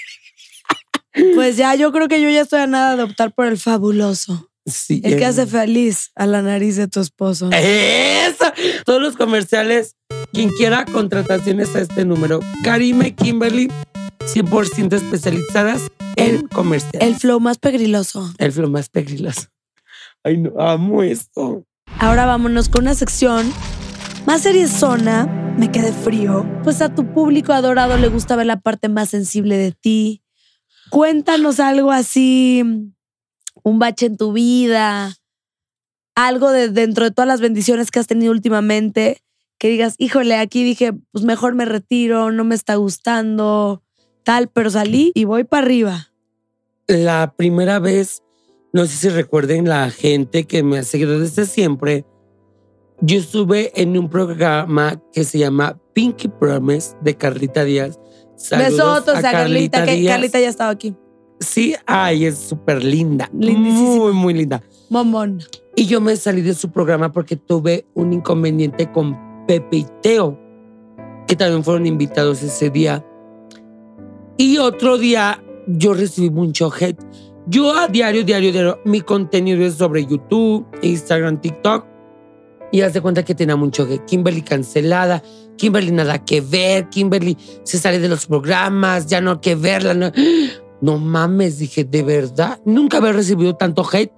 Pues 1.34 1.56
ya, 1.56 1.74
yo 1.74 1.92
creo 1.92 2.08
que 2.08 2.20
yo 2.20 2.28
ya 2.28 2.40
estoy 2.42 2.60
a 2.60 2.66
nada 2.66 2.96
de 2.96 3.02
optar 3.04 3.32
por 3.34 3.46
el 3.46 3.58
fabuloso. 3.58 4.50
Sí, 4.66 5.00
El 5.04 5.18
que 5.18 5.26
hace 5.26 5.42
hermana. 5.42 5.60
feliz 5.60 6.10
a 6.14 6.26
la 6.26 6.42
nariz 6.42 6.76
de 6.76 6.88
tu 6.88 7.00
esposo. 7.00 7.50
Eso. 7.52 8.44
Todos 8.84 9.00
los 9.02 9.14
comerciales, 9.14 9.96
quien 10.32 10.48
quiera 10.50 10.86
contrataciones 10.86 11.74
a 11.76 11.80
este 11.80 12.04
número. 12.04 12.40
Karime 12.62 13.14
Kimberly, 13.14 13.70
100% 14.20 14.94
especializadas 14.94 15.82
en 16.16 16.48
comercial. 16.48 17.02
El 17.02 17.14
flow 17.16 17.40
más 17.40 17.58
pegriloso. 17.58 18.32
El 18.38 18.52
flow 18.52 18.70
más 18.70 18.88
pegriloso. 18.88 19.42
Ay, 20.22 20.38
no, 20.38 20.58
amo 20.58 21.02
esto. 21.02 21.64
Ahora 21.98 22.24
vámonos 22.24 22.68
con 22.70 22.82
una 22.84 22.94
sección 22.94 23.52
más 24.26 24.40
seriezona 24.40 25.26
me 25.58 25.70
quedé 25.70 25.92
frío. 25.92 26.46
Pues 26.64 26.80
a 26.80 26.94
tu 26.94 27.12
público 27.12 27.52
adorado 27.52 27.98
le 27.98 28.08
gusta 28.08 28.36
ver 28.36 28.46
la 28.46 28.60
parte 28.60 28.88
más 28.88 29.10
sensible 29.10 29.56
de 29.56 29.72
ti. 29.72 30.22
Cuéntanos 30.94 31.58
algo 31.58 31.90
así, 31.90 32.62
un 33.64 33.78
bache 33.80 34.06
en 34.06 34.16
tu 34.16 34.32
vida, 34.32 35.16
algo 36.14 36.52
de 36.52 36.68
dentro 36.68 37.04
de 37.04 37.10
todas 37.10 37.26
las 37.26 37.40
bendiciones 37.40 37.90
que 37.90 37.98
has 37.98 38.06
tenido 38.06 38.30
últimamente, 38.30 39.20
que 39.58 39.66
digas, 39.66 39.96
híjole, 39.98 40.36
aquí 40.36 40.62
dije, 40.62 40.92
pues 41.10 41.24
mejor 41.24 41.56
me 41.56 41.64
retiro, 41.64 42.30
no 42.30 42.44
me 42.44 42.54
está 42.54 42.76
gustando, 42.76 43.82
tal, 44.22 44.46
pero 44.46 44.70
salí 44.70 45.10
y 45.16 45.24
voy 45.24 45.42
para 45.42 45.66
arriba. 45.66 46.12
La 46.86 47.34
primera 47.36 47.80
vez, 47.80 48.22
no 48.72 48.86
sé 48.86 48.96
si 48.96 49.08
recuerden 49.08 49.68
la 49.68 49.90
gente 49.90 50.44
que 50.44 50.62
me 50.62 50.78
ha 50.78 50.84
seguido 50.84 51.18
desde 51.18 51.46
siempre, 51.46 52.04
yo 53.00 53.18
estuve 53.18 53.72
en 53.82 53.98
un 53.98 54.08
programa 54.08 55.02
que 55.12 55.24
se 55.24 55.38
llama 55.38 55.76
Pinky 55.92 56.28
Promise 56.28 56.94
de 57.00 57.16
Carlita 57.16 57.64
Díaz. 57.64 57.98
Saludos 58.44 58.72
Besotos 58.72 59.24
a, 59.24 59.32
Carlita, 59.32 59.86
que 59.86 59.94
Díaz. 59.94 60.14
Carlita 60.16 60.38
ya 60.38 60.48
estaba 60.50 60.70
aquí. 60.70 60.94
Sí, 61.40 61.74
ay, 61.86 62.26
es 62.26 62.38
súper 62.38 62.84
linda. 62.84 63.30
Lindísima. 63.32 63.96
Muy, 63.96 64.12
muy 64.12 64.34
linda. 64.34 64.62
Momón. 64.90 65.42
Y 65.74 65.86
yo 65.86 66.02
me 66.02 66.14
salí 66.16 66.42
de 66.42 66.52
su 66.52 66.70
programa 66.70 67.10
porque 67.10 67.36
tuve 67.36 67.86
un 67.94 68.12
inconveniente 68.12 68.92
con 68.92 69.18
Pepe 69.46 69.78
y 69.78 69.86
Teo, 70.02 70.38
que 71.26 71.36
también 71.36 71.64
fueron 71.64 71.86
invitados 71.86 72.42
ese 72.42 72.68
día. 72.68 73.02
Y 74.36 74.58
otro 74.58 74.98
día 74.98 75.42
yo 75.66 75.94
recibí 75.94 76.28
mucho 76.28 76.70
hate. 76.70 77.00
Yo 77.46 77.74
a 77.74 77.88
diario, 77.88 78.24
diario, 78.24 78.52
diario, 78.52 78.78
mi 78.84 79.00
contenido 79.00 79.64
es 79.64 79.74
sobre 79.74 80.04
YouTube, 80.04 80.66
Instagram, 80.82 81.40
TikTok. 81.40 81.93
Y 82.74 82.82
haz 82.82 83.00
cuenta 83.00 83.24
que 83.24 83.36
tenía 83.36 83.54
mucho 83.54 83.84
hate. 83.84 84.04
Kimberly 84.04 84.42
cancelada, 84.42 85.22
Kimberly 85.56 85.92
nada 85.92 86.24
que 86.24 86.40
ver, 86.40 86.88
Kimberly 86.88 87.38
se 87.62 87.78
sale 87.78 88.00
de 88.00 88.08
los 88.08 88.26
programas, 88.26 89.06
ya 89.06 89.20
no 89.20 89.30
hay 89.30 89.38
que 89.38 89.54
verla. 89.54 89.94
No, 89.94 90.10
no 90.80 90.98
mames, 90.98 91.60
dije, 91.60 91.84
de 91.84 92.02
verdad, 92.02 92.60
nunca 92.64 92.96
había 92.96 93.12
recibido 93.12 93.54
tanto 93.54 93.86
hate 93.88 94.12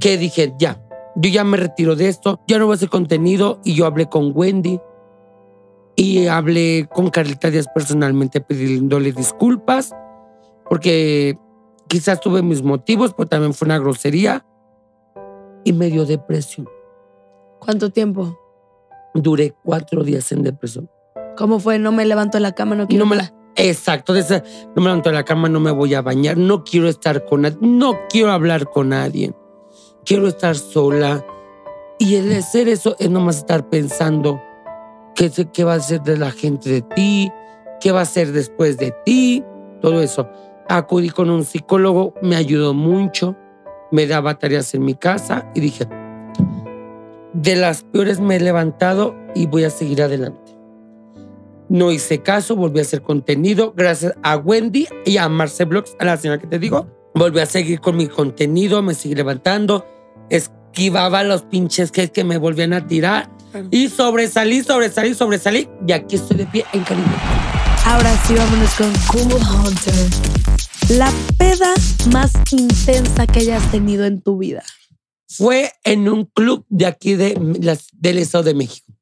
que 0.00 0.16
dije, 0.16 0.54
ya, 0.58 0.82
yo 1.16 1.28
ya 1.28 1.44
me 1.44 1.58
retiro 1.58 1.94
de 1.94 2.08
esto, 2.08 2.40
ya 2.48 2.58
no 2.58 2.64
voy 2.64 2.72
a 2.72 2.76
hacer 2.76 2.88
contenido. 2.88 3.60
Y 3.62 3.74
yo 3.74 3.84
hablé 3.84 4.08
con 4.08 4.32
Wendy 4.34 4.80
y 5.94 6.28
hablé 6.28 6.88
con 6.90 7.10
Carlita 7.10 7.50
Díaz 7.50 7.66
personalmente 7.74 8.40
pidiéndole 8.40 9.12
disculpas 9.12 9.94
porque 10.66 11.36
quizás 11.88 12.20
tuve 12.20 12.40
mis 12.40 12.62
motivos, 12.62 13.12
pero 13.14 13.28
también 13.28 13.52
fue 13.52 13.66
una 13.66 13.78
grosería 13.78 14.46
y 15.62 15.74
me 15.74 15.90
dio 15.90 16.06
depresión. 16.06 16.66
¿Cuánto 17.64 17.90
tiempo? 17.90 18.36
Duré 19.14 19.54
cuatro 19.62 20.02
días 20.02 20.32
en 20.32 20.42
depresión. 20.42 20.90
¿Cómo 21.36 21.60
fue? 21.60 21.78
No 21.78 21.92
me 21.92 22.04
levanto 22.04 22.36
de 22.38 22.42
la 22.42 22.52
cama, 22.52 22.74
no 22.74 22.88
quiero. 22.88 23.04
no 23.04 23.10
me 23.10 23.16
la... 23.16 23.32
Exacto, 23.54 24.12
de 24.14 24.20
esa- 24.20 24.42
no 24.74 24.82
me 24.82 24.88
levanto 24.88 25.10
de 25.10 25.14
la 25.14 25.24
cama, 25.24 25.48
no 25.48 25.60
me 25.60 25.70
voy 25.70 25.94
a 25.94 26.02
bañar, 26.02 26.36
no 26.38 26.64
quiero 26.64 26.88
estar 26.88 27.24
con 27.26 27.42
nadie, 27.42 27.58
no 27.60 27.98
quiero 28.08 28.32
hablar 28.32 28.68
con 28.70 28.88
nadie, 28.88 29.32
quiero 30.04 30.26
estar 30.26 30.56
sola. 30.56 31.24
Y 31.98 32.16
el 32.16 32.32
hacer 32.36 32.68
eso 32.68 32.96
es 32.98 33.10
nomás 33.10 33.36
estar 33.36 33.68
pensando 33.68 34.40
qué, 35.14 35.30
qué 35.52 35.62
va 35.64 35.74
a 35.74 35.80
ser 35.80 36.02
de 36.02 36.16
la 36.16 36.32
gente 36.32 36.68
de 36.68 36.82
ti, 36.82 37.30
qué 37.80 37.92
va 37.92 38.00
a 38.00 38.06
ser 38.06 38.32
después 38.32 38.76
de 38.78 38.92
ti, 39.04 39.44
todo 39.80 40.02
eso. 40.02 40.28
Acudí 40.68 41.10
con 41.10 41.30
un 41.30 41.44
psicólogo, 41.44 42.14
me 42.22 42.34
ayudó 42.34 42.74
mucho, 42.74 43.36
me 43.92 44.06
daba 44.08 44.38
tareas 44.38 44.74
en 44.74 44.84
mi 44.84 44.94
casa 44.94 45.48
y 45.54 45.60
dije, 45.60 45.86
de 47.34 47.56
las 47.56 47.82
peores 47.82 48.20
me 48.20 48.36
he 48.36 48.40
levantado 48.40 49.14
y 49.34 49.46
voy 49.46 49.64
a 49.64 49.70
seguir 49.70 50.02
adelante. 50.02 50.40
No 51.68 51.90
hice 51.90 52.22
caso, 52.22 52.54
volví 52.54 52.80
a 52.80 52.82
hacer 52.82 53.02
contenido 53.02 53.72
gracias 53.74 54.14
a 54.22 54.36
Wendy 54.36 54.86
y 55.06 55.16
a 55.16 55.28
Marce 55.28 55.64
Blogs, 55.64 55.96
a 55.98 56.04
la 56.04 56.16
señora 56.16 56.40
que 56.40 56.46
te 56.46 56.58
digo. 56.58 56.86
Volví 57.14 57.40
a 57.40 57.46
seguir 57.46 57.80
con 57.80 57.96
mi 57.96 58.08
contenido, 58.08 58.82
me 58.82 58.94
seguí 58.94 59.14
levantando, 59.14 59.86
esquivaba 60.28 61.22
los 61.22 61.42
pinches 61.42 61.90
que 61.90 62.10
que 62.10 62.24
me 62.24 62.38
volvían 62.38 62.72
a 62.72 62.86
tirar 62.86 63.30
y 63.70 63.88
sobresalí, 63.88 64.62
sobresalí, 64.62 65.14
sobresalí 65.14 65.68
y 65.86 65.92
aquí 65.92 66.16
estoy 66.16 66.38
de 66.38 66.46
pie 66.46 66.64
en 66.72 66.84
Caribe. 66.84 67.06
Ahora 67.84 68.16
sí, 68.26 68.34
vámonos 68.34 68.74
con 68.74 68.92
Cool 69.08 69.42
Hunter. 69.42 69.94
la 70.90 71.10
peda 71.38 71.74
más 72.12 72.32
intensa 72.50 73.26
que 73.26 73.40
hayas 73.40 73.70
tenido 73.70 74.04
en 74.04 74.20
tu 74.20 74.38
vida. 74.38 74.62
Fue 75.36 75.72
en 75.84 76.08
un 76.08 76.26
club 76.26 76.64
de 76.68 76.86
aquí 76.86 77.14
de, 77.14 77.34
las, 77.60 77.88
del 77.92 78.18
Estado 78.18 78.44
de 78.44 78.54
México. 78.54 78.92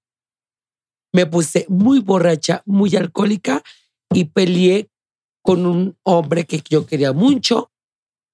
Me 1.12 1.26
puse 1.26 1.66
muy 1.68 2.00
borracha, 2.00 2.62
muy 2.66 2.94
alcohólica 2.94 3.62
y 4.12 4.26
peleé 4.26 4.90
con 5.42 5.66
un 5.66 5.98
hombre 6.02 6.46
que 6.46 6.62
yo 6.68 6.86
quería 6.86 7.12
mucho. 7.12 7.72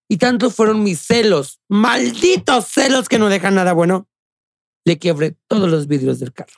Y 0.08 0.18
tantos 0.18 0.54
fueron 0.54 0.82
mis 0.82 1.00
celos, 1.00 1.60
malditos 1.68 2.66
celos 2.66 3.08
que 3.08 3.18
no 3.18 3.28
dejan 3.28 3.54
nada 3.54 3.72
bueno. 3.72 4.08
Le 4.84 4.98
quebré 4.98 5.36
todos 5.48 5.68
los 5.68 5.88
vidrios 5.88 6.20
del 6.20 6.32
carro. 6.32 6.54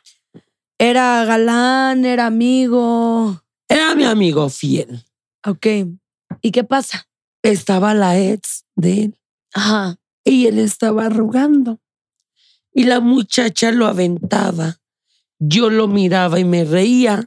Era 0.78 1.24
galán, 1.24 2.04
era 2.04 2.26
amigo. 2.26 3.42
Era 3.68 3.94
mi 3.94 4.04
amigo 4.04 4.48
fiel. 4.50 5.04
Ok. 5.46 5.66
¿Y 6.42 6.50
qué 6.50 6.64
pasa? 6.64 7.08
Estaba 7.42 7.94
la 7.94 8.18
ex 8.18 8.64
de 8.76 9.04
él 9.04 9.18
Ajá. 9.54 9.98
Y 10.30 10.46
él 10.46 10.58
estaba 10.58 11.06
arrugando. 11.06 11.80
Y 12.72 12.84
la 12.84 13.00
muchacha 13.00 13.72
lo 13.72 13.86
aventaba. 13.86 14.78
Yo 15.38 15.70
lo 15.70 15.88
miraba 15.88 16.38
y 16.38 16.44
me 16.44 16.64
reía. 16.64 17.24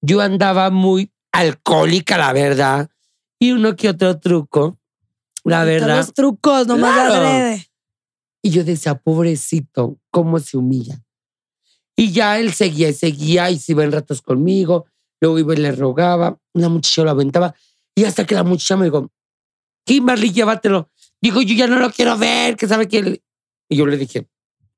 Yo 0.00 0.20
andaba 0.20 0.70
muy 0.70 1.12
alcohólica, 1.32 2.16
la 2.16 2.32
verdad. 2.32 2.88
Y 3.38 3.52
uno 3.52 3.74
que 3.76 3.88
otro 3.88 4.18
truco, 4.20 4.78
la 5.42 5.64
verdad. 5.64 5.96
Los 5.96 6.14
trucos, 6.14 6.66
nomás 6.66 6.94
Claro. 6.94 7.14
adrede. 7.26 7.66
Y 8.42 8.50
yo 8.50 8.62
decía, 8.64 8.94
pobrecito, 8.94 9.98
cómo 10.10 10.38
se 10.38 10.56
humilla. 10.56 11.02
Y 11.96 12.12
ya 12.12 12.38
él 12.38 12.52
seguía 12.52 12.88
y 12.88 12.92
seguía 12.94 13.50
y 13.50 13.58
se 13.58 13.72
iba 13.72 13.84
en 13.84 13.92
ratos 13.92 14.20
conmigo. 14.22 14.86
Luego 15.20 15.38
iba 15.38 15.54
y 15.54 15.58
le 15.58 15.72
rogaba. 15.72 16.38
La 16.52 16.68
muchacha 16.68 17.02
lo 17.02 17.10
aventaba. 17.10 17.54
Y 17.94 18.04
hasta 18.04 18.26
que 18.26 18.34
la 18.34 18.42
muchacha 18.44 18.76
me 18.76 18.84
dijo, 18.86 19.10
Kimberly, 19.86 20.32
llévatelo. 20.32 20.90
Digo, 21.24 21.40
yo 21.40 21.54
ya 21.54 21.66
no 21.66 21.78
lo 21.78 21.90
quiero 21.90 22.18
ver, 22.18 22.54
que 22.54 22.68
sabe 22.68 22.86
que... 22.86 22.98
él-". 22.98 23.22
Y 23.70 23.76
yo 23.76 23.86
le 23.86 23.96
dije, 23.96 24.28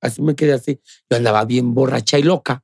así 0.00 0.22
me 0.22 0.36
quedé 0.36 0.52
así. 0.52 0.80
Yo 1.10 1.16
andaba 1.16 1.44
bien 1.44 1.74
borracha 1.74 2.20
y 2.20 2.22
loca. 2.22 2.62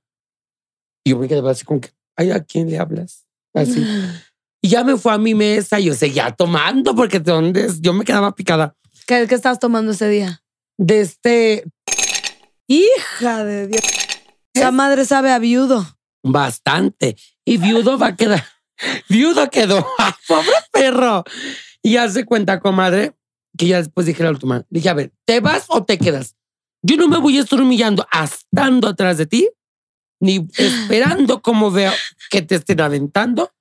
Y 1.05 1.11
yo 1.11 1.18
me 1.18 1.26
quedaba 1.26 1.51
así 1.51 1.64
como 1.64 1.80
que, 1.80 1.91
ay, 2.14 2.30
¿a 2.30 2.45
quién 2.45 2.70
le 2.70 2.78
hablas? 2.78 3.26
Así. 3.53 3.85
Y 4.64 4.68
ya 4.68 4.85
me 4.85 4.97
fue 4.97 5.12
a 5.12 5.18
mi 5.18 5.35
mesa 5.35 5.80
y 5.80 5.87
yo 5.87 5.95
seguía 5.95 6.30
tomando 6.30 6.95
porque 6.95 7.18
de 7.18 7.33
dónde 7.33 7.64
es? 7.64 7.80
yo 7.80 7.93
me 7.93 8.05
quedaba 8.05 8.33
picada. 8.33 8.76
¿Qué, 9.09 9.26
qué 9.28 9.35
estabas 9.35 9.59
tomando 9.59 9.91
ese 9.91 10.09
día? 10.09 10.45
De 10.78 11.01
este, 11.01 11.64
Hija 12.68 13.45
de 13.45 13.66
Dios. 13.66 13.83
Esa 14.55 14.70
madre 14.70 15.05
sabe 15.05 15.33
a 15.33 15.41
viudo. 15.41 15.85
Bastante. 16.22 17.16
Y 17.45 17.57
viudo 17.57 17.99
va 17.99 18.07
a 18.07 18.16
quedar. 18.16 18.45
Viudo 19.09 19.51
quedó. 19.51 19.85
¡Ay, 19.99 20.12
Pobre 20.28 20.51
perro. 20.72 21.24
Y 21.83 21.97
hace 21.97 22.24
cuenta, 22.24 22.61
comadre, 22.61 23.16
que 23.57 23.66
ya 23.66 23.78
después 23.78 24.07
dije 24.07 24.22
la 24.22 24.30
última. 24.30 24.64
Dije, 24.70 24.88
a 24.88 24.94
ver, 24.94 25.12
¿te 25.24 25.40
vas 25.40 25.66
o 25.68 25.84
te 25.84 25.98
quedas? 25.98 26.36
Yo 26.82 26.96
no 26.96 27.09
me 27.09 27.18
voy 27.18 27.38
a 27.38 27.42
estar 27.42 27.61
humillando 27.61 28.07
estando 28.12 28.88
atrás 28.88 29.18
de 29.18 29.26
ti, 29.26 29.48
ni 30.20 30.46
esperando 30.57 31.42
como 31.42 31.70
veo 31.70 31.92
que 32.30 32.42
te 32.42 32.57
estén 32.57 32.80
aventando. 32.80 33.53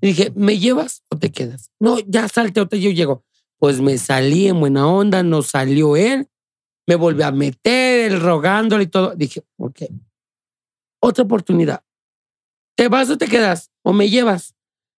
Dije, 0.00 0.32
¿me 0.36 0.58
llevas 0.58 1.02
o 1.08 1.18
te 1.18 1.32
quedas? 1.32 1.70
No, 1.80 1.98
ya 2.00 2.28
salte, 2.28 2.60
otra 2.60 2.78
yo 2.78 2.90
llego. 2.90 3.24
Pues 3.58 3.80
me 3.80 3.98
salí 3.98 4.48
en 4.48 4.60
buena 4.60 4.86
onda, 4.86 5.22
no 5.22 5.42
salió 5.42 5.96
él. 5.96 6.28
Me 6.86 6.96
volví 6.96 7.22
a 7.22 7.30
meter, 7.30 8.12
él 8.12 8.20
rogándole 8.20 8.84
y 8.84 8.86
todo. 8.88 9.14
Dije, 9.14 9.42
ok. 9.56 9.82
Otra 11.00 11.24
oportunidad. 11.24 11.82
¿Te 12.76 12.88
vas 12.88 13.10
o 13.10 13.18
te 13.18 13.26
quedas? 13.26 13.70
¿O 13.82 13.92
me 13.92 14.08
llevas? 14.08 14.54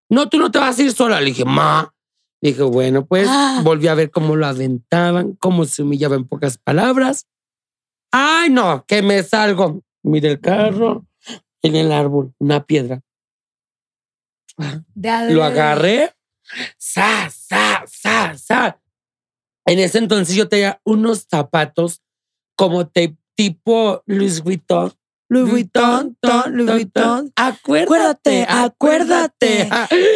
No, 0.10 0.30
tú 0.30 0.38
no 0.38 0.52
te 0.52 0.60
vas 0.60 0.78
a 0.78 0.84
ir 0.84 0.94
sola. 0.94 1.20
Le 1.20 1.28
dije, 1.28 1.46
ma. 1.46 1.94
Dije, 2.42 2.64
bueno, 2.64 3.06
pues 3.06 3.28
Ah. 3.30 3.62
volví 3.64 3.88
a 3.88 3.94
ver 3.94 4.10
cómo 4.12 4.36
lo 4.36 4.48
aventaban, 4.48 5.34
cómo 5.34 5.66
se 5.66 5.84
humillaba 5.84 6.16
en 6.16 6.28
pocas 6.28 6.58
palabras. 6.58 7.28
Ay, 8.12 8.50
no, 8.50 8.84
que 8.88 9.02
me 9.02 9.22
salgo. 9.24 9.82
Mira 10.04 10.30
el 10.30 10.40
carro 10.42 11.06
en 11.62 11.76
el 11.76 11.92
árbol, 11.92 12.34
una 12.40 12.66
piedra. 12.66 13.02
Adrede. 14.58 15.34
Lo 15.34 15.44
agarré. 15.44 16.14
Sa, 16.78 17.30
sa, 17.30 17.84
sa, 17.88 18.38
sa. 18.38 18.80
En 19.66 19.80
ese 19.80 20.00
entonces 20.00 20.36
yo 20.36 20.50
tenía 20.50 20.82
unos 20.84 21.28
zapatos 21.30 22.02
como 22.58 22.88
te- 22.88 23.16
tipo 23.36 24.04
Louis 24.06 24.42
Vuitton. 24.42 24.92
Louis 25.32 25.50
Vuitton, 25.50 26.18
ton, 26.20 26.52
Louis 26.52 26.66
Vuitton. 26.66 27.32
Acuérdate, 27.38 28.44
Acuérdate, 28.44 28.46
acuérdate. 28.50 29.70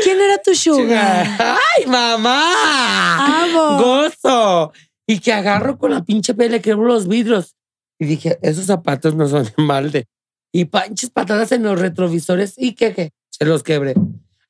¿Quién 0.04 0.20
era 0.20 0.42
tu 0.42 0.54
sugar? 0.54 1.26
¡Ay, 1.40 1.86
mamá! 1.86 3.44
Amo. 3.46 3.82
¡Gozo! 3.82 4.74
Y 5.08 5.20
que 5.20 5.32
agarro 5.32 5.78
con 5.78 5.92
la 5.92 6.04
pinche 6.04 6.34
pele, 6.34 6.60
quebro 6.60 6.88
los 6.88 7.08
vidrios. 7.08 7.56
Y 7.98 8.08
dije, 8.08 8.38
esos 8.42 8.66
zapatos 8.66 9.16
no 9.16 9.30
son 9.30 9.46
de 9.46 9.54
balde. 9.56 10.10
Y 10.52 10.66
panches 10.66 11.12
patadas 11.12 11.54
en 11.54 11.64
los 11.64 11.80
retrovisores. 11.80 12.54
¿Y 12.58 12.74
qué 12.74 12.94
qué? 12.94 13.14
Se 13.30 13.46
los 13.46 13.64
quebré. 13.64 13.94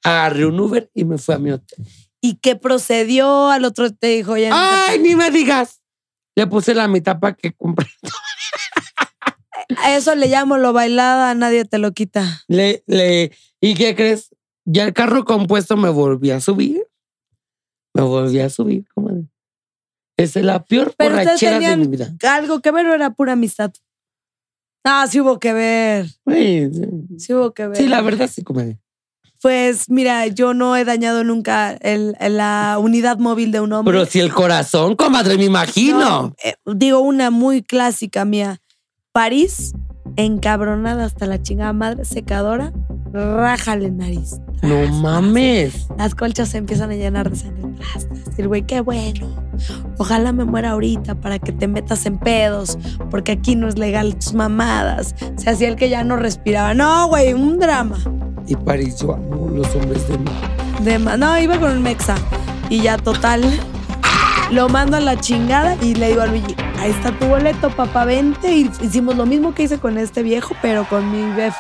Agarré 0.03 0.47
un 0.47 0.59
Uber 0.59 0.89
y 0.95 1.05
me 1.05 1.19
fui 1.19 1.35
a 1.35 1.37
mi 1.37 1.51
hotel. 1.51 1.85
¿Y 2.21 2.37
qué 2.37 2.55
procedió? 2.55 3.51
Al 3.51 3.65
otro 3.65 3.93
te 3.93 4.07
dijo, 4.07 4.35
ya 4.35 4.49
¡Ay, 4.51 4.97
ni 4.97 5.15
me 5.15 5.29
digas! 5.29 5.83
Le 6.35 6.47
puse 6.47 6.73
la 6.73 6.87
mitad 6.87 7.19
para 7.19 7.35
que 7.35 7.53
compré. 7.53 7.85
A 9.77 9.95
eso 9.95 10.15
le 10.15 10.27
llamo 10.27 10.57
lo 10.57 10.73
bailada, 10.73 11.33
nadie 11.35 11.65
te 11.65 11.77
lo 11.77 11.91
quita. 11.93 12.43
Le, 12.47 12.83
le, 12.87 13.31
¿Y 13.61 13.73
qué 13.75 13.95
crees? 13.95 14.29
Ya 14.65 14.83
el 14.83 14.93
carro 14.93 15.25
compuesto 15.25 15.77
me 15.77 15.89
volví 15.89 16.31
a 16.31 16.39
subir. 16.39 16.85
Me 17.93 18.01
volví 18.01 18.39
a 18.39 18.49
subir, 18.49 18.85
comadre. 18.93 19.25
Esa 20.17 20.39
es 20.39 20.45
la 20.45 20.63
peor 20.63 20.93
Pero 20.97 21.15
borrachera 21.15 21.59
de 21.59 21.77
mi 21.77 21.87
vida. 21.87 22.13
algo 22.29 22.61
que 22.61 22.71
ver 22.71 22.85
o 22.87 22.93
era 22.93 23.11
pura 23.11 23.33
amistad. 23.33 23.71
Ah, 24.83 25.07
sí 25.09 25.19
hubo 25.19 25.39
que 25.39 25.51
ver. 25.53 26.05
Ay, 26.25 26.69
Sí 27.17 27.33
hubo 27.33 27.53
que 27.53 27.67
ver. 27.67 27.77
Sí, 27.77 27.87
la 27.87 28.01
verdad 28.01 28.29
sí, 28.31 28.43
comadre. 28.43 28.79
Pues 29.41 29.89
mira, 29.89 30.27
yo 30.27 30.53
no 30.53 30.75
he 30.75 30.85
dañado 30.85 31.23
nunca 31.23 31.73
el, 31.81 32.15
la 32.19 32.77
unidad 32.79 33.17
móvil 33.19 33.51
de 33.51 33.59
un 33.59 33.73
hombre. 33.73 33.93
Pero 33.93 34.05
si 34.05 34.19
el 34.19 34.33
corazón, 34.33 34.95
comadre, 34.95 35.37
me 35.37 35.43
imagino. 35.45 35.99
No, 35.99 36.35
eh, 36.43 36.55
digo 36.65 36.99
una 36.99 37.29
muy 37.31 37.61
clásica 37.61 38.25
mía. 38.25 38.61
París, 39.15 39.71
encabronada 40.17 41.05
hasta 41.05 41.25
la 41.25 41.41
chingada 41.41 41.71
madre, 41.71 42.03
secadora, 42.03 42.73
rájale 43.13 43.89
nariz. 43.89 44.41
No 44.61 44.85
mames. 44.87 45.87
Las 45.97 46.15
colchas 46.15 46.49
se 46.49 46.57
empiezan 46.57 46.91
a 46.91 46.95
llenar 46.95 47.29
de 47.29 47.37
sangre. 47.37 47.63
Tras. 47.77 48.09
Decir, 48.25 48.49
güey, 48.49 48.63
qué 48.63 48.81
bueno. 48.81 49.29
Ojalá 49.99 50.33
me 50.33 50.43
muera 50.43 50.71
ahorita 50.71 51.15
para 51.15 51.39
que 51.39 51.53
te 51.53 51.69
metas 51.69 52.05
en 52.05 52.17
pedos, 52.17 52.77
porque 53.09 53.31
aquí 53.31 53.55
no 53.55 53.69
es 53.69 53.79
legal 53.79 54.17
tus 54.17 54.33
mamadas. 54.33 55.15
Se 55.37 55.49
hacía 55.49 55.69
el 55.69 55.77
que 55.77 55.87
ya 55.87 56.03
no 56.03 56.17
respiraba. 56.17 56.73
No, 56.73 57.07
güey, 57.07 57.31
un 57.31 57.57
drama. 57.57 57.95
Y 58.47 58.57
París, 58.57 58.97
yo 58.99 59.13
amo 59.13 59.49
los 59.49 59.73
hombres 59.77 60.05
de 60.09 60.17
mí. 60.17 60.31
De 60.81 60.99
no, 60.99 61.39
iba 61.39 61.57
con 61.57 61.71
un 61.71 61.81
mexa. 61.81 62.15
Y 62.69 62.81
ya 62.81 62.97
total. 62.97 63.43
Lo 64.51 64.69
mando 64.69 64.95
a 64.97 64.99
la 64.99 65.19
chingada 65.19 65.75
y 65.83 65.95
le 65.95 66.09
digo 66.09 66.21
a 66.21 66.27
Luigi, 66.27 66.55
ahí 66.79 66.91
está 66.91 67.17
tu 67.17 67.25
boleto, 67.25 67.69
papá, 67.75 68.05
vente. 68.05 68.55
Y 68.55 68.69
hicimos 68.81 69.15
lo 69.15 69.25
mismo 69.25 69.53
que 69.53 69.63
hice 69.63 69.79
con 69.79 69.97
este 69.97 70.23
viejo, 70.23 70.55
pero 70.61 70.87
con 70.87 71.11
mi 71.11 71.35
bef, 71.35 71.55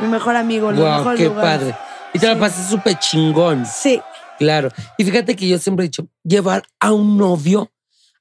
mi 0.00 0.08
mejor 0.08 0.34
amigo, 0.36 0.70
los 0.72 0.80
Wow, 0.80 0.96
mejores 0.98 1.20
qué 1.20 1.26
lugares. 1.28 1.58
padre. 1.60 1.76
Y 2.14 2.18
te 2.18 2.26
la 2.26 2.34
Sí. 2.34 2.40
pasé 2.40 2.68
súper 2.70 2.98
chingón. 2.98 3.64
Sí, 3.66 4.00
Claro. 4.36 4.68
Y 4.98 5.04
fíjate 5.04 5.36
que 5.36 5.46
yo 5.46 5.58
siempre 5.58 5.84
he 5.84 5.88
dicho, 5.88 6.08
llevar 6.24 6.64
a 6.80 6.90
un 6.92 7.16
novio, 7.16 7.70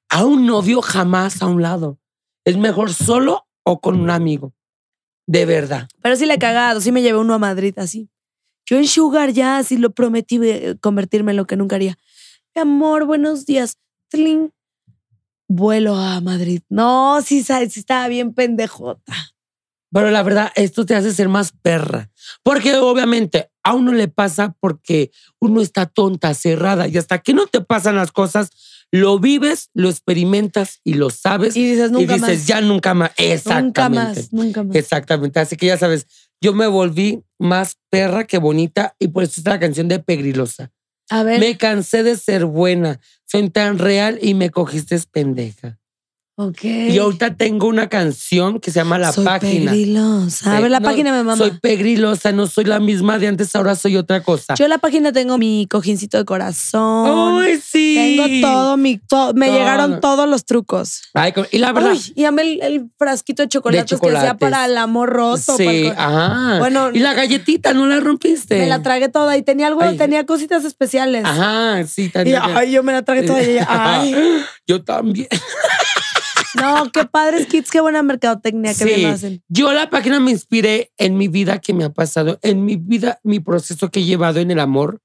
a 0.10 0.24
un 0.26 0.45
novio 0.45 0.80
jamás 0.84 1.41
a 1.41 1.47
un 1.47 1.64
lado. 1.64 1.97
Es 2.45 2.56
mejor 2.56 2.93
solo 2.93 3.47
o 3.64 3.80
con 3.82 3.99
un 3.99 4.12
amigo. 4.12 4.54
De 5.26 5.45
verdad. 5.45 5.88
pero 6.04 6.16
sí 6.18 6.26
le 6.28 6.34
he 6.36 6.38
cagado, 6.39 6.82
sí 6.82 6.91
me 6.91 7.01
llevé 7.01 7.18
uno 7.18 7.34
a 7.34 7.39
Madrid 7.39 7.74
así. 7.80 8.10
Yo 8.66 8.78
en 8.78 8.88
Sugar 8.88 9.32
ya 9.32 9.64
sí 9.64 9.78
lo 9.78 9.89
prometí 9.91 10.38
eh, 10.43 10.76
convertirme 10.82 11.32
en 11.32 11.38
lo 11.38 11.47
que 11.47 11.56
nunca 11.56 11.78
haría. 11.78 11.97
Mi 12.54 12.62
amor, 12.62 13.06
buenos 13.06 13.45
días. 13.47 13.78
Tling. 14.14 14.51
Vuelo 15.47 15.95
a 15.95 16.22
Madrid. 16.22 16.61
No, 16.70 17.20
sí, 17.24 17.43
sí 17.43 17.80
estaba 17.80 18.07
bien 18.07 18.34
pendejota. 18.34 19.14
Pero 19.91 20.11
la 20.11 20.22
verdad, 20.24 20.51
esto 20.55 20.86
te 20.86 20.95
hace 20.95 21.14
ser 21.14 21.30
más 21.30 21.51
perra. 21.51 22.11
Porque 22.43 22.76
obviamente 22.76 23.49
a 23.64 23.74
uno 23.74 23.91
le 23.91 24.07
pasa 24.07 24.55
porque 24.59 25.11
uno 25.39 25.61
está 25.61 25.88
tonta, 25.88 26.34
cerrada. 26.36 26.88
Y 26.88 26.97
hasta 26.97 27.20
que 27.20 27.34
no 27.34 27.47
te 27.47 27.61
pasan 27.61 27.95
las 27.95 28.11
cosas, 28.11 28.51
lo 28.91 29.18
vives, 29.20 29.72
lo 29.74 29.89
experimentas 29.89 30.80
y 30.84 30.93
lo 30.93 31.09
sabes. 31.09 31.55
Y 31.55 31.72
dices, 31.72 31.89
y 31.89 31.93
nunca 31.93 32.14
dices, 32.14 32.39
más. 32.39 32.47
ya 32.47 32.61
nunca 32.61 32.93
más. 32.93 33.11
Exactamente. 33.18 34.28
Nunca 34.32 34.32
más, 34.32 34.34
nunca 34.34 34.64
más. 34.64 34.76
Exactamente. 34.76 35.39
Así 35.39 35.57
que 35.57 35.68
ya 35.68 35.78
sabes, 35.78 36.05
yo 36.39 36.53
me 36.53 36.68
volví 36.68 37.24
más 37.39 37.78
perra 37.89 38.26
que 38.26 38.38
bonita 38.38 38.95
y 38.99 39.07
por 39.07 39.24
eso 39.24 39.34
está 39.38 39.51
la 39.51 39.59
canción 39.59 39.88
de 39.88 39.97
Pegrilosa. 39.97 40.72
A 41.09 41.24
ver. 41.24 41.39
Me 41.39 41.57
cansé 41.57 42.03
de 42.03 42.18
ser 42.18 42.45
buena. 42.45 42.99
Soy 43.34 43.49
tan 43.49 43.79
real 43.79 44.19
y 44.21 44.36
me 44.36 44.51
cogiste 44.51 44.95
pendeja. 45.11 45.79
Ok. 46.36 46.63
Y 46.63 46.97
ahorita 46.97 47.36
tengo 47.36 47.67
una 47.67 47.89
canción 47.89 48.59
que 48.59 48.71
se 48.71 48.79
llama 48.79 48.97
La 48.97 49.11
soy 49.11 49.23
Página. 49.23 49.69
pegrilosa. 49.71 50.51
A 50.51 50.57
Eh, 50.57 50.61
ver, 50.63 50.71
la 50.71 50.79
no, 50.79 50.86
página 50.89 51.11
me 51.11 51.19
mama. 51.23 51.38
Soy 51.38 51.51
pegrilosa, 51.61 52.31
no 52.31 52.47
soy 52.47 52.63
la 52.65 52.79
misma 52.79 53.19
de 53.19 53.27
antes, 53.27 53.55
ahora 53.55 53.75
soy 53.75 53.97
otra 53.97 54.23
cosa. 54.23 54.55
Yo 54.55 54.63
en 54.65 54.71
la 54.71 54.79
página 54.79 55.11
tengo 55.11 55.38
mi 55.38 55.67
cojincito 55.69 56.17
de 56.17 56.25
corazón. 56.25 57.39
¡Ay, 57.43 57.59
sí! 57.63 58.15
Tengo 58.17 58.47
todo 58.51 58.77
mi. 58.77 58.97
to- 58.97 59.34
me 59.36 59.45
Todo. 59.45 59.57
llegaron 59.59 60.01
todos 60.01 60.27
los 60.27 60.43
trucos. 60.45 61.03
Ay, 61.13 61.34
y 61.51 61.59
la 61.59 61.71
verdad. 61.71 61.91
Uy, 61.91 62.13
y 62.15 62.25
amé 62.25 62.41
el, 62.41 62.61
el 62.63 62.89
frasquito 62.97 63.43
de 63.43 63.49
chocolates, 63.49 63.86
que 63.86 63.95
chocolates. 63.95 64.29
hacía 64.29 64.38
para 64.39 64.65
el 64.65 64.75
amor 64.77 65.09
roto. 65.11 65.55
sí, 65.55 65.65
para 65.65 65.71
el 65.77 65.93
co- 65.93 66.01
ajá. 66.01 66.59
Bueno, 66.59 66.89
y 66.91 66.97
la 66.99 67.13
galletita, 67.13 67.73
¿no 67.75 67.86
la 67.86 67.99
rompiste? 67.99 68.57
me 68.57 68.65
la 68.65 68.81
tragué 68.81 69.07
toda 69.07 69.38
y 69.38 69.43
tenía 69.43 69.67
algo, 69.67 69.81
Ay. 69.84 69.97
tenía 69.97 70.25
cositas 70.25 70.65
especiales. 70.65 71.25
Ajá, 71.25 71.86
sí, 71.86 72.05
Y 72.05 72.09
también. 72.09 72.39
ay, 72.41 72.71
yo 72.71 72.81
me 72.81 72.91
la 72.91 73.03
tragué 73.03 73.21
toda 73.21 73.43
y 73.43 73.57
ay. 73.67 74.15
Yo 74.65 74.84
también. 74.84 75.27
No, 76.56 76.91
qué 76.91 77.06
padres 77.06 77.47
kids, 77.47 77.72
qué 77.72 77.82
buena 77.82 78.04
mercadotecnia 78.04 78.72
que 78.74 78.84
Sí. 78.84 78.86
bien 78.86 79.06
hacen. 79.12 79.43
Yo 79.47 79.74
la 79.74 79.89
página 79.89 80.20
me 80.20 80.32
inspiré 80.32 80.91
en 80.97 81.18
mi 81.18 81.28
vida 81.28 81.60
que 81.60 81.74
me 81.74 81.84
ha 81.84 81.89
pasado, 81.91 82.39
en 82.41 82.64
mi 82.66 82.76
vida, 82.76 83.20
mi 83.24 83.39
proceso 83.39 83.89
que 83.89 84.01
he 84.01 84.04
llevado 84.06 84.39
en 84.39 84.51
el 84.51 84.60
amor. 84.60 85.01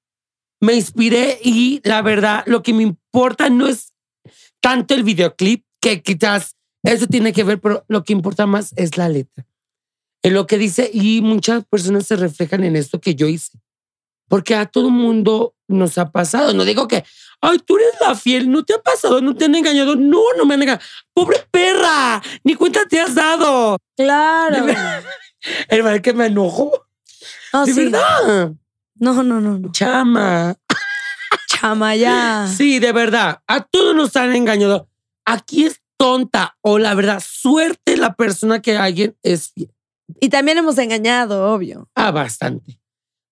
Me 0.60 0.74
inspiré 0.74 1.38
y 1.42 1.80
la 1.84 2.02
verdad, 2.02 2.42
lo 2.46 2.62
que 2.62 2.74
me 2.74 2.82
importa 2.82 3.48
no 3.48 3.66
es 3.66 3.92
tanto 4.60 4.94
el 4.94 5.04
videoclip, 5.04 5.64
que 5.80 6.02
quizás 6.02 6.56
eso 6.82 7.06
tiene 7.06 7.32
que 7.32 7.44
ver, 7.44 7.60
pero 7.60 7.84
lo 7.88 8.02
que 8.04 8.12
importa 8.12 8.46
más 8.46 8.72
es 8.76 8.96
la 8.96 9.08
letra. 9.08 9.46
En 10.22 10.34
lo 10.34 10.46
que 10.46 10.58
dice, 10.58 10.90
y 10.92 11.22
muchas 11.22 11.64
personas 11.64 12.06
se 12.06 12.16
reflejan 12.16 12.64
en 12.64 12.74
esto 12.74 13.00
que 13.00 13.14
yo 13.14 13.28
hice. 13.28 13.58
Porque 14.28 14.54
a 14.54 14.66
todo 14.66 14.90
mundo 14.90 15.54
nos 15.66 15.98
ha 15.98 16.10
pasado. 16.10 16.54
No 16.54 16.64
digo 16.64 16.86
que, 16.86 17.04
ay, 17.40 17.58
tú 17.58 17.76
eres 17.76 17.94
la 18.00 18.14
fiel, 18.14 18.50
no 18.50 18.64
te 18.64 18.74
ha 18.74 18.78
pasado, 18.78 19.20
no 19.20 19.34
te 19.34 19.46
han 19.46 19.54
engañado. 19.54 19.96
No, 19.96 20.20
no 20.36 20.44
me 20.44 20.54
han 20.54 20.62
engañado. 20.62 20.84
Pobre 21.14 21.38
perra, 21.50 22.22
ni 22.44 22.54
cuenta 22.54 22.86
te 22.88 23.00
has 23.00 23.14
dado. 23.14 23.78
Claro. 23.96 24.66
El 25.68 25.82
verdad 25.82 26.00
que 26.00 26.12
me 26.12 26.26
enojó. 26.26 26.86
No, 27.52 27.64
de 27.64 27.72
sí. 27.72 27.84
verdad. 27.84 28.52
No, 28.96 29.22
no, 29.22 29.40
no, 29.40 29.58
no. 29.58 29.72
Chama. 29.72 30.56
Chama, 31.48 31.96
ya. 31.96 32.48
Sí, 32.54 32.78
de 32.78 32.92
verdad. 32.92 33.40
A 33.46 33.62
todos 33.62 33.94
nos 33.94 34.14
han 34.16 34.34
engañado. 34.34 34.88
Aquí 35.24 35.64
es 35.64 35.80
tonta 35.98 36.56
o 36.62 36.78
la 36.78 36.94
verdad, 36.94 37.22
suerte 37.24 37.96
la 37.96 38.14
persona 38.14 38.62
que 38.62 38.76
alguien 38.76 39.16
es 39.22 39.52
fiel. 39.52 39.70
Y 40.20 40.30
también 40.30 40.56
hemos 40.56 40.78
engañado, 40.78 41.52
obvio. 41.52 41.90
Ah, 41.94 42.10
bastante. 42.10 42.77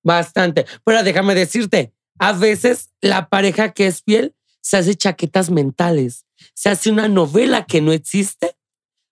Bastante. 0.06 0.64
Pero 0.84 1.02
déjame 1.02 1.34
decirte, 1.34 1.92
a 2.18 2.32
veces 2.32 2.90
la 3.00 3.28
pareja 3.28 3.72
que 3.72 3.88
es 3.88 4.02
fiel 4.02 4.34
se 4.60 4.76
hace 4.76 4.94
chaquetas 4.94 5.50
mentales. 5.50 6.24
Se 6.54 6.68
hace 6.68 6.90
una 6.90 7.08
novela 7.08 7.64
que 7.66 7.80
no 7.80 7.90
existe, 7.92 8.56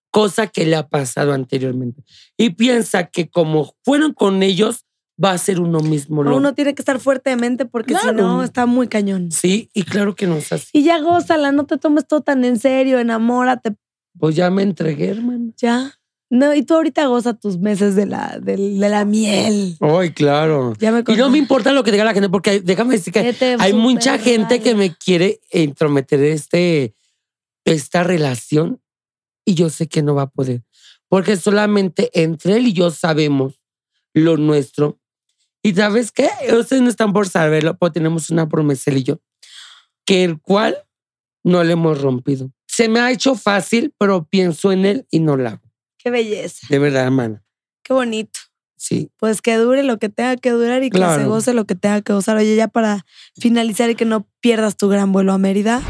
cosa 0.09 0.47
que 0.47 0.65
le 0.65 0.77
ha 0.77 0.87
pasado 0.87 1.33
anteriormente. 1.33 2.01
Y 2.37 2.51
piensa 2.51 3.05
que 3.07 3.29
como 3.29 3.75
fueron 3.83 4.13
con 4.13 4.41
ellos, 4.41 4.85
va 5.21 5.31
a 5.31 5.37
ser 5.37 5.59
uno 5.59 5.79
mismo. 5.81 6.23
lo- 6.23 6.37
Uno 6.37 6.53
tiene 6.53 6.73
que 6.75 6.81
estar 6.81 6.99
fuertemente 6.99 7.65
porque 7.65 7.93
si 7.95 8.07
no, 8.13 8.41
está 8.43 8.65
muy 8.65 8.87
cañón. 8.87 9.31
Sí, 9.31 9.69
y 9.73 9.83
claro 9.83 10.15
que 10.15 10.27
no 10.27 10.35
es 10.37 10.51
así. 10.53 10.69
Y 10.73 10.83
ya 10.83 10.99
gózala, 10.99 11.51
no 11.51 11.65
te 11.65 11.77
tomes 11.77 12.07
todo 12.07 12.21
tan 12.21 12.43
en 12.45 12.57
serio, 12.59 12.99
enamórate, 12.99 13.75
Pues 14.17 14.35
ya 14.35 14.49
me 14.49 14.63
entregué, 14.63 15.09
hermano. 15.09 15.51
ya. 15.57 15.93
No, 16.29 16.53
y 16.55 16.63
tú 16.63 16.73
ahorita 16.73 17.05
goza 17.05 17.33
tus 17.35 17.59
meses 17.59 17.95
de 17.95 18.07
la, 18.07 18.39
de, 18.41 18.57
la 18.57 19.05
miel. 19.05 19.77
Ay, 19.79 20.11
claro. 20.11 20.73
Ya 20.79 20.91
me 20.91 21.03
Y 21.07 21.15
no 21.17 21.29
me 21.29 21.37
importa 21.37 21.71
lo 21.71 21.83
que 21.83 21.91
diga 21.91 22.03
la 22.03 22.13
gente, 22.13 22.29
porque 22.29 22.61
déjame 22.61 22.95
decir 22.95 23.13
que 23.13 23.21
Vete 23.21 23.57
hay 23.59 23.73
mucha 23.73 24.17
gente 24.17 24.55
vale. 24.55 24.61
que 24.61 24.75
me 24.75 24.95
quiere 24.95 25.39
intrometer 25.51 26.21
este, 26.23 26.95
esta 27.63 28.03
relación 28.03 28.81
y 29.45 29.53
yo 29.53 29.69
sé 29.69 29.87
que 29.87 30.01
no 30.01 30.15
va 30.15 30.23
a 30.23 30.29
poder. 30.29 30.63
Porque 31.07 31.37
solamente 31.37 32.09
entre 32.13 32.57
él 32.57 32.67
y 32.67 32.73
yo 32.73 32.89
sabemos 32.89 33.61
lo 34.13 34.37
nuestro. 34.37 34.99
Y 35.61 35.73
¿sabes 35.73 36.11
qué? 36.11 36.29
Ustedes 36.57 36.81
no 36.81 36.89
están 36.89 37.13
por 37.13 37.29
saberlo, 37.29 37.77
porque 37.77 37.93
tenemos 37.93 38.29
una 38.31 38.49
promesa 38.49 38.89
él 38.89 38.97
y 38.97 39.03
yo, 39.03 39.21
que 40.05 40.23
el 40.23 40.41
cual 40.41 40.77
no 41.43 41.63
le 41.63 41.73
hemos 41.73 42.01
rompido. 42.01 42.51
Se 42.67 42.89
me 42.89 42.99
ha 42.99 43.11
hecho 43.11 43.35
fácil, 43.35 43.93
pero 43.99 44.25
pienso 44.25 44.71
en 44.71 44.85
él 44.85 45.07
y 45.11 45.19
no 45.19 45.37
lo 45.37 45.49
hago. 45.49 45.64
Qué 46.05 46.11
belleza, 46.11 46.67
De 46.69 46.77
verdad, 46.77 47.05
hermana. 47.05 47.43
qué 47.83 47.91
bonito. 47.91 48.39
Sí. 48.77 49.09
Pues 49.17 49.41
que 49.41 49.55
dure 49.55 49.81
lo 49.81 49.97
que 49.97 50.07
tenga 50.09 50.37
que 50.37 50.51
durar 50.51 50.83
y 50.83 50.91
que 50.91 50.99
se 50.99 51.23
goce 51.25 51.55
lo 51.55 51.65
que 51.65 51.73
tenga 51.73 52.01
que 52.03 52.13
gozar. 52.13 52.37
Oye, 52.37 52.55
ya 52.55 52.67
para 52.67 53.03
finalizar 53.39 53.89
y 53.89 53.95
que 53.95 54.05
no 54.05 54.27
pierdas 54.39 54.77
tu 54.77 54.87
gran 54.87 55.11
vuelo 55.11 55.33
a 55.33 55.39
Mérida. 55.39 55.81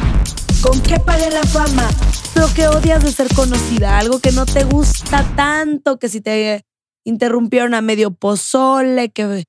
¿Con 0.62 0.82
qué 0.84 1.02
pagué 1.02 1.30
la 1.32 1.44
fama? 1.44 1.90
Lo 2.36 2.48
que 2.54 2.66
odias 2.70 3.04
de 3.04 3.12
ser 3.12 3.28
conocida, 3.36 3.98
algo 3.98 4.20
que 4.20 4.32
no 4.32 4.46
te 4.46 4.64
gusta 4.64 5.30
tanto, 5.36 6.00
que 6.00 6.08
si 6.08 6.22
te 6.22 6.64
interrumpieron 7.04 7.74
a 7.74 7.82
medio 7.82 8.12
pozole, 8.12 9.10
que 9.10 9.44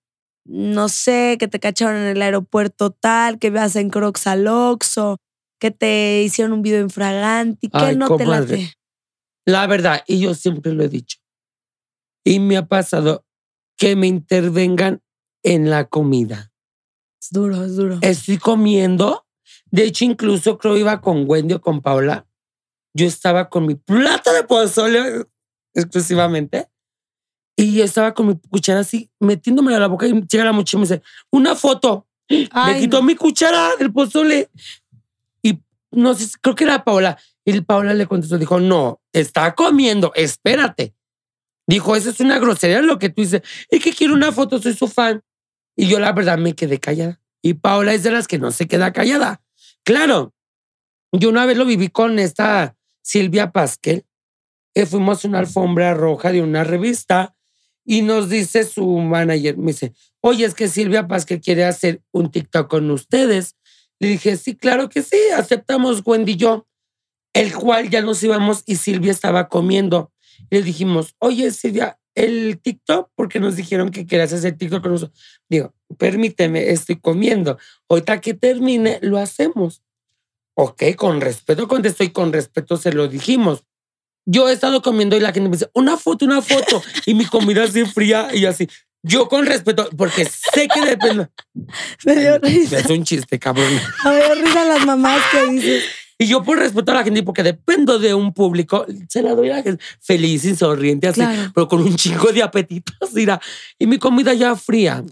no 0.44 0.88
sé, 0.88 1.36
que 1.38 1.46
te 1.46 1.60
cacharon 1.60 1.94
en 1.94 2.08
el 2.08 2.22
aeropuerto 2.22 2.90
tal, 2.90 3.38
que 3.38 3.50
veas 3.50 3.76
en 3.76 3.88
Crocs 3.88 4.26
al 4.26 4.48
Oxxo, 4.48 5.18
que 5.60 5.70
te 5.70 6.22
hicieron 6.24 6.52
un 6.52 6.62
video 6.62 6.80
infraganti, 6.80 7.68
que 7.68 7.94
no 7.94 8.16
te 8.16 8.24
comadre. 8.24 8.56
late. 8.62 8.72
La 9.46 9.66
verdad, 9.66 10.02
y 10.06 10.18
yo 10.20 10.34
siempre 10.34 10.72
lo 10.72 10.82
he 10.84 10.88
dicho. 10.88 11.18
Y 12.24 12.40
me 12.40 12.56
ha 12.56 12.66
pasado 12.66 13.24
que 13.76 13.94
me 13.94 14.08
intervengan 14.08 15.02
en 15.42 15.70
la 15.70 15.88
comida. 15.88 16.52
Es 17.20 17.30
duro, 17.30 17.64
es 17.64 17.76
duro. 17.76 17.98
Estoy 18.02 18.38
comiendo. 18.38 19.24
De 19.70 19.84
hecho, 19.84 20.04
incluso 20.04 20.58
creo 20.58 20.76
iba 20.76 21.00
con 21.00 21.24
Wendy 21.28 21.54
o 21.54 21.60
con 21.60 21.80
Paula. 21.80 22.26
Yo 22.94 23.06
estaba 23.06 23.48
con 23.48 23.66
mi 23.66 23.76
plato 23.76 24.32
de 24.32 24.42
pozole 24.42 25.26
exclusivamente. 25.74 26.68
Y 27.56 27.80
estaba 27.80 28.12
con 28.12 28.26
mi 28.26 28.38
cuchara 28.50 28.80
así, 28.80 29.10
metiéndome 29.18 29.74
a 29.74 29.78
la 29.78 29.86
boca 29.86 30.06
y 30.06 30.12
llega 30.12 30.44
la 30.44 30.52
mochila 30.52 30.78
y 30.78 30.80
me 30.82 30.88
dice, 30.88 31.02
una 31.30 31.54
foto. 31.54 32.06
me 32.28 32.48
Ay, 32.50 32.80
quitó 32.80 32.98
no. 32.98 33.04
mi 33.04 33.14
cuchara 33.14 33.76
del 33.78 33.92
pozole. 33.92 34.50
Y 35.42 35.58
no 35.92 36.14
sé, 36.14 36.26
creo 36.42 36.54
que 36.54 36.64
era 36.64 36.84
Paola. 36.84 37.16
Y 37.46 37.52
el 37.52 37.64
Paola 37.64 37.94
le 37.94 38.06
contestó, 38.06 38.38
dijo, 38.38 38.58
no, 38.58 39.00
está 39.12 39.54
comiendo, 39.54 40.12
espérate. 40.16 40.96
Dijo, 41.68 41.94
eso 41.94 42.10
es 42.10 42.18
una 42.18 42.40
grosería 42.40 42.82
lo 42.82 42.98
que 42.98 43.08
tú 43.08 43.22
dices. 43.22 43.42
Es 43.70 43.82
que 43.82 43.92
quiero 43.92 44.14
una 44.14 44.32
foto, 44.32 44.60
soy 44.60 44.74
su 44.74 44.88
fan. 44.88 45.22
Y 45.76 45.86
yo 45.86 46.00
la 46.00 46.12
verdad 46.12 46.38
me 46.38 46.54
quedé 46.54 46.80
callada. 46.80 47.20
Y 47.42 47.54
Paola 47.54 47.94
es 47.94 48.02
de 48.02 48.10
las 48.10 48.26
que 48.26 48.40
no 48.40 48.50
se 48.50 48.66
queda 48.66 48.92
callada. 48.92 49.42
Claro, 49.84 50.34
yo 51.12 51.28
una 51.28 51.46
vez 51.46 51.56
lo 51.56 51.64
viví 51.64 51.88
con 51.88 52.18
esta 52.18 52.76
Silvia 53.00 53.52
Pasquel, 53.52 54.04
que 54.74 54.84
fuimos 54.84 55.24
a 55.24 55.28
una 55.28 55.38
alfombra 55.38 55.94
roja 55.94 56.32
de 56.32 56.42
una 56.42 56.64
revista 56.64 57.36
y 57.84 58.02
nos 58.02 58.28
dice 58.28 58.64
su 58.64 58.84
manager, 58.98 59.56
me 59.56 59.70
dice, 59.70 59.92
oye, 60.20 60.44
es 60.44 60.54
que 60.54 60.66
Silvia 60.66 61.06
Pasquel 61.06 61.40
quiere 61.40 61.64
hacer 61.64 62.02
un 62.10 62.32
TikTok 62.32 62.68
con 62.68 62.90
ustedes. 62.90 63.54
Le 64.00 64.08
dije, 64.08 64.36
sí, 64.36 64.56
claro 64.56 64.88
que 64.88 65.02
sí, 65.02 65.16
aceptamos 65.36 66.02
Wendy 66.04 66.32
y 66.32 66.36
yo, 66.36 66.66
el 67.36 67.54
cual 67.54 67.90
ya 67.90 68.00
nos 68.00 68.22
íbamos 68.22 68.62
y 68.64 68.76
Silvia 68.76 69.12
estaba 69.12 69.48
comiendo. 69.48 70.10
Y 70.50 70.56
le 70.56 70.62
dijimos, 70.62 71.14
oye, 71.18 71.50
Silvia, 71.50 71.98
el 72.14 72.58
TikTok, 72.62 73.10
porque 73.14 73.40
nos 73.40 73.56
dijeron 73.56 73.90
que 73.90 74.06
querías 74.06 74.32
hacer 74.32 74.56
TikTok 74.56 74.82
con 74.82 74.92
nosotros. 74.92 75.20
Digo, 75.50 75.74
permíteme, 75.98 76.70
estoy 76.70 76.96
comiendo. 76.96 77.58
Ahorita 77.90 78.22
que 78.22 78.32
termine, 78.32 78.98
lo 79.02 79.18
hacemos. 79.18 79.82
Ok, 80.54 80.82
con 80.96 81.20
respeto 81.20 81.68
contestó 81.68 82.04
y 82.04 82.10
con 82.10 82.32
respeto 82.32 82.78
se 82.78 82.90
lo 82.90 83.06
dijimos. 83.06 83.64
Yo 84.24 84.48
he 84.48 84.54
estado 84.54 84.80
comiendo 84.80 85.14
y 85.14 85.20
la 85.20 85.32
gente 85.32 85.50
me 85.50 85.56
dice, 85.56 85.70
una 85.74 85.98
foto, 85.98 86.24
una 86.24 86.40
foto. 86.40 86.82
Y 87.04 87.14
mi 87.14 87.26
comida 87.26 87.64
así 87.64 87.84
fría 87.84 88.28
y 88.32 88.46
así. 88.46 88.66
Yo 89.02 89.28
con 89.28 89.44
respeto, 89.44 89.90
porque 89.94 90.24
sé 90.24 90.68
que 90.68 90.80
depende. 90.80 91.28
Me 92.06 92.16
dio 92.16 92.38
risa. 92.38 92.78
Es 92.78 92.86
un 92.86 93.04
chiste, 93.04 93.38
cabrón. 93.38 93.78
Me 94.04 94.16
dio 94.16 94.34
risa 94.36 94.64
las 94.64 94.86
mamás 94.86 95.22
que 95.30 95.46
dices. 95.52 95.84
Y 96.18 96.26
yo 96.26 96.42
por 96.42 96.58
respeto 96.58 96.92
a 96.92 96.94
la 96.94 97.04
gente, 97.04 97.22
porque 97.22 97.42
dependo 97.42 97.98
de 97.98 98.14
un 98.14 98.32
público, 98.32 98.86
se 99.08 99.22
la 99.22 99.34
doy 99.34 99.50
a 99.50 99.56
la 99.56 99.62
gente 99.62 99.84
feliz 100.00 100.44
y 100.46 100.56
sonriente, 100.56 101.08
así, 101.08 101.20
Claro. 101.20 101.52
pero 101.54 101.68
con 101.68 101.82
un 101.82 101.94
chingo 101.96 102.32
de 102.32 102.42
apetitos, 102.42 102.94
mira. 103.14 103.40
Y 103.78 103.86
mi 103.86 103.98
comida 103.98 104.32
ya 104.32 104.56
fría. 104.56 105.04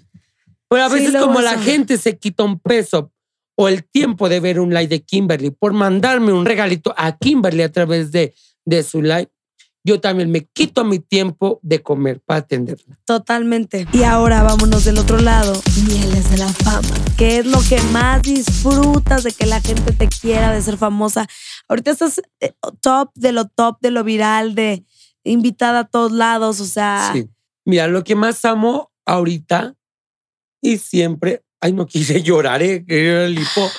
Pero 0.69 0.83
a 0.85 0.89
Sí, 0.89 0.95
veces 0.95 1.13
luego 1.13 1.27
como 1.27 1.41
la 1.43 1.59
gente 1.59 1.99
se 1.99 2.17
quita 2.19 2.43
un 2.43 2.59
peso 2.59 3.13
o 3.57 3.69
el 3.69 3.85
tiempo 3.85 4.29
de 4.29 4.41
ver 4.41 4.59
un 4.59 4.71
live 4.71 4.89
de 4.89 5.03
Kimberly 5.03 5.51
por 5.51 5.73
mandarme 5.75 6.33
un 6.33 6.45
regalito 6.47 6.95
a 6.97 7.17
Kimberly 7.17 7.63
a 7.63 7.71
través 7.71 8.11
de, 8.11 8.35
de 8.65 8.83
su 8.83 9.03
live, 9.03 9.29
yo 9.87 10.01
también 10.01 10.31
me 10.31 10.47
quito 10.47 10.83
mi 10.85 10.99
tiempo 10.99 11.61
de 11.63 11.83
comer 11.83 12.21
para 12.25 12.41
atenderla. 12.41 12.99
Totalmente. 13.05 13.87
Y 13.93 14.03
ahora 14.05 14.43
vámonos 14.43 14.85
del 14.85 14.99
otro 14.99 15.19
lado. 15.19 15.61
Mieles 15.87 16.31
de 16.31 16.39
la 16.39 16.49
fama. 16.49 16.89
¿Qué 17.19 17.39
es 17.39 17.47
lo 17.47 17.61
que 17.69 17.81
más 17.93 18.23
disfrutas 18.23 19.25
de 19.25 19.33
que 19.33 19.45
la 19.45 19.61
gente 19.61 19.93
te 19.93 20.09
quiera, 20.09 20.53
de 20.53 20.63
ser 20.63 20.79
famosa? 20.79 21.27
Ahorita 21.69 21.91
estás 21.91 22.23
eh, 22.41 22.55
top 22.81 23.11
de 23.15 23.33
lo 23.33 23.47
top, 23.47 23.77
de 23.81 23.91
lo 23.91 24.05
viral, 24.05 24.55
de 24.55 24.85
invitada 25.23 25.81
a 25.81 25.85
todos 25.85 26.13
lados. 26.13 26.61
O 26.61 26.67
sea, 26.67 27.11
Sí. 27.13 27.29
Mira, 27.67 27.87
lo 27.87 28.05
que 28.05 28.15
más 28.15 28.45
amo 28.45 28.91
ahorita 29.07 29.75
y 30.63 30.79
siempre, 30.79 31.43
ay, 31.61 31.73
no 31.73 31.87
quise 31.87 32.23
llorar, 32.23 32.63
eh, 32.63 32.85
el 32.89 33.39
hipo, 33.39 33.71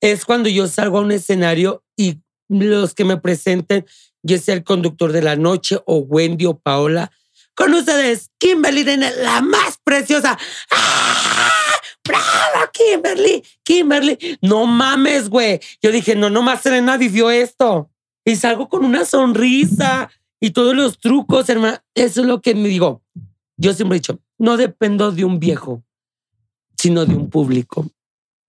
es 0.00 0.24
cuando 0.24 0.48
yo 0.48 0.68
salgo 0.68 0.98
a 0.98 1.02
un 1.02 1.12
escenario 1.12 1.84
y 1.96 2.20
los 2.48 2.94
que 2.94 3.04
me 3.04 3.16
presenten, 3.16 3.86
ya 4.24 4.38
sea 4.38 4.54
el 4.54 4.64
conductor 4.64 5.12
de 5.12 5.22
la 5.22 5.36
noche 5.36 5.78
o 5.86 5.98
Wendy 5.98 6.46
o 6.46 6.58
Paola, 6.58 7.12
con 7.54 7.72
ustedes, 7.72 8.30
Kimberly 8.38 8.80
Irene, 8.80 9.12
la 9.22 9.40
más 9.40 9.78
preciosa. 9.84 10.36
¡Ah! 10.72 11.52
¡Bravo, 12.04 12.70
Kimberly! 12.72 13.44
Kimberly. 13.62 14.38
No 14.42 14.66
mames, 14.66 15.28
güey. 15.28 15.60
Yo 15.80 15.92
dije, 15.92 16.16
no, 16.16 16.30
nomás 16.30 16.62
Serena 16.62 16.96
vivió 16.96 17.30
esto. 17.30 17.90
Y 18.24 18.36
salgo 18.36 18.68
con 18.68 18.84
una 18.84 19.04
sonrisa 19.04 20.10
y 20.40 20.50
todos 20.50 20.74
los 20.74 20.98
trucos, 20.98 21.48
hermana. 21.48 21.84
Eso 21.94 22.22
es 22.22 22.26
lo 22.26 22.40
que 22.40 22.54
me 22.54 22.68
digo. 22.68 23.02
Yo 23.56 23.72
siempre 23.72 23.96
he 23.96 24.00
dicho, 24.00 24.18
no 24.36 24.56
dependo 24.56 25.12
de 25.12 25.24
un 25.24 25.38
viejo, 25.38 25.84
sino 26.76 27.06
de 27.06 27.14
un 27.14 27.30
público. 27.30 27.88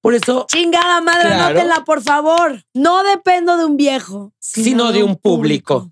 Por 0.05 0.13
eso, 0.13 0.45
chingada 0.47 1.01
madre, 1.01 1.29
Claro. 1.29 1.45
anótenla, 1.59 1.83
por 1.83 2.03
favor. 2.03 2.63
No 2.75 3.03
dependo 3.03 3.57
de 3.57 3.65
un 3.65 3.75
viejo, 3.75 4.35
sino 4.37 4.91
de 4.91 5.01
un 5.01 5.15
público. 5.15 5.91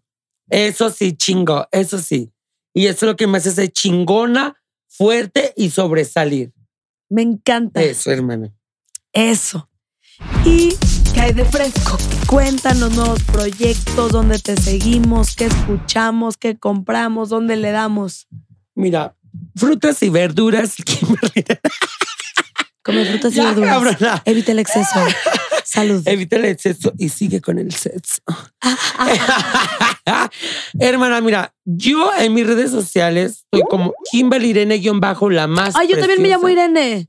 Eso 0.52 0.92
sí, 0.92 1.14
chingo, 1.18 1.68
eso 1.72 1.98
sí. 1.98 2.32
Y 2.76 2.86
eso 2.86 3.08
es 3.08 3.12
lo 3.14 3.16
que 3.16 3.26
me 3.26 3.40
hace 3.40 3.50
ser 3.50 3.72
chingona, 3.72 4.56
fuerte 4.88 5.52
y 5.58 5.72
sobresalir. 5.72 6.54
Me 7.10 7.24
encanta 7.24 7.82
Eso, 7.82 8.12
hermana. 8.12 8.54
eso. 9.14 9.68
Y 10.46 10.76
¿qué 11.16 11.22
hay 11.22 11.34
de 11.34 11.46
fresco? 11.46 11.98
Cuéntanos 12.28 12.94
nuevos 12.94 13.24
proyectos, 13.24 14.12
dónde 14.12 14.38
te 14.38 14.56
seguimos, 14.58 15.36
qué 15.36 15.46
escuchamos, 15.46 16.38
qué 16.38 16.56
compramos, 16.60 17.30
dónde 17.30 17.56
le 17.56 17.72
damos. 17.72 18.28
Mira, 18.76 19.16
frutas 19.56 20.04
y 20.04 20.10
verduras. 20.10 20.76
Kimberly. 20.86 21.46
Come 22.84 23.06
frutas 23.06 23.34
y 23.34 23.38
Ya, 23.38 23.46
verduras. 23.46 23.70
cabrona. 23.72 24.22
Evita 24.26 24.52
el 24.52 24.60
exceso. 24.60 25.00
Salud. 25.64 26.04
Evita 26.06 26.36
el 26.36 26.46
exceso 26.46 26.94
y 26.98 27.10
sigue 27.10 27.42
con 27.42 27.58
el 27.58 27.74
sexo. 27.74 28.22
Hermana, 30.80 31.22
mira, 31.22 31.54
yo 31.66 32.12
en 32.20 32.34
mis 32.34 32.46
redes 32.46 32.72
sociales 32.72 33.46
estoy 33.46 33.62
como 33.70 33.94
Kimberly 34.12 34.50
Irene-bajo 34.50 35.30
la 35.30 35.48
más. 35.48 35.76
Ay, 35.76 35.88
yo 35.88 35.98
también 35.98 36.22
me 36.22 36.30
llamo. 36.30 36.50
Irene. 36.50 37.08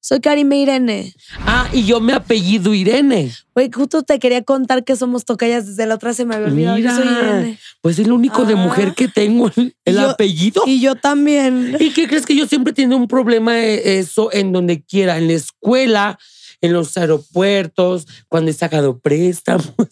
Soy 0.00 0.20
Karime 0.20 0.58
Irene. 0.60 1.12
Ah, 1.40 1.68
y 1.72 1.84
yo 1.84 2.00
me 2.00 2.12
apellido 2.12 2.72
Irene. 2.72 3.32
Oye, 3.54 3.68
justo 3.74 4.02
te 4.04 4.18
quería 4.18 4.42
contar 4.42 4.84
que 4.84 4.94
somos 4.96 5.24
tocayas 5.24 5.66
desde 5.66 5.86
la 5.86 5.96
otra 5.96 6.14
se 6.14 6.24
me 6.24 6.34
había 6.36 6.46
olvidado. 6.48 6.78
Yo 6.78 6.90
soy 6.94 7.04
Mira. 7.08 7.20
Irene. 7.20 7.58
Pues 7.82 7.98
es 7.98 8.06
lo 8.06 8.14
único 8.14 8.44
de 8.44 8.54
Ah. 8.54 8.56
mujer 8.56 8.94
que 8.94 9.08
tengo 9.08 9.50
el, 9.56 9.74
el 9.84 9.94
Yo- 9.96 10.10
apellido. 10.10 10.62
Y 10.66 10.80
yo 10.80 10.94
también. 10.94 11.76
¿Y 11.80 11.90
qué 11.90 12.06
crees 12.06 12.24
que 12.26 12.36
yo 12.36 12.46
siempre 12.46 12.72
tengo 12.72 12.96
un 12.96 13.08
problema 13.08 13.54
de 13.54 13.98
eso 13.98 14.32
en 14.32 14.52
donde 14.52 14.82
quiera? 14.82 15.18
En 15.18 15.26
la 15.26 15.32
escuela, 15.34 16.18
en 16.60 16.72
los 16.72 16.96
aeropuertos, 16.96 18.06
cuando 18.28 18.50
he 18.50 18.54
sacado 18.54 18.98
préstamos. 19.00 19.74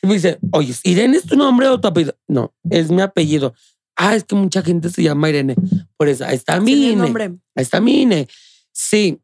Y 0.00 0.06
me 0.06 0.14
dice, 0.14 0.38
oye, 0.52 0.72
¿Irene 0.84 1.16
es 1.16 1.24
tu 1.24 1.34
nombre 1.36 1.66
o 1.66 1.80
tu 1.80 1.88
apellido? 1.88 2.16
No, 2.28 2.54
es 2.70 2.88
mi 2.92 3.02
apellido. 3.02 3.54
Ah, 3.96 4.14
es 4.14 4.22
que 4.22 4.36
mucha 4.36 4.62
gente 4.62 4.88
se 4.90 5.02
llama 5.02 5.28
Irene. 5.28 5.56
Por 5.96 6.08
eso, 6.08 6.24
ahí 6.24 6.36
está 6.36 6.60
mi 6.60 6.72
Sí, 6.74 6.84
el 6.86 6.92
INE. 6.92 7.02
nombre. 7.02 7.24
Ahí 7.56 7.62
está 7.62 7.80
mi 7.80 8.02
INE. 8.02 8.28
Sí. 8.78 9.18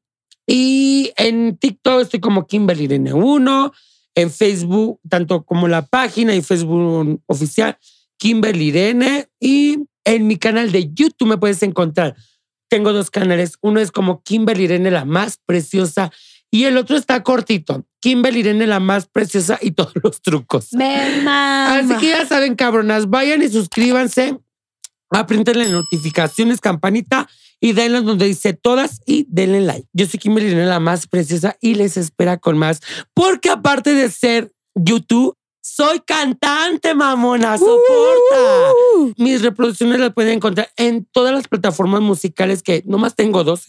Y 0.48 1.12
en 1.16 1.56
TikTok 1.56 2.02
estoy 2.02 2.18
como 2.18 2.46
Kimberly 2.46 2.84
Irene 2.84 3.12
1. 3.12 3.72
En 4.16 4.30
Facebook, 4.30 5.00
tanto 5.08 5.44
como 5.44 5.68
la 5.68 5.86
página 5.86 6.34
y 6.34 6.42
Facebook 6.42 7.20
oficial, 7.26 7.78
Kimberly 8.18 8.66
Irene. 8.66 9.28
Y 9.40 9.78
en 10.04 10.26
mi 10.26 10.36
canal 10.36 10.72
de 10.72 10.92
YouTube 10.92 11.28
me 11.28 11.38
puedes 11.38 11.62
encontrar. 11.62 12.16
Tengo 12.68 12.92
dos 12.92 13.10
canales. 13.10 13.56
Uno 13.60 13.80
es 13.80 13.92
como 13.92 14.22
Kimberly 14.22 14.64
Irene, 14.64 14.90
la 14.90 15.04
más 15.04 15.38
preciosa. 15.46 16.12
Y 16.50 16.64
el 16.64 16.76
otro 16.76 16.96
está 16.96 17.22
cortito. 17.22 17.86
Kimberly 18.00 18.40
Irene, 18.40 18.66
la 18.66 18.80
más 18.80 19.06
preciosa 19.06 19.58
y 19.62 19.70
todos 19.72 19.92
los 20.02 20.20
trucos. 20.20 20.72
Mama. 20.72 21.78
Así 21.78 21.94
que 21.98 22.08
ya 22.08 22.26
saben, 22.26 22.56
cabronas, 22.56 23.08
vayan 23.08 23.42
y 23.42 23.48
suscríbanse, 23.48 24.38
apréntenle 25.10 25.68
notificaciones, 25.68 26.60
campanita 26.60 27.28
y 27.64 27.72
denle 27.72 28.02
donde 28.02 28.26
dice 28.26 28.52
todas 28.52 29.00
y 29.06 29.26
denle 29.30 29.62
like. 29.62 29.88
Yo 29.94 30.04
soy 30.04 30.20
Kimberly 30.20 30.54
la 30.54 30.80
más 30.80 31.06
preciosa 31.06 31.56
y 31.62 31.76
les 31.76 31.96
espera 31.96 32.36
con 32.36 32.58
más, 32.58 32.82
porque 33.14 33.48
aparte 33.48 33.94
de 33.94 34.10
ser 34.10 34.52
YouTube, 34.74 35.34
soy 35.62 36.00
cantante, 36.00 36.94
mamona, 36.94 37.56
soporta. 37.56 38.70
Uh, 38.98 39.14
Mis 39.16 39.40
reproducciones 39.40 39.98
las 39.98 40.12
pueden 40.12 40.34
encontrar 40.34 40.68
en 40.76 41.06
todas 41.10 41.32
las 41.32 41.48
plataformas 41.48 42.02
musicales 42.02 42.62
que 42.62 42.82
nomás 42.84 43.14
tengo 43.14 43.44
dos, 43.44 43.62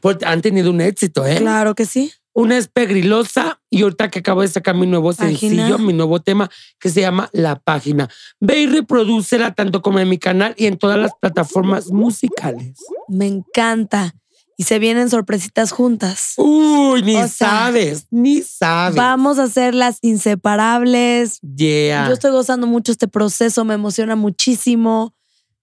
porque 0.00 0.24
han 0.24 0.40
tenido 0.40 0.70
un 0.70 0.80
éxito, 0.80 1.26
¿eh? 1.26 1.36
claro 1.36 1.74
que 1.74 1.84
sí. 1.84 2.10
Una 2.36 2.58
es 2.58 2.68
Pegrilosa 2.68 3.62
y 3.70 3.82
ahorita 3.82 4.10
que 4.10 4.18
acabo 4.18 4.42
de 4.42 4.48
sacar 4.48 4.74
mi 4.74 4.86
nuevo 4.86 5.10
Página. 5.10 5.38
sencillo, 5.38 5.78
mi 5.78 5.94
nuevo 5.94 6.20
tema 6.20 6.50
que 6.78 6.90
se 6.90 7.00
llama 7.00 7.30
La 7.32 7.58
Página. 7.58 8.10
Ve 8.40 8.60
y 8.60 8.66
reprodúcela 8.66 9.54
tanto 9.54 9.80
como 9.80 10.00
en 10.00 10.10
mi 10.10 10.18
canal 10.18 10.54
y 10.58 10.66
en 10.66 10.76
todas 10.76 10.98
las 10.98 11.12
plataformas 11.18 11.90
musicales. 11.90 12.74
Me 13.08 13.26
encanta. 13.26 14.14
Y 14.58 14.64
se 14.64 14.78
vienen 14.78 15.08
sorpresitas 15.08 15.72
juntas. 15.72 16.34
Uy, 16.36 17.02
ni 17.02 17.16
O 17.16 17.26
sea, 17.26 17.48
sabes, 17.48 18.06
ni 18.10 18.42
sabes. 18.42 18.96
Vamos 18.96 19.38
a 19.38 19.44
hacer 19.44 19.74
las 19.74 19.96
inseparables. 20.02 21.40
Yeah. 21.40 22.06
Yo 22.06 22.12
estoy 22.12 22.32
gozando 22.32 22.66
mucho 22.66 22.92
este 22.92 23.08
proceso, 23.08 23.64
me 23.64 23.74
emociona 23.74 24.14
muchísimo. 24.14 25.14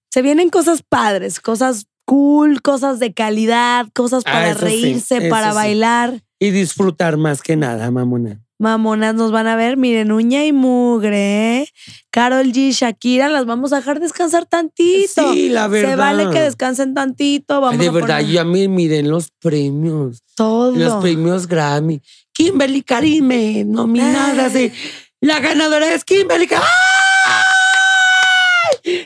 Se 0.10 0.24
vienen 0.24 0.50
cosas 0.50 0.82
padres, 0.82 1.40
cosas 1.40 1.86
cool, 2.14 2.62
cosas 2.62 3.00
de 3.00 3.12
calidad, 3.12 3.88
cosas 3.94 4.22
Ah, 4.28 4.32
para 4.34 4.54
reírse, 4.54 5.30
para 5.32 5.50
sí. 5.50 5.56
bailar. 5.56 6.22
Y 6.40 6.52
disfrutar 6.52 7.18
más 7.18 7.42
que 7.42 7.56
nada, 7.56 7.90
mamona. 7.90 8.40
Mamonas 8.60 9.16
nos 9.16 9.32
van 9.32 9.48
a 9.48 9.56
ver, 9.56 9.78
miren, 9.78 10.12
uña 10.12 10.46
y 10.46 10.54
mugre. 10.54 11.68
Carol 12.12 12.52
G, 12.54 12.72
Shakira, 12.72 13.30
las 13.30 13.46
vamos 13.48 13.74
a 13.74 13.78
dejar 13.78 14.00
descansar 14.00 14.46
tantito. 14.46 15.34
Sí, 15.34 15.50
la 15.50 15.68
verdad. 15.68 15.90
Se 15.90 15.96
vale 15.96 16.30
que 16.30 16.40
descansen 16.42 16.94
tantito. 16.94 17.60
Vamos 17.60 17.80
de 17.80 17.88
a 17.88 17.92
verdad, 17.92 18.20
poner 18.20 18.32
ya 18.32 18.44
me 18.46 18.68
miren 18.68 19.10
los 19.10 19.32
premios. 19.42 20.20
todo. 20.36 20.76
Los 20.76 21.02
premios 21.02 21.48
Grammy. 21.48 22.00
Kimberly 22.32 22.84
Karime, 22.84 23.64
nominadas. 23.66 24.54
de- 24.54 24.72
La 25.20 25.40
ganadora 25.40 25.92
es 25.94 26.04
Kimberly 26.06 26.46
Karime. 26.46 26.68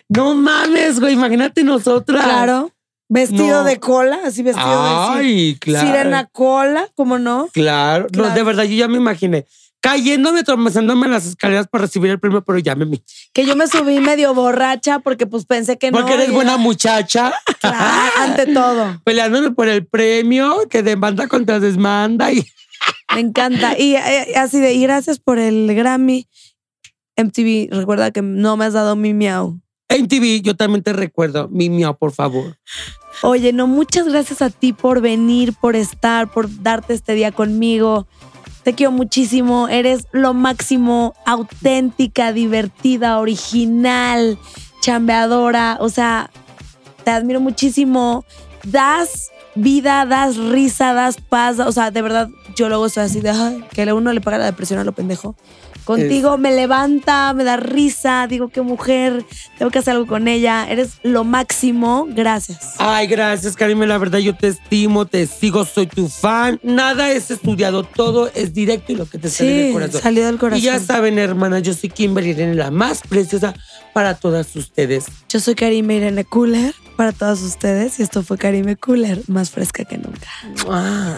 No 0.10 0.36
mames, 0.36 1.00
güey. 1.00 1.14
Imagínate 1.14 1.64
nosotras. 1.64 2.24
Claro. 2.24 2.72
Vestido 3.10 3.60
No. 3.60 3.64
de 3.64 3.80
cola, 3.80 4.20
así 4.26 4.44
vestido 4.44 4.68
de 4.84 4.90
Ay, 4.92 5.58
claro. 5.60 5.88
sirena 5.88 6.26
cola, 6.26 6.88
¿cómo 6.96 7.18
no? 7.20 7.48
Claro. 7.54 8.08
No, 8.16 8.30
de 8.30 8.44
verdad, 8.44 8.64
yo 8.64 8.76
ya 8.76 8.88
me 8.88 8.98
imaginé. 8.98 9.46
Cayéndome, 9.80 10.44
tropezándome 10.44 11.06
en 11.06 11.14
las 11.14 11.26
escaleras 11.26 11.68
para 11.68 11.84
recibir 11.84 12.12
el 12.12 12.20
premio, 12.20 12.44
pero 12.44 12.58
ya 12.60 12.76
me 12.76 12.84
vi. 12.86 13.02
Que 13.32 13.46
yo 13.46 13.56
me 13.56 13.68
subí 13.68 14.00
medio 14.00 14.34
borracha 14.34 15.00
porque 15.00 15.26
pues 15.28 15.46
pensé 15.46 15.78
que 15.78 15.92
no. 15.92 16.00
Porque 16.00 16.16
eres 16.16 16.32
buena 16.32 16.54
era- 16.56 16.62
muchacha. 16.62 17.32
Claro, 17.62 18.12
ante 18.18 18.48
todo. 18.48 19.00
Peleándome 19.06 19.52
por 19.52 19.68
el 19.70 19.86
premio, 19.86 20.68
que 20.70 20.84
demanda 20.84 21.28
contra 21.28 21.60
desmanda. 21.62 22.34
Y 22.34 22.46
Me 23.14 23.22
encanta. 23.22 23.78
Y 23.80 23.96
eh, 23.96 24.34
así 24.36 24.60
de, 24.60 24.74
y 24.74 24.82
gracias 24.84 25.20
por 25.20 25.40
el 25.40 25.74
Grammy. 25.74 26.28
MTV, 27.16 27.70
recuerda 27.72 28.12
que 28.12 28.22
no 28.22 28.58
me 28.58 28.66
has 28.66 28.74
dado 28.74 28.96
mi 28.96 29.14
miau. 29.14 29.60
En 29.90 30.08
TV, 30.08 30.42
yo 30.42 30.56
también 30.56 30.84
te 30.84 30.94
recuerdo. 30.94 31.48
Mi 31.50 31.70
miau, 31.70 31.98
por 31.98 32.12
favor. 32.12 32.58
Oye, 33.24 33.52
no, 33.54 33.68
muchas 33.68 34.08
gracias 34.08 34.42
a 34.42 34.50
ti 34.50 34.74
por 34.74 35.02
venir, 35.02 35.54
por 35.54 35.76
estar, 35.76 36.32
por 36.32 36.62
darte 36.62 36.94
este 36.94 37.14
día 37.14 37.32
conmigo. 37.32 38.08
Te 38.64 38.74
quiero 38.74 38.92
muchísimo. 38.92 39.70
Eres 39.70 40.06
lo 40.12 40.34
máximo, 40.34 41.16
auténtica, 41.26 42.34
divertida, 42.34 43.20
original, 43.20 44.38
chambeadora. 44.82 45.78
O 45.80 45.90
sea, 45.90 46.30
te 47.04 47.12
admiro 47.12 47.40
muchísimo. 47.40 48.26
Das 48.66 49.30
vida, 49.56 50.06
das 50.06 50.36
risa, 50.38 50.94
das 50.94 51.18
paz. 51.18 51.60
O 51.60 51.72
sea, 51.72 51.90
de 51.92 52.02
verdad, 52.02 52.30
yo 52.56 52.68
luego 52.68 52.90
soy 52.90 53.04
así 53.06 53.22
de 53.22 53.30
"Ay", 53.32 53.64
que 53.72 53.92
uno 53.94 54.14
le 54.14 54.22
paga 54.22 54.38
la 54.38 54.46
depresión 54.46 54.80
a 54.80 54.84
lo 54.84 54.92
pendejo. 54.92 55.36
Contigo 55.88 56.38
me 56.38 56.52
levanta, 56.54 57.34
me 57.34 57.46
da 57.46 57.56
risa. 57.56 58.28
Digo, 58.28 58.50
qué 58.50 58.62
mujer, 58.62 59.24
tengo 59.58 59.72
que 59.72 59.80
hacer 59.80 59.94
algo 59.94 60.06
con 60.06 60.28
ella. 60.28 60.70
Eres 60.70 61.00
lo 61.02 61.24
máximo. 61.24 62.06
Gracias. 62.10 62.76
Ay, 62.78 63.08
gracias, 63.08 63.56
Karime. 63.56 63.88
La 63.88 63.98
verdad, 63.98 64.20
yo 64.20 64.36
te 64.36 64.50
estimo, 64.50 65.06
te 65.06 65.26
sigo, 65.28 65.64
soy 65.64 65.88
tu 65.88 66.10
fan. 66.10 66.60
Nada 66.62 67.10
es 67.12 67.32
estudiado, 67.32 67.84
todo 67.84 68.30
es 68.36 68.54
directo 68.54 68.92
y 68.92 68.96
lo 68.96 69.06
que 69.10 69.18
te 69.18 69.30
sale 69.30 69.50
del 69.50 69.68
Sí, 69.68 69.74
corazón. 69.74 70.02
salió 70.02 70.26
del 70.26 70.38
corazón. 70.38 70.60
Y 70.60 70.64
ya 70.64 70.78
saben, 70.82 71.18
hermanas, 71.20 71.64
yo 71.64 71.74
soy 71.74 71.90
Kimberly 71.90 72.32
Irene, 72.32 72.56
la 72.56 72.70
más 72.70 73.00
preciosa 73.08 73.54
para 73.94 74.16
todas 74.16 74.54
ustedes. 74.58 75.06
Yo 75.30 75.40
soy 75.40 75.56
Karime 75.56 75.96
Irene 75.96 76.26
Cooler 76.26 76.76
para 76.98 77.14
todos 77.14 77.42
ustedes 77.44 78.00
y 78.00 78.04
esto 78.04 78.24
fue 78.24 78.38
Karime 78.38 78.76
Cooler, 78.76 79.22
más 79.28 79.52
fresca 79.52 79.86
que 79.86 79.98
nunca. 79.98 80.28
Ah. 80.70 81.18